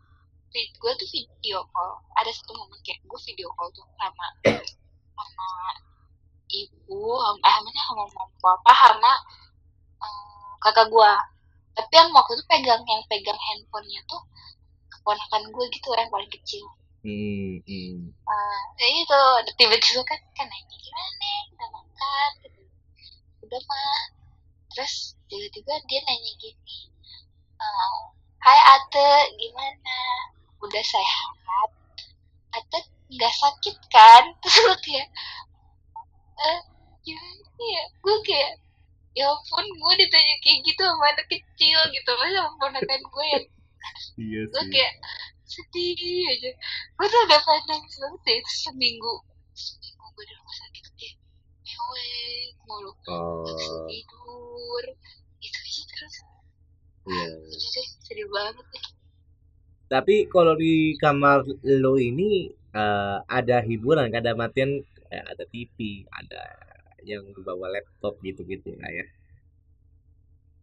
gue 0.54 0.92
tuh 0.98 1.08
video 1.10 1.62
call. 1.74 1.92
Ada 2.18 2.30
satu 2.34 2.54
momen 2.54 2.78
kayak 2.86 3.02
gue 3.02 3.20
video 3.26 3.48
call 3.54 3.70
tuh 3.74 3.86
sama 3.98 4.26
sama 5.18 5.48
ibu 6.48 7.00
eh 7.44 7.52
namanya 7.54 7.82
sama 7.84 8.04
mama 8.08 8.24
papa 8.40 8.72
karena 8.72 9.12
um, 10.00 10.50
kakak 10.64 10.88
gue 10.88 11.12
tapi 11.78 11.92
yang 11.94 12.10
waktu 12.10 12.34
itu 12.34 12.44
pegang 12.50 12.82
yang 12.88 13.02
pegang 13.06 13.38
handphonenya 13.38 14.00
tuh 14.10 14.22
keponakan 14.90 15.46
gue 15.54 15.64
gitu 15.70 15.94
yang 15.94 16.10
paling 16.10 16.26
kecil. 16.26 16.66
Hmm, 17.06 17.62
hmm. 17.62 18.10
Uh, 18.26 18.60
itu 18.82 19.20
tiba-tiba 19.54 20.02
kan 20.02 20.18
kan 20.34 20.46
nanya 20.50 20.76
gimana? 20.76 21.30
Udah 21.54 21.68
makan? 21.70 22.30
Gitu. 22.42 22.62
udah 23.46 23.60
mah 23.70 23.96
terus 24.74 25.14
tiba-tiba 25.30 25.72
dia 25.88 26.00
nanya 26.04 26.32
gini 26.36 26.92
uh, 27.56 28.12
Hai 28.38 28.60
Ate 28.74 29.34
gimana? 29.38 29.98
Udah 30.62 30.82
sehat? 30.82 31.70
Ate 32.54 32.78
nggak 33.10 33.34
sakit 33.34 33.76
kan? 33.90 34.22
Terus 34.42 34.56
gue 34.62 34.76
kayak 34.84 35.08
eh 36.38 36.60
gimana 37.02 37.64
ya 37.64 37.84
gue 38.02 38.16
kayak 38.22 38.52
ya 39.18 39.26
ampun 39.26 39.66
gue 39.66 39.92
ditanya 39.98 40.34
kayak 40.44 40.58
gitu 40.62 40.82
sama 40.84 41.10
anak 41.10 41.26
kecil 41.26 41.78
gitu 41.90 42.10
masa 42.14 42.40
ponakan 42.60 43.02
gue 43.02 43.26
yang 43.34 43.46
iya 44.26 44.40
gue 44.46 44.64
kayak 44.70 44.94
sedih 45.48 46.22
aja 46.30 46.50
gue 46.94 47.06
tuh 47.08 47.20
udah 47.26 47.40
pandang 47.42 47.82
banget 47.82 48.20
deh 48.22 48.36
itu 48.38 48.52
seminggu 48.68 49.14
seminggu 49.56 50.04
gue 50.14 50.24
di 50.28 50.34
rumah 50.38 50.56
sakit 50.62 50.84
kayak 50.94 51.16
mewek 51.66 52.50
mulu 52.68 52.92
oh. 53.10 53.44
tidur 53.90 54.84
itu 55.42 55.58
aja 55.58 55.82
terus 55.90 56.16
Iya. 57.08 57.24
Yeah. 57.24 57.96
sedih 58.04 58.28
banget 58.28 58.66
deh. 58.68 58.86
Tapi 59.88 60.28
kalau 60.28 60.52
di 60.60 60.92
kamar 61.00 61.48
lo 61.64 61.96
ini 61.96 62.52
uh, 62.76 63.24
ada 63.24 63.64
hiburan, 63.64 64.12
ada 64.12 64.36
matian, 64.36 64.84
eh, 65.12 65.24
ada 65.24 65.44
TV, 65.48 66.04
ada 66.08 66.42
yang 67.06 67.24
bawa 67.44 67.70
laptop 67.72 68.18
gitu-gitu 68.20 68.74
lah 68.76 68.90
ya. 68.90 69.06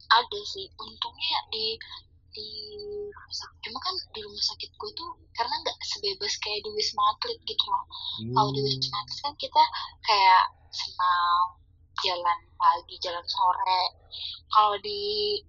Ada 0.05 0.39
sih, 0.45 0.69
untungnya 0.77 1.39
di 1.49 1.79
di 2.35 2.51
rumah 3.15 3.31
sakit 3.31 3.59
cuma 3.63 3.79
kan 3.79 3.95
di 4.11 4.19
rumah 4.19 4.43
sakit 4.43 4.69
gue 4.75 4.91
tuh 4.91 5.11
karena 5.31 5.55
nggak 5.63 5.77
sebebas 5.87 6.35
kayak 6.43 6.67
di 6.67 6.69
wisma 6.75 7.03
atlet 7.15 7.39
gitu 7.47 7.63
loh 7.71 7.85
hmm. 8.19 8.35
kalau 8.35 8.51
di 8.51 8.59
hmm. 8.59 8.67
wisma 8.75 8.97
atlet 8.99 9.19
kan 9.23 9.33
kita 9.39 9.63
kayak 10.03 10.43
senam 10.75 11.45
jalan 12.03 12.39
pagi 12.59 12.95
jalan 12.99 13.23
sore 13.23 13.83
kalau 14.51 14.75
di 14.83 15.39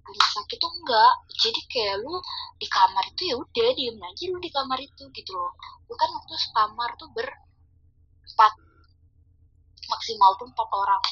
rumah 0.00 0.28
sakit 0.32 0.56
tuh 0.56 0.72
enggak 0.80 1.12
jadi 1.44 1.60
kayak 1.68 1.96
lu 2.00 2.16
di 2.56 2.66
kamar 2.72 3.04
itu 3.12 3.22
ya 3.28 3.34
udah 3.36 3.68
diem 3.76 4.00
aja 4.00 4.24
lu 4.32 4.38
di 4.40 4.50
kamar 4.50 4.78
itu 4.80 5.04
gitu 5.12 5.32
loh 5.36 5.52
lu 5.92 5.94
kan 6.00 6.08
waktu 6.08 6.34
sekamar 6.40 6.90
tuh 6.96 7.08
berempat 8.30 8.52
maksimal 9.90 10.30
tuh 10.38 10.46
empat 10.46 10.68
orang. 10.70 11.02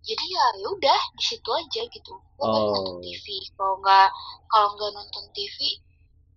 Jadi 0.00 0.24
ya 0.32 0.44
ya 0.62 0.68
udah 0.70 1.00
di 1.18 1.24
situ 1.26 1.50
aja 1.50 1.82
gitu. 1.90 2.14
Gue 2.38 2.46
oh. 2.46 2.72
nonton 2.72 3.02
TV 3.02 3.26
kalau 3.58 3.76
nggak 3.82 4.08
kalau 4.46 4.68
nggak 4.78 4.90
nonton 4.94 5.24
TV 5.34 5.56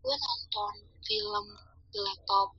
gue 0.04 0.16
nonton 0.18 0.74
film 1.06 1.45
di 1.93 1.99
laptop. 2.01 2.49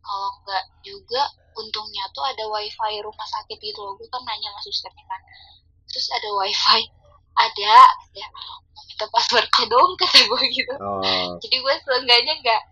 Kalau 0.00 0.30
nggak 0.42 0.64
juga 0.80 1.22
untungnya 1.52 2.04
tuh 2.16 2.24
ada 2.24 2.48
wifi 2.48 2.92
rumah 3.04 3.28
sakit 3.28 3.58
gitu 3.60 3.80
loh. 3.84 3.94
Gue 4.00 4.08
kan 4.08 4.24
nanya 4.24 4.50
sama 4.56 4.60
susternya 4.64 5.04
kan. 5.04 5.20
Terus 5.92 6.08
ada 6.16 6.28
wifi. 6.32 6.80
Ada 7.38 7.76
ya. 8.18 8.28
Mau 8.74 8.82
minta 8.88 9.06
passwordnya 9.12 9.64
dong 9.68 9.90
kata 10.00 10.26
gue 10.26 10.42
gitu. 10.48 10.74
Oh. 10.80 11.38
jadi 11.38 11.56
gue 11.60 11.74
seenggaknya 11.86 12.34
nggak 12.40 12.62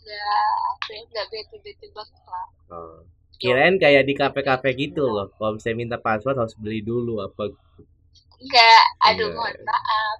nggak 0.00 0.48
apa 0.72 0.88
ya 0.96 1.02
nggak 1.04 1.26
bete 1.28 1.56
bete 1.60 1.86
banget 1.92 2.24
lah 2.24 2.48
oh. 2.70 3.02
kirain 3.40 3.76
kayak 3.76 4.06
di 4.06 4.14
kafe-kafe 4.16 4.74
gitu 4.78 5.06
loh 5.06 5.28
kalau 5.36 5.56
misalnya 5.58 5.76
minta 5.76 5.98
password 5.98 6.38
harus 6.38 6.56
beli 6.56 6.80
dulu 6.80 7.20
apa 7.20 7.52
enggak 8.40 8.84
aduh 9.04 9.30
Enggak. 9.30 9.38
mohon 9.38 9.56
maaf 9.66 10.16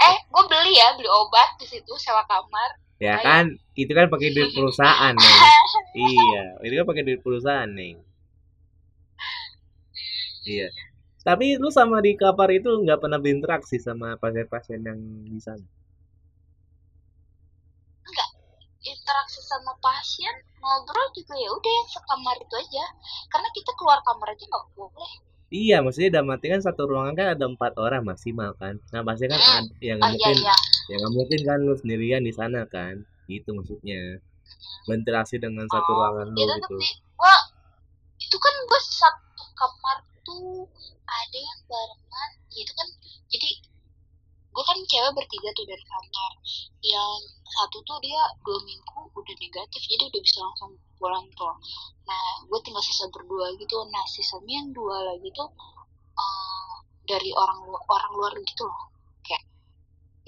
eh 0.00 0.16
gue 0.24 0.44
beli 0.48 0.72
ya 0.80 0.88
beli 0.96 1.08
obat 1.08 1.50
di 1.60 1.66
situ 1.68 1.92
sewa 2.00 2.24
kamar 2.26 2.70
ya 3.00 3.20
Ayo. 3.20 3.24
kan 3.24 3.44
itu 3.76 3.92
kan 3.92 4.08
pakai 4.08 4.32
duit 4.32 4.50
perusahaan 4.52 5.14
nih 5.14 5.38
iya 6.16 6.44
itu 6.64 6.74
kan 6.80 6.86
pakai 6.88 7.04
duit 7.04 7.20
perusahaan 7.20 7.68
nih 7.68 7.94
iya 10.48 10.68
tapi 11.20 11.60
lu 11.60 11.68
sama 11.68 12.00
di 12.00 12.16
kapar 12.16 12.48
itu 12.48 12.72
nggak 12.80 13.00
pernah 13.04 13.20
berinteraksi 13.20 13.76
sama 13.76 14.16
pasien-pasien 14.16 14.80
yang 14.80 14.96
di 15.28 15.36
sana? 15.36 15.60
Enggak. 18.08 18.28
Interaksi 19.10 19.42
sama 19.42 19.74
pasien, 19.82 20.30
ngobrol 20.62 21.10
juga 21.18 21.34
ya 21.34 21.50
udah 21.50 21.72
yang 21.82 21.88
sekamar 21.90 22.36
itu 22.38 22.54
aja. 22.62 22.84
Karena 23.26 23.48
kita 23.50 23.74
keluar 23.74 23.98
kamar 24.06 24.38
aja 24.38 24.44
nggak 24.46 24.66
boleh. 24.78 25.10
Iya, 25.50 25.82
maksudnya 25.82 26.14
dalam 26.14 26.30
arti 26.30 26.46
kan 26.46 26.62
satu 26.62 26.86
ruangan 26.86 27.18
kan 27.18 27.34
ada 27.34 27.42
empat 27.50 27.74
orang 27.74 28.06
maksimal 28.06 28.54
kan. 28.54 28.78
Nah, 28.94 29.02
pasti 29.02 29.26
kan 29.26 29.34
hmm. 29.34 29.50
ada, 29.50 29.74
yang 29.82 29.98
oh, 29.98 30.06
mungkin, 30.14 30.36
iya, 30.38 30.54
iya. 30.54 30.94
yang 30.94 31.10
mungkin 31.10 31.40
kan 31.42 31.58
lu 31.58 31.74
sendirian 31.74 32.22
di 32.22 32.30
sana 32.30 32.70
kan. 32.70 33.02
Gitu 33.26 33.50
maksudnya. 33.50 34.22
Berinteraksi 34.86 35.42
dengan 35.42 35.66
satu 35.66 35.90
oh, 35.90 35.96
ruangan 35.98 36.26
lu 36.30 36.38
gitu. 36.38 36.78
Wah, 37.18 37.42
itu 38.22 38.36
kan 38.38 38.54
gue 38.62 38.80
satu 38.94 39.42
kamar 39.58 39.98
tuh 40.22 40.70
ada 41.02 41.38
yang 41.42 41.58
barengan 41.66 42.30
itu 42.54 42.72
kan 42.78 42.88
jadi 43.26 43.50
gue 44.60 44.68
kan 44.68 44.76
cewek 44.84 45.12
bertiga 45.16 45.48
tuh 45.56 45.64
dari 45.64 45.84
kantor. 45.88 46.32
Yang 46.84 47.20
satu 47.48 47.80
tuh 47.88 47.96
dia 48.04 48.20
dua 48.44 48.60
minggu 48.60 49.00
udah 49.08 49.36
negatif 49.40 49.80
jadi 49.88 50.04
udah 50.12 50.20
bisa 50.20 50.38
langsung 50.44 50.76
pulang 51.00 51.24
tuh. 51.32 51.56
Nah 52.04 52.44
gue 52.44 52.60
tinggal 52.60 52.84
sisa 52.84 53.08
berdua 53.08 53.56
gitu. 53.56 53.80
Nah 53.88 54.04
sisanya 54.04 54.60
yang 54.60 54.68
dua 54.76 55.00
lagi 55.00 55.32
tuh 55.32 55.48
uh, 56.12 56.72
dari 57.08 57.32
orang 57.32 57.64
luar 57.64 57.80
orang 57.88 58.12
luar 58.20 58.32
gitu 58.44 58.68
loh. 58.68 58.92
Kayak 59.24 59.48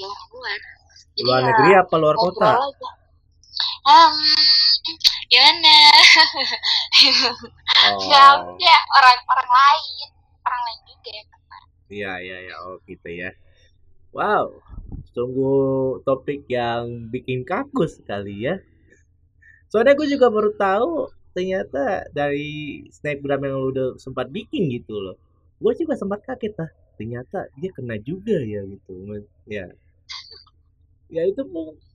ya 0.00 0.08
orang 0.08 0.28
luar. 0.32 0.60
Jadi 1.12 1.28
luar 1.28 1.36
ya, 1.36 1.46
negeri 1.52 1.70
apa 1.76 1.94
luar 2.00 2.16
kota? 2.16 2.48
aja. 2.56 2.90
um, 3.84 4.16
gimana 5.28 5.76
oh. 8.00 8.56
ya 8.56 8.76
orang 8.96 9.18
orang 9.28 9.50
lain. 9.52 10.08
Orang 10.40 10.60
lain 10.64 10.80
juga 10.88 11.10
ya 11.12 11.24
iya 11.92 12.12
iya 12.24 12.36
iya. 12.48 12.54
Oh 12.64 12.80
gitu 12.88 13.12
ya 13.12 13.28
wow 14.12 14.62
sungguh 15.12 16.04
topik 16.04 16.48
yang 16.48 17.08
bikin 17.12 17.44
kaku 17.44 17.88
sekali 17.88 18.48
ya. 18.48 18.60
Soalnya 19.68 19.96
gue 19.96 20.08
juga 20.08 20.28
baru 20.28 20.52
tahu 20.56 21.08
ternyata 21.32 22.04
dari 22.12 22.84
snapgram 22.92 23.40
yang 23.40 23.56
lu 23.56 23.68
udah 23.72 23.88
sempat 23.96 24.28
bikin 24.28 24.68
gitu 24.68 25.00
loh. 25.00 25.16
Gue 25.56 25.72
juga 25.76 25.96
sempat 25.96 26.24
kaget 26.24 26.52
lah 26.60 26.70
ternyata 27.00 27.48
dia 27.56 27.72
kena 27.72 27.96
juga 28.00 28.36
ya 28.40 28.60
gitu. 28.68 28.92
Ya. 29.48 29.72
Ya 31.12 31.22
itu 31.28 31.44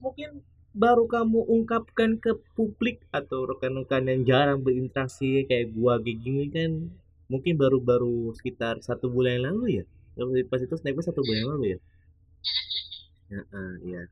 mungkin 0.02 0.42
baru 0.78 1.10
kamu 1.10 1.42
ungkapkan 1.42 2.22
ke 2.22 2.38
publik 2.54 3.02
atau 3.10 3.50
rekan-rekan 3.50 4.06
yang 4.06 4.22
jarang 4.30 4.62
berinteraksi 4.62 5.42
kayak 5.50 5.74
gua 5.74 5.98
kayak 5.98 6.22
gini 6.22 6.54
kan 6.54 6.94
mungkin 7.34 7.58
baru-baru 7.58 8.30
sekitar 8.38 8.78
satu 8.86 9.10
bulan 9.10 9.42
yang 9.42 9.46
lalu 9.54 9.82
ya. 9.82 9.86
Pas 10.50 10.62
itu 10.62 10.74
snapgram 10.78 11.06
satu 11.06 11.22
bulan 11.26 11.40
yang 11.42 11.52
lalu 11.58 11.66
ya 11.78 11.80
Uh-uh, 13.32 13.78
yeah. 13.84 14.06